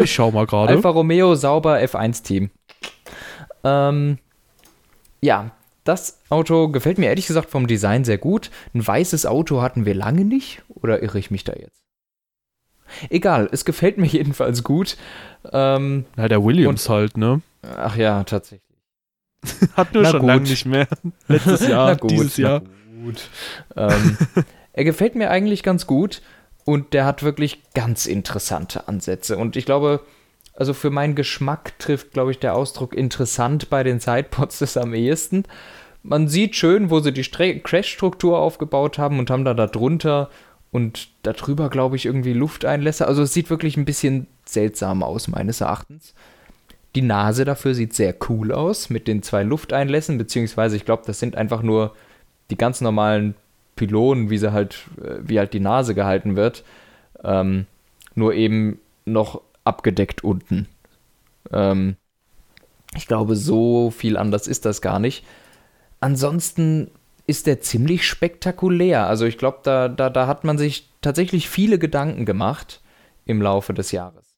Ich 0.00 0.12
schau 0.12 0.30
mal 0.30 0.46
gerade. 0.46 0.72
Alfa 0.72 0.88
Romeo 0.88 1.34
sauber 1.34 1.76
F1-Team. 1.76 2.50
Ähm, 3.64 4.18
ja, 5.24 5.52
das 5.84 6.20
Auto 6.28 6.68
gefällt 6.68 6.98
mir 6.98 7.06
ehrlich 7.06 7.26
gesagt 7.26 7.50
vom 7.50 7.66
Design 7.66 8.04
sehr 8.04 8.18
gut. 8.18 8.50
Ein 8.74 8.86
weißes 8.86 9.26
Auto 9.26 9.62
hatten 9.62 9.86
wir 9.86 9.94
lange 9.94 10.24
nicht. 10.24 10.62
Oder 10.68 11.02
irre 11.02 11.18
ich 11.18 11.30
mich 11.30 11.44
da 11.44 11.54
jetzt? 11.54 11.84
Egal, 13.08 13.48
es 13.50 13.64
gefällt 13.64 13.98
mir 13.98 14.06
jedenfalls 14.10 14.62
gut. 14.62 14.96
Ähm, 15.50 16.04
ja, 16.16 16.28
der 16.28 16.44
Williams 16.44 16.86
und, 16.86 16.94
halt, 16.94 17.16
ne? 17.16 17.40
Ach 17.62 17.96
ja, 17.96 18.24
tatsächlich. 18.24 18.62
Hat 19.76 19.92
nur 19.92 20.02
na 20.02 20.10
schon 20.10 20.26
lange 20.26 20.42
nicht 20.42 20.66
mehr. 20.66 20.88
Letztes 21.28 21.66
Jahr, 21.66 21.96
gut, 21.96 22.10
dieses 22.10 22.36
Jahr. 22.36 22.62
Gut. 23.02 23.28
Ähm, 23.76 24.16
er 24.72 24.84
gefällt 24.84 25.14
mir 25.14 25.30
eigentlich 25.30 25.62
ganz 25.62 25.86
gut 25.86 26.22
und 26.64 26.94
der 26.94 27.04
hat 27.04 27.22
wirklich 27.22 27.62
ganz 27.74 28.06
interessante 28.06 28.88
Ansätze. 28.88 29.36
Und 29.36 29.56
ich 29.56 29.66
glaube, 29.66 30.00
also 30.54 30.72
für 30.72 30.90
meinen 30.90 31.14
Geschmack 31.14 31.78
trifft, 31.78 32.12
glaube 32.12 32.30
ich, 32.30 32.38
der 32.38 32.54
Ausdruck 32.54 32.94
interessant 32.94 33.70
bei 33.70 33.82
den 33.82 34.00
Sidepods 34.00 34.60
das 34.60 34.76
am 34.76 34.94
ehesten. 34.94 35.44
Man 36.02 36.28
sieht 36.28 36.54
schön, 36.54 36.90
wo 36.90 37.00
sie 37.00 37.12
die 37.12 37.22
Crash-Struktur 37.22 38.38
aufgebaut 38.38 38.98
haben 38.98 39.18
und 39.18 39.30
haben 39.30 39.44
da 39.44 39.54
darunter 39.54 40.30
und 40.70 41.08
darüber, 41.22 41.70
glaube 41.70 41.96
ich, 41.96 42.06
irgendwie 42.06 42.32
Lufteinlässe. 42.32 43.06
Also 43.06 43.22
es 43.22 43.32
sieht 43.32 43.50
wirklich 43.50 43.76
ein 43.76 43.84
bisschen 43.84 44.26
seltsam 44.44 45.02
aus, 45.02 45.28
meines 45.28 45.60
Erachtens. 45.60 46.14
Die 46.94 47.02
Nase 47.02 47.44
dafür 47.44 47.74
sieht 47.74 47.94
sehr 47.94 48.14
cool 48.28 48.52
aus 48.52 48.90
mit 48.90 49.08
den 49.08 49.22
zwei 49.22 49.42
Lufteinlässen, 49.42 50.18
beziehungsweise 50.18 50.76
ich 50.76 50.84
glaube, 50.84 51.02
das 51.06 51.18
sind 51.18 51.36
einfach 51.36 51.62
nur 51.62 51.94
die 52.50 52.56
ganz 52.56 52.80
normalen 52.80 53.34
Pylonen, 53.74 54.30
wie 54.30 54.38
sie 54.38 54.52
halt, 54.52 54.86
äh, 55.02 55.16
wie 55.22 55.38
halt 55.38 55.52
die 55.52 55.60
Nase 55.60 55.94
gehalten 55.94 56.36
wird. 56.36 56.64
Ähm, 57.24 57.66
nur 58.14 58.34
eben 58.34 58.78
noch 59.04 59.40
abgedeckt 59.64 60.22
unten. 60.22 60.68
Ähm, 61.52 61.96
ich 62.96 63.06
glaube, 63.06 63.36
so 63.36 63.90
viel 63.90 64.16
anders 64.16 64.46
ist 64.46 64.64
das 64.64 64.80
gar 64.80 64.98
nicht. 64.98 65.24
Ansonsten 66.00 66.90
ist 67.26 67.46
der 67.46 67.60
ziemlich 67.60 68.06
spektakulär. 68.06 69.06
Also 69.06 69.24
ich 69.24 69.38
glaube, 69.38 69.60
da, 69.62 69.88
da, 69.88 70.10
da 70.10 70.26
hat 70.26 70.44
man 70.44 70.58
sich 70.58 70.90
tatsächlich 71.00 71.48
viele 71.48 71.78
Gedanken 71.78 72.26
gemacht 72.26 72.82
im 73.24 73.40
Laufe 73.40 73.72
des 73.72 73.92
Jahres. 73.92 74.36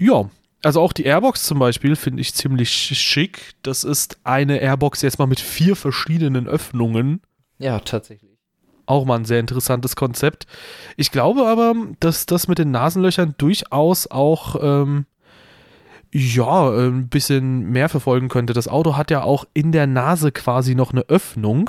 Ja, 0.00 0.30
also 0.62 0.80
auch 0.80 0.92
die 0.92 1.04
Airbox 1.04 1.44
zum 1.44 1.58
Beispiel 1.58 1.96
finde 1.96 2.20
ich 2.20 2.34
ziemlich 2.34 2.70
schick. 2.70 3.54
Das 3.62 3.84
ist 3.84 4.18
eine 4.24 4.60
Airbox 4.60 5.02
jetzt 5.02 5.18
mal 5.18 5.26
mit 5.26 5.40
vier 5.40 5.76
verschiedenen 5.76 6.48
Öffnungen. 6.48 7.20
Ja, 7.58 7.80
tatsächlich. 7.80 8.37
Auch 8.88 9.04
mal 9.04 9.16
ein 9.16 9.26
sehr 9.26 9.38
interessantes 9.38 9.96
Konzept. 9.96 10.46
Ich 10.96 11.10
glaube 11.10 11.46
aber, 11.46 11.74
dass 12.00 12.24
das 12.24 12.48
mit 12.48 12.58
den 12.58 12.70
Nasenlöchern 12.70 13.34
durchaus 13.36 14.10
auch 14.10 14.56
ähm, 14.62 15.04
ja, 16.10 16.70
ein 16.70 17.08
bisschen 17.08 17.68
mehr 17.68 17.90
verfolgen 17.90 18.30
könnte. 18.30 18.54
Das 18.54 18.66
Auto 18.66 18.96
hat 18.96 19.10
ja 19.10 19.22
auch 19.24 19.44
in 19.52 19.72
der 19.72 19.86
Nase 19.86 20.32
quasi 20.32 20.74
noch 20.74 20.92
eine 20.92 21.02
Öffnung, 21.02 21.68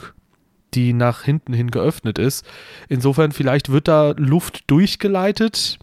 die 0.73 0.93
nach 0.93 1.23
hinten 1.23 1.51
hin 1.51 1.71
geöffnet 1.71 2.19
ist. 2.19 2.45
Insofern, 2.87 3.33
vielleicht 3.33 3.69
wird 3.69 3.89
da 3.89 4.13
Luft 4.15 4.71
durchgeleitet. 4.71 5.77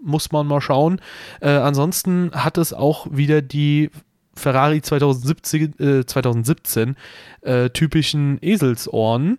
Muss 0.00 0.30
man 0.30 0.46
mal 0.46 0.60
schauen. 0.60 1.00
Äh, 1.40 1.48
ansonsten 1.48 2.30
hat 2.32 2.58
es 2.58 2.72
auch 2.72 3.08
wieder 3.10 3.42
die 3.42 3.90
Ferrari 4.36 4.82
2017, 4.82 5.80
äh, 5.80 6.06
2017 6.06 6.94
äh, 7.40 7.70
typischen 7.70 8.38
Eselsohren 8.40 9.38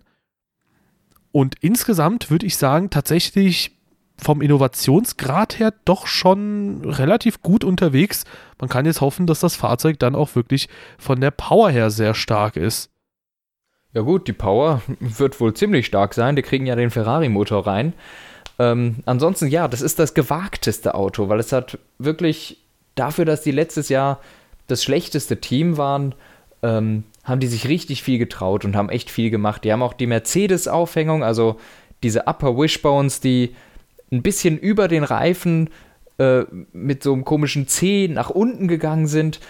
und 1.36 1.56
insgesamt 1.60 2.30
würde 2.30 2.46
ich 2.46 2.56
sagen, 2.56 2.88
tatsächlich 2.88 3.76
vom 4.16 4.40
Innovationsgrad 4.40 5.58
her 5.58 5.74
doch 5.84 6.06
schon 6.06 6.80
relativ 6.86 7.42
gut 7.42 7.62
unterwegs. 7.62 8.24
Man 8.58 8.70
kann 8.70 8.86
jetzt 8.86 9.02
hoffen, 9.02 9.26
dass 9.26 9.40
das 9.40 9.54
Fahrzeug 9.54 9.98
dann 9.98 10.14
auch 10.14 10.34
wirklich 10.34 10.70
von 10.96 11.20
der 11.20 11.30
Power 11.30 11.68
her 11.68 11.90
sehr 11.90 12.14
stark 12.14 12.56
ist. 12.56 12.88
Ja 13.92 14.00
gut, 14.00 14.28
die 14.28 14.32
Power 14.32 14.80
wird 14.98 15.38
wohl 15.38 15.52
ziemlich 15.52 15.84
stark 15.84 16.14
sein. 16.14 16.36
Die 16.36 16.42
kriegen 16.42 16.64
ja 16.64 16.74
den 16.74 16.88
Ferrari-Motor 16.88 17.66
rein. 17.66 17.92
Ähm, 18.58 19.00
ansonsten 19.04 19.48
ja, 19.48 19.68
das 19.68 19.82
ist 19.82 19.98
das 19.98 20.14
gewagteste 20.14 20.94
Auto, 20.94 21.28
weil 21.28 21.38
es 21.38 21.52
hat 21.52 21.78
wirklich 21.98 22.64
dafür, 22.94 23.26
dass 23.26 23.42
die 23.42 23.50
letztes 23.50 23.90
Jahr 23.90 24.20
das 24.68 24.82
schlechteste 24.82 25.38
Team 25.38 25.76
waren, 25.76 26.14
ähm, 26.62 27.04
haben 27.26 27.40
die 27.40 27.48
sich 27.48 27.68
richtig 27.68 28.04
viel 28.04 28.18
getraut 28.18 28.64
und 28.64 28.76
haben 28.76 28.88
echt 28.88 29.10
viel 29.10 29.30
gemacht. 29.30 29.64
Die 29.64 29.72
haben 29.72 29.82
auch 29.82 29.92
die 29.92 30.06
Mercedes-Aufhängung, 30.06 31.24
also 31.24 31.58
diese 32.02 32.26
Upper 32.26 32.56
Wishbones, 32.56 33.20
die 33.20 33.54
ein 34.12 34.22
bisschen 34.22 34.56
über 34.56 34.86
den 34.86 35.02
Reifen 35.02 35.70
äh, 36.18 36.44
mit 36.72 37.02
so 37.02 37.12
einem 37.12 37.24
komischen 37.24 37.66
C 37.66 38.08
nach 38.08 38.30
unten 38.30 38.68
gegangen 38.68 39.08
sind. 39.08 39.40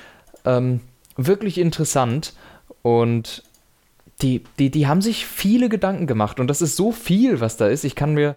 Ähm, 0.46 0.80
wirklich 1.16 1.58
interessant. 1.58 2.32
Und 2.80 3.42
die, 4.22 4.42
die, 4.58 4.70
die 4.70 4.86
haben 4.86 5.02
sich 5.02 5.26
viele 5.26 5.68
Gedanken 5.68 6.06
gemacht. 6.06 6.40
Und 6.40 6.48
das 6.48 6.62
ist 6.62 6.76
so 6.76 6.92
viel, 6.92 7.40
was 7.40 7.58
da 7.58 7.68
ist. 7.68 7.84
Ich 7.84 7.94
kann 7.94 8.14
mir. 8.14 8.36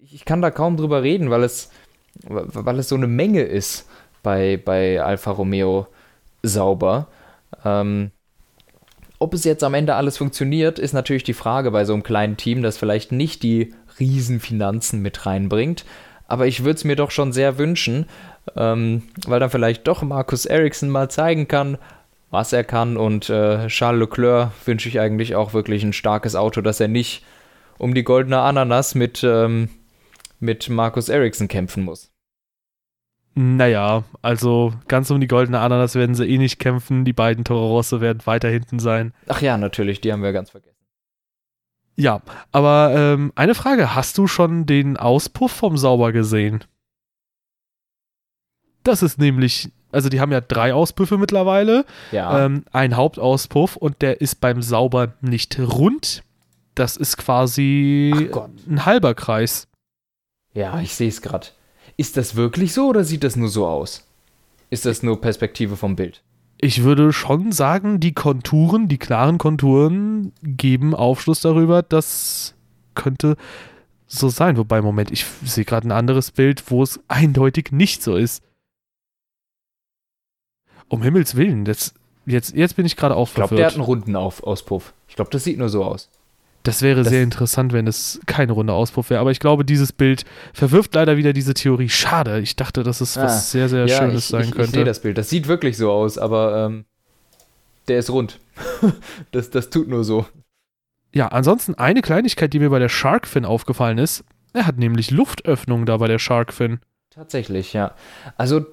Ich 0.00 0.26
kann 0.26 0.42
da 0.42 0.50
kaum 0.50 0.76
drüber 0.76 1.02
reden, 1.02 1.30
weil 1.30 1.42
es, 1.42 1.70
weil 2.24 2.78
es 2.78 2.88
so 2.88 2.94
eine 2.94 3.06
Menge 3.06 3.42
ist 3.42 3.88
bei, 4.22 4.60
bei 4.62 5.02
Alfa 5.02 5.30
Romeo 5.30 5.86
sauber. 6.42 7.08
Ähm, 7.64 8.10
ob 9.18 9.34
es 9.34 9.44
jetzt 9.44 9.64
am 9.64 9.74
Ende 9.74 9.94
alles 9.94 10.16
funktioniert, 10.16 10.78
ist 10.78 10.92
natürlich 10.92 11.24
die 11.24 11.34
Frage 11.34 11.70
bei 11.70 11.84
so 11.84 11.92
einem 11.92 12.04
kleinen 12.04 12.36
Team, 12.36 12.62
das 12.62 12.78
vielleicht 12.78 13.10
nicht 13.10 13.42
die 13.42 13.74
Riesenfinanzen 13.98 15.02
mit 15.02 15.26
reinbringt. 15.26 15.84
Aber 16.28 16.46
ich 16.46 16.62
würde 16.62 16.76
es 16.76 16.84
mir 16.84 16.94
doch 16.94 17.10
schon 17.10 17.32
sehr 17.32 17.58
wünschen, 17.58 18.06
ähm, 18.54 19.02
weil 19.26 19.40
dann 19.40 19.50
vielleicht 19.50 19.88
doch 19.88 20.02
Markus 20.02 20.44
Ericsson 20.44 20.90
mal 20.90 21.10
zeigen 21.10 21.48
kann, 21.48 21.78
was 22.30 22.52
er 22.52 22.64
kann. 22.64 22.96
Und 22.96 23.28
äh, 23.28 23.66
Charles 23.68 24.00
Leclerc 24.00 24.52
wünsche 24.66 24.88
ich 24.88 25.00
eigentlich 25.00 25.34
auch 25.34 25.52
wirklich 25.52 25.82
ein 25.82 25.92
starkes 25.92 26.36
Auto, 26.36 26.60
dass 26.60 26.80
er 26.80 26.88
nicht 26.88 27.24
um 27.78 27.94
die 27.94 28.04
goldene 28.04 28.40
Ananas 28.40 28.94
mit, 28.94 29.24
ähm, 29.24 29.70
mit 30.38 30.68
Markus 30.68 31.08
Ericsson 31.08 31.48
kämpfen 31.48 31.84
muss. 31.84 32.12
Naja, 33.40 34.02
also 34.20 34.72
ganz 34.88 35.12
um 35.12 35.20
die 35.20 35.28
goldene 35.28 35.60
Ananas 35.60 35.94
werden 35.94 36.16
sie 36.16 36.26
eh 36.26 36.38
nicht 36.38 36.58
kämpfen. 36.58 37.04
Die 37.04 37.12
beiden 37.12 37.44
Toro 37.44 37.68
Rosso 37.68 38.00
werden 38.00 38.26
weiter 38.26 38.48
hinten 38.48 38.80
sein. 38.80 39.14
Ach 39.28 39.40
ja, 39.40 39.56
natürlich, 39.56 40.00
die 40.00 40.12
haben 40.12 40.24
wir 40.24 40.32
ganz 40.32 40.50
vergessen. 40.50 40.74
Ja, 41.94 42.20
aber 42.50 42.92
ähm, 42.96 43.32
eine 43.36 43.54
Frage: 43.54 43.94
Hast 43.94 44.18
du 44.18 44.26
schon 44.26 44.66
den 44.66 44.96
Auspuff 44.96 45.52
vom 45.52 45.76
Sauber 45.76 46.10
gesehen? 46.10 46.64
Das 48.82 49.04
ist 49.04 49.20
nämlich, 49.20 49.70
also 49.92 50.08
die 50.08 50.20
haben 50.20 50.32
ja 50.32 50.40
drei 50.40 50.74
Auspuffe 50.74 51.16
mittlerweile. 51.16 51.84
Ja. 52.10 52.44
Ähm, 52.44 52.64
ein 52.72 52.96
Hauptauspuff 52.96 53.76
und 53.76 54.02
der 54.02 54.20
ist 54.20 54.40
beim 54.40 54.62
Sauber 54.62 55.14
nicht 55.20 55.60
rund. 55.60 56.24
Das 56.74 56.96
ist 56.96 57.16
quasi 57.16 58.32
ein 58.68 58.84
halber 58.84 59.14
Kreis. 59.14 59.68
Ja, 60.54 60.80
ich 60.80 60.96
sehe 60.96 61.08
es 61.08 61.22
gerade. 61.22 61.46
Ist 61.98 62.16
das 62.16 62.36
wirklich 62.36 62.72
so 62.72 62.88
oder 62.88 63.02
sieht 63.02 63.24
das 63.24 63.34
nur 63.34 63.48
so 63.48 63.66
aus? 63.66 64.06
Ist 64.70 64.86
das 64.86 65.02
nur 65.02 65.20
Perspektive 65.20 65.76
vom 65.76 65.96
Bild? 65.96 66.22
Ich 66.56 66.84
würde 66.84 67.12
schon 67.12 67.50
sagen, 67.50 67.98
die 67.98 68.14
Konturen, 68.14 68.88
die 68.88 68.98
klaren 68.98 69.36
Konturen 69.36 70.32
geben 70.42 70.94
Aufschluss 70.94 71.40
darüber, 71.40 71.82
das 71.82 72.54
könnte 72.94 73.36
so 74.06 74.28
sein. 74.28 74.56
Wobei, 74.56 74.80
Moment, 74.80 75.10
ich 75.10 75.26
sehe 75.44 75.64
gerade 75.64 75.88
ein 75.88 75.92
anderes 75.92 76.30
Bild, 76.30 76.70
wo 76.70 76.84
es 76.84 77.00
eindeutig 77.08 77.72
nicht 77.72 78.02
so 78.02 78.16
ist. 78.16 78.44
Um 80.88 81.02
Himmels 81.02 81.34
Willen, 81.34 81.64
das, 81.64 81.94
jetzt, 82.26 82.54
jetzt 82.54 82.76
bin 82.76 82.86
ich 82.86 82.96
gerade 82.96 83.16
auch 83.16 83.28
Ich 83.28 83.34
glaube, 83.34 83.56
der 83.56 83.66
hat 83.66 83.74
einen 83.74 83.82
runden 83.82 84.14
Auf 84.14 84.44
Auspuff. 84.44 84.94
Ich 85.08 85.16
glaube, 85.16 85.30
das 85.32 85.42
sieht 85.42 85.58
nur 85.58 85.68
so 85.68 85.84
aus. 85.84 86.08
Das 86.64 86.82
wäre 86.82 87.00
Das- 87.02 87.08
sehr 87.10 87.22
interessant, 87.22 87.72
wenn 87.72 87.86
es 87.86 88.20
keine 88.26 88.52
runde 88.52 88.72
Auspuff 88.72 89.10
wäre. 89.10 89.20
Aber 89.20 89.30
ich 89.30 89.40
glaube, 89.40 89.64
dieses 89.64 89.92
Bild 89.92 90.24
verwirft 90.52 90.94
leider 90.94 91.16
wieder 91.16 91.32
diese 91.32 91.54
Theorie. 91.54 91.88
Schade. 91.88 92.40
Ich 92.40 92.56
dachte, 92.56 92.82
dass 92.82 93.00
es 93.00 93.16
Ah, 93.16 93.24
was 93.24 93.50
sehr, 93.50 93.68
sehr 93.68 93.88
Schönes 93.88 94.24
ich, 94.24 94.30
sein 94.30 94.40
ich, 94.42 94.48
Ich 94.50 94.54
könnte. 94.54 94.72
sehe 94.72 94.84
das 94.84 95.00
Bild. 95.00 95.16
Das 95.16 95.30
sieht 95.30 95.48
wirklich 95.48 95.76
so 95.76 95.90
aus, 95.90 96.18
aber 96.18 96.66
ähm, 96.66 96.84
der 97.86 97.98
ist 98.00 98.10
rund. 98.10 98.38
das, 99.30 99.50
das 99.50 99.70
tut 99.70 99.88
nur 99.88 100.04
so. 100.04 100.26
Ja, 101.14 101.28
ansonsten 101.28 101.74
eine 101.76 102.02
Kleinigkeit, 102.02 102.52
die 102.52 102.58
mir 102.58 102.70
bei 102.70 102.78
der 102.78 102.90
Sharkfin 102.90 103.44
aufgefallen 103.46 103.96
ist. 103.98 104.24
Er 104.52 104.66
hat 104.66 104.76
nämlich 104.78 105.10
Luftöffnungen 105.10 105.86
da 105.86 105.96
bei 105.96 106.08
der 106.08 106.18
Sharkfin. 106.18 106.80
Tatsächlich, 107.10 107.72
ja. 107.72 107.94
Also, 108.36 108.66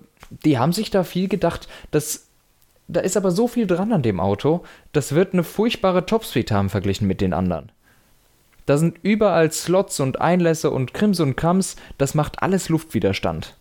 die 0.43 0.57
haben 0.57 0.73
sich 0.73 0.89
da 0.89 1.03
viel 1.03 1.27
gedacht. 1.29 1.67
Das, 1.91 2.27
da 2.87 2.99
ist 2.99 3.15
aber 3.15 3.31
so 3.31 3.47
viel 3.47 3.67
dran 3.67 3.93
an 3.93 4.01
dem 4.01 4.19
Auto. 4.19 4.63
Das 4.91 5.13
wird 5.15 5.33
eine 5.33 5.43
furchtbare 5.43 6.05
Topspeed 6.05 6.51
haben 6.51 6.69
verglichen 6.69 7.07
mit 7.07 7.21
den 7.21 7.33
anderen. 7.33 7.71
Da 8.65 8.77
sind 8.77 8.97
überall 9.03 9.51
Slots 9.51 9.99
und 9.99 10.19
Einlässe 10.21 10.71
und 10.71 10.93
Krims 10.93 11.19
und 11.19 11.35
Krams. 11.35 11.75
Das 11.97 12.15
macht 12.15 12.41
alles 12.41 12.69
Luftwiderstand. 12.69 13.55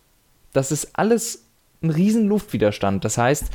Das 0.53 0.71
ist 0.71 0.97
alles 0.97 1.45
ein 1.81 1.91
riesen 1.91 2.27
Luftwiderstand. 2.27 3.05
Das 3.05 3.17
heißt, 3.17 3.51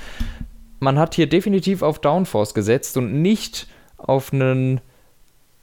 man 0.78 0.98
hat 0.98 1.14
hier 1.14 1.28
definitiv 1.28 1.82
auf 1.82 1.98
Downforce 1.98 2.54
gesetzt 2.54 2.96
und 2.96 3.20
nicht 3.20 3.66
auf 3.96 4.32
einen 4.32 4.80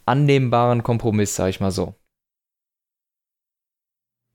annehmbaren 0.05 0.83
Kompromiss, 0.83 1.35
sag 1.35 1.49
ich 1.49 1.59
mal 1.59 1.71
so. 1.71 1.95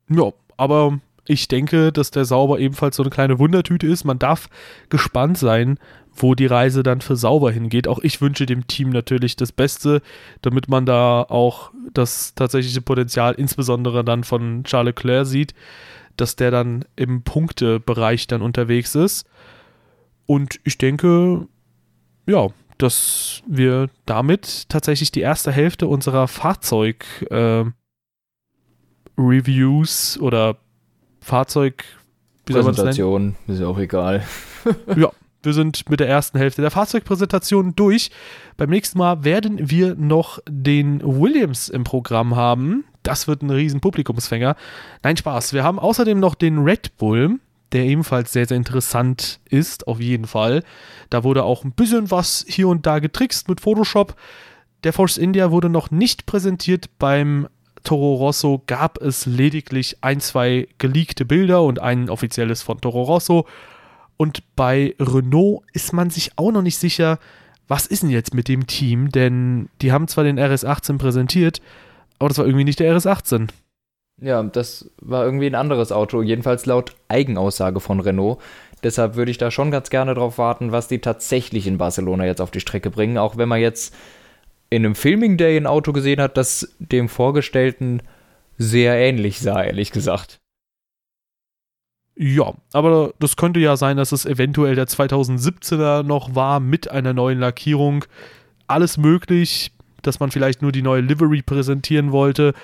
Ja, 0.08 0.32
aber 0.56 1.00
ich 1.24 1.48
denke, 1.48 1.92
dass 1.92 2.10
der 2.10 2.24
Sauber 2.24 2.58
ebenfalls 2.58 2.96
so 2.96 3.02
eine 3.02 3.10
kleine 3.10 3.38
Wundertüte 3.38 3.86
ist. 3.86 4.04
Man 4.04 4.18
darf 4.18 4.48
gespannt 4.88 5.38
sein, 5.38 5.78
wo 6.14 6.34
die 6.34 6.46
Reise 6.46 6.82
dann 6.82 7.00
für 7.00 7.16
Sauber 7.16 7.52
hingeht. 7.52 7.86
Auch 7.88 8.00
ich 8.00 8.20
wünsche 8.20 8.44
dem 8.44 8.66
Team 8.66 8.90
natürlich 8.90 9.36
das 9.36 9.52
Beste, 9.52 10.02
damit 10.42 10.68
man 10.68 10.84
da 10.84 11.22
auch 11.22 11.70
das 11.94 12.34
tatsächliche 12.34 12.82
Potenzial, 12.82 13.34
insbesondere 13.34 14.04
dann 14.04 14.24
von 14.24 14.64
Charles 14.64 14.94
Leclerc 14.96 15.26
sieht, 15.26 15.54
dass 16.16 16.36
der 16.36 16.50
dann 16.50 16.84
im 16.96 17.22
Punktebereich 17.22 18.26
dann 18.26 18.42
unterwegs 18.42 18.94
ist. 18.94 19.26
Und 20.26 20.60
ich 20.64 20.76
denke, 20.76 21.46
ja, 22.26 22.48
dass 22.78 23.42
wir 23.46 23.90
damit 24.06 24.68
tatsächlich 24.68 25.12
die 25.12 25.20
erste 25.20 25.52
Hälfte 25.52 25.86
unserer 25.86 26.26
Fahrzeug 26.26 27.04
äh, 27.30 27.64
Reviews 29.16 30.18
oder 30.20 30.58
Fahrzeug? 31.22 31.84
Präsentation, 32.44 33.36
ist 33.46 33.60
ja 33.60 33.68
auch 33.68 33.78
egal. 33.78 34.24
Wir 35.44 35.54
sind 35.54 35.90
mit 35.90 35.98
der 35.98 36.08
ersten 36.08 36.38
Hälfte 36.38 36.62
der 36.62 36.70
Fahrzeugpräsentation 36.70 37.74
durch. 37.74 38.12
Beim 38.56 38.70
nächsten 38.70 38.98
Mal 38.98 39.24
werden 39.24 39.70
wir 39.70 39.96
noch 39.96 40.38
den 40.48 41.02
Williams 41.02 41.68
im 41.68 41.82
Programm 41.82 42.36
haben. 42.36 42.84
Das 43.02 43.26
wird 43.26 43.42
ein 43.42 43.50
riesen 43.50 43.80
Publikumsfänger. 43.80 44.54
Nein, 45.02 45.16
Spaß. 45.16 45.52
Wir 45.52 45.64
haben 45.64 45.80
außerdem 45.80 46.20
noch 46.20 46.36
den 46.36 46.58
Red 46.58 46.96
Bull, 46.96 47.40
der 47.72 47.86
ebenfalls 47.86 48.32
sehr, 48.32 48.46
sehr 48.46 48.56
interessant 48.56 49.40
ist, 49.48 49.88
auf 49.88 50.00
jeden 50.00 50.26
Fall. 50.26 50.62
Da 51.10 51.24
wurde 51.24 51.42
auch 51.42 51.64
ein 51.64 51.72
bisschen 51.72 52.12
was 52.12 52.44
hier 52.46 52.68
und 52.68 52.86
da 52.86 53.00
getrickst 53.00 53.48
mit 53.48 53.60
Photoshop. 53.60 54.14
Der 54.84 54.92
Force 54.92 55.18
India 55.18 55.50
wurde 55.50 55.68
noch 55.68 55.90
nicht 55.90 56.26
präsentiert. 56.26 56.86
Beim 57.00 57.48
Toro 57.82 58.14
Rosso 58.14 58.62
gab 58.66 59.00
es 59.00 59.26
lediglich 59.26 59.98
ein, 60.00 60.20
zwei 60.20 60.68
geleakte 60.78 61.24
Bilder 61.24 61.62
und 61.62 61.80
ein 61.80 62.10
offizielles 62.10 62.62
von 62.62 62.80
Toro 62.80 63.02
Rosso. 63.02 63.46
Und 64.16 64.42
bei 64.56 64.94
Renault 65.00 65.62
ist 65.72 65.92
man 65.92 66.10
sich 66.10 66.32
auch 66.36 66.52
noch 66.52 66.62
nicht 66.62 66.78
sicher, 66.78 67.18
was 67.68 67.86
ist 67.86 68.02
denn 68.02 68.10
jetzt 68.10 68.34
mit 68.34 68.48
dem 68.48 68.66
Team? 68.66 69.10
Denn 69.10 69.68
die 69.80 69.92
haben 69.92 70.08
zwar 70.08 70.24
den 70.24 70.38
RS18 70.38 70.98
präsentiert, 70.98 71.60
aber 72.18 72.28
das 72.28 72.38
war 72.38 72.46
irgendwie 72.46 72.64
nicht 72.64 72.80
der 72.80 72.96
RS18. 72.96 73.48
Ja, 74.20 74.42
das 74.42 74.90
war 75.00 75.24
irgendwie 75.24 75.46
ein 75.46 75.54
anderes 75.54 75.90
Auto, 75.90 76.22
jedenfalls 76.22 76.66
laut 76.66 76.94
Eigenaussage 77.08 77.80
von 77.80 77.98
Renault. 77.98 78.38
Deshalb 78.82 79.16
würde 79.16 79.30
ich 79.30 79.38
da 79.38 79.50
schon 79.50 79.70
ganz 79.70 79.90
gerne 79.90 80.14
drauf 80.14 80.38
warten, 80.38 80.72
was 80.72 80.88
die 80.88 81.00
tatsächlich 81.00 81.66
in 81.66 81.78
Barcelona 81.78 82.26
jetzt 82.26 82.40
auf 82.40 82.50
die 82.50 82.60
Strecke 82.60 82.90
bringen. 82.90 83.18
Auch 83.18 83.36
wenn 83.36 83.48
man 83.48 83.60
jetzt 83.60 83.94
in 84.72 84.86
einem 84.86 84.94
Filming 84.94 85.36
Day 85.36 85.56
ein 85.56 85.66
Auto 85.66 85.92
gesehen 85.92 86.20
hat, 86.20 86.36
das 86.36 86.74
dem 86.78 87.08
vorgestellten 87.08 88.02
sehr 88.56 88.94
ähnlich 88.94 89.40
sah, 89.40 89.62
ehrlich 89.62 89.92
gesagt. 89.92 90.40
Ja, 92.14 92.54
aber 92.72 93.14
das 93.18 93.36
könnte 93.36 93.60
ja 93.60 93.76
sein, 93.76 93.96
dass 93.96 94.12
es 94.12 94.26
eventuell 94.26 94.74
der 94.74 94.86
2017er 94.86 96.02
noch 96.02 96.34
war 96.34 96.60
mit 96.60 96.90
einer 96.90 97.12
neuen 97.12 97.38
Lackierung. 97.38 98.04
Alles 98.66 98.96
möglich, 98.96 99.72
dass 100.02 100.20
man 100.20 100.30
vielleicht 100.30 100.62
nur 100.62 100.72
die 100.72 100.82
neue 100.82 101.00
Livery 101.00 101.42
präsentieren 101.42 102.12
wollte 102.12 102.54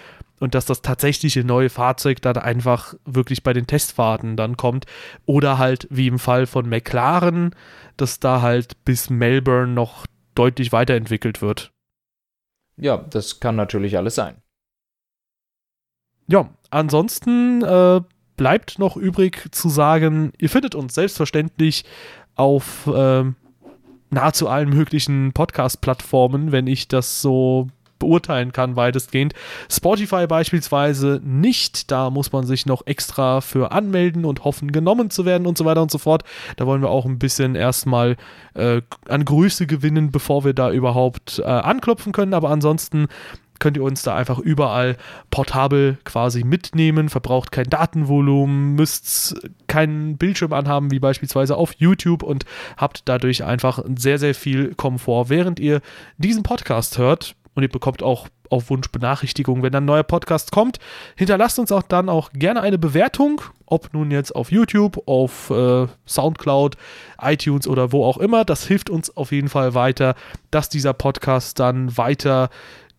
und 0.41 0.55
dass 0.55 0.67
das 0.67 0.83
tatsächliche 0.83 1.45
neue 1.45 1.71
Fahrzeug 1.71 2.23
dann 2.23 2.37
einfach 2.37 2.95
wirklich 3.05 3.43
bei 3.43 3.53
den 3.53 3.67
Testfahrten 3.67 4.37
dann 4.37 4.57
kommt. 4.57 4.87
Oder 5.27 5.59
halt 5.59 5.87
wie 5.91 6.07
im 6.07 6.19
Fall 6.19 6.47
von 6.47 6.69
McLaren, 6.69 7.55
dass 7.97 8.21
da 8.21 8.43
halt 8.43 8.85
bis 8.85 9.11
Melbourne 9.11 9.73
noch 9.73 10.07
deutlich 10.35 10.73
weiterentwickelt 10.73 11.43
wird. 11.43 11.73
Ja, 12.79 12.97
das 12.97 13.41
kann 13.41 13.57
natürlich 13.57 13.97
alles 13.97 14.15
sein. 14.15 14.41
Ja, 16.29 16.51
ansonsten 16.71 17.63
äh, 17.63 18.01
bleibt 18.37 18.79
noch 18.79 18.97
übrig 18.97 19.49
zu 19.53 19.69
sagen, 19.69 20.33
ihr 20.39 20.51
findet 20.51 20.75
uns 20.75 20.95
selbstverständlich 20.95 21.85
auf 22.37 22.89
ähm, 22.93 23.35
nahezu 24.11 24.49
allen 24.49 24.71
möglichen 24.71 25.33
Podcast-Plattformen, 25.33 26.53
wenn 26.53 26.67
ich 26.67 26.89
das 26.89 27.21
so 27.21 27.69
beurteilen 27.99 28.53
kann, 28.53 28.77
weitestgehend. 28.77 29.35
Spotify 29.71 30.27
beispielsweise 30.27 31.21
nicht, 31.25 31.91
da 31.91 32.11
muss 32.11 32.33
man 32.33 32.47
sich 32.47 32.67
noch 32.67 32.87
extra 32.87 33.41
für 33.41 33.73
anmelden 33.73 34.25
und 34.25 34.45
hoffen, 34.45 34.73
genommen 34.73 35.11
zu 35.11 35.25
werden 35.25 35.47
und 35.47 35.59
so 35.59 35.65
weiter 35.65 35.83
und 35.83 35.91
so 35.91 35.99
fort. 35.99 36.25
Da 36.57 36.67
wollen 36.67 36.83
wir 36.83 36.91
auch 36.91 37.07
ein 37.07 37.19
bisschen 37.19 37.55
erstmal 37.55 38.17
äh, 38.55 38.83
an 39.09 39.25
Größe 39.25 39.67
gewinnen, 39.67 40.11
bevor 40.11 40.45
wir 40.45 40.55
da 40.55 40.71
überhaupt 40.71 41.39
äh, 41.39 41.45
anklopfen 41.45 42.13
können, 42.13 42.35
aber 42.35 42.51
ansonsten 42.51 43.09
könnt 43.59 43.77
ihr 43.77 43.83
uns 43.83 44.03
da 44.03 44.15
einfach 44.15 44.39
überall 44.39 44.97
portabel 45.31 45.99
quasi 46.05 46.45
mitnehmen, 46.45 47.09
verbraucht 47.09 47.53
kein 47.53 47.69
Datenvolumen, 47.69 48.75
müsst 48.75 49.37
keinen 49.67 50.17
Bildschirm 50.17 50.53
anhaben, 50.53 50.91
wie 50.91 50.99
beispielsweise 50.99 51.57
auf 51.57 51.75
YouTube 51.79 52.23
und 52.23 52.45
habt 52.77 53.03
dadurch 53.07 53.45
einfach 53.45 53.83
sehr, 53.97 54.19
sehr 54.19 54.35
viel 54.35 54.75
Komfort, 54.75 55.29
während 55.29 55.61
ihr 55.61 55.81
diesen 56.19 56.43
Podcast 56.43 56.99
hört. 56.99 57.35
Und 57.59 57.65
ihr 57.65 57.69
bekommt 57.69 58.05
auch 58.05 58.29
auf 58.51 58.71
Wunsch 58.71 58.89
Benachrichtigungen, 58.93 59.65
wenn 59.65 59.75
ein 59.75 59.85
neuer 59.85 60.05
Podcast 60.05 60.53
kommt. 60.53 60.79
Hinterlasst 61.17 61.59
uns 61.59 61.73
auch 61.73 61.83
dann 61.83 62.09
auch 62.09 62.31
gerne 62.33 62.61
eine 62.61 62.79
Bewertung, 62.79 63.41
ob 63.67 63.93
nun 63.93 64.13
jetzt 64.13 64.33
auf 64.37 64.53
YouTube, 64.53 65.03
auf 65.09 65.51
äh, 65.51 65.89
Soundcloud, 66.07 66.77
iTunes 67.21 67.67
oder 67.67 67.91
wo 67.91 68.05
auch 68.05 68.19
immer. 68.19 68.45
Das 68.45 68.65
hilft 68.65 68.91
uns 68.91 69.17
auf 69.17 69.33
jeden 69.33 69.49
Fall 69.49 69.75
weiter, 69.75 70.15
dass 70.53 70.69
dieser 70.69 70.93
Podcast 70.93 71.59
dann 71.59 71.97
weiter 71.97 72.49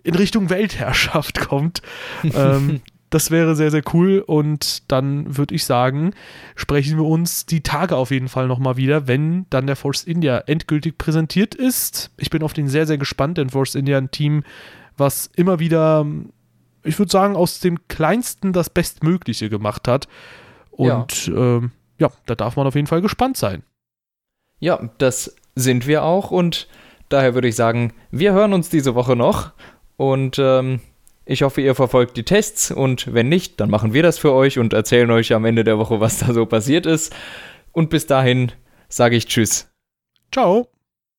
in 0.03 0.15
Richtung 0.15 0.49
Weltherrschaft 0.49 1.39
kommt. 1.47 1.81
ähm, 2.25 2.81
das 3.09 3.31
wäre 3.31 3.55
sehr, 3.55 3.71
sehr 3.71 3.83
cool. 3.93 4.23
Und 4.25 4.91
dann 4.91 5.37
würde 5.37 5.55
ich 5.55 5.65
sagen, 5.65 6.13
sprechen 6.55 6.97
wir 6.97 7.05
uns 7.05 7.45
die 7.45 7.61
Tage 7.61 7.95
auf 7.95 8.11
jeden 8.11 8.27
Fall 8.27 8.47
nochmal 8.47 8.77
wieder, 8.77 9.07
wenn 9.07 9.45
dann 9.49 9.67
der 9.67 9.75
Force 9.75 10.03
India 10.03 10.39
endgültig 10.39 10.97
präsentiert 10.97 11.55
ist. 11.55 12.11
Ich 12.17 12.29
bin 12.29 12.43
auf 12.43 12.53
den 12.53 12.67
sehr, 12.67 12.87
sehr 12.87 12.97
gespannt, 12.97 13.37
denn 13.37 13.49
Force 13.49 13.75
India 13.75 13.97
ein 13.97 14.11
Team, 14.11 14.43
was 14.97 15.29
immer 15.35 15.59
wieder, 15.59 16.05
ich 16.83 16.99
würde 16.99 17.11
sagen, 17.11 17.35
aus 17.35 17.59
dem 17.59 17.87
Kleinsten 17.87 18.53
das 18.53 18.69
Bestmögliche 18.69 19.49
gemacht 19.49 19.87
hat. 19.87 20.07
Und 20.71 21.27
ja. 21.27 21.57
Ähm, 21.57 21.71
ja, 21.97 22.09
da 22.25 22.35
darf 22.35 22.55
man 22.55 22.65
auf 22.65 22.75
jeden 22.75 22.87
Fall 22.87 23.01
gespannt 23.01 23.37
sein. 23.37 23.63
Ja, 24.59 24.89
das 24.97 25.35
sind 25.55 25.87
wir 25.87 26.03
auch 26.03 26.31
und 26.31 26.67
daher 27.09 27.33
würde 27.33 27.47
ich 27.47 27.55
sagen, 27.55 27.93
wir 28.11 28.33
hören 28.33 28.53
uns 28.53 28.69
diese 28.69 28.95
Woche 28.95 29.15
noch 29.15 29.51
und 29.97 30.37
ähm, 30.39 30.79
ich 31.29 31.43
hoffe, 31.43 31.61
ihr 31.61 31.75
verfolgt 31.75 32.17
die 32.17 32.23
Tests 32.23 32.71
und 32.71 33.13
wenn 33.13 33.29
nicht, 33.29 33.59
dann 33.59 33.69
machen 33.69 33.93
wir 33.93 34.01
das 34.01 34.17
für 34.17 34.33
euch 34.33 34.57
und 34.57 34.73
erzählen 34.73 35.11
euch 35.11 35.31
am 35.33 35.45
Ende 35.45 35.63
der 35.63 35.77
Woche, 35.77 35.99
was 35.99 36.17
da 36.17 36.33
so 36.33 36.47
passiert 36.47 36.87
ist. 36.87 37.15
Und 37.71 37.91
bis 37.91 38.07
dahin 38.07 38.51
sage 38.87 39.15
ich 39.15 39.27
Tschüss. 39.27 39.71
Ciao. 40.31 40.67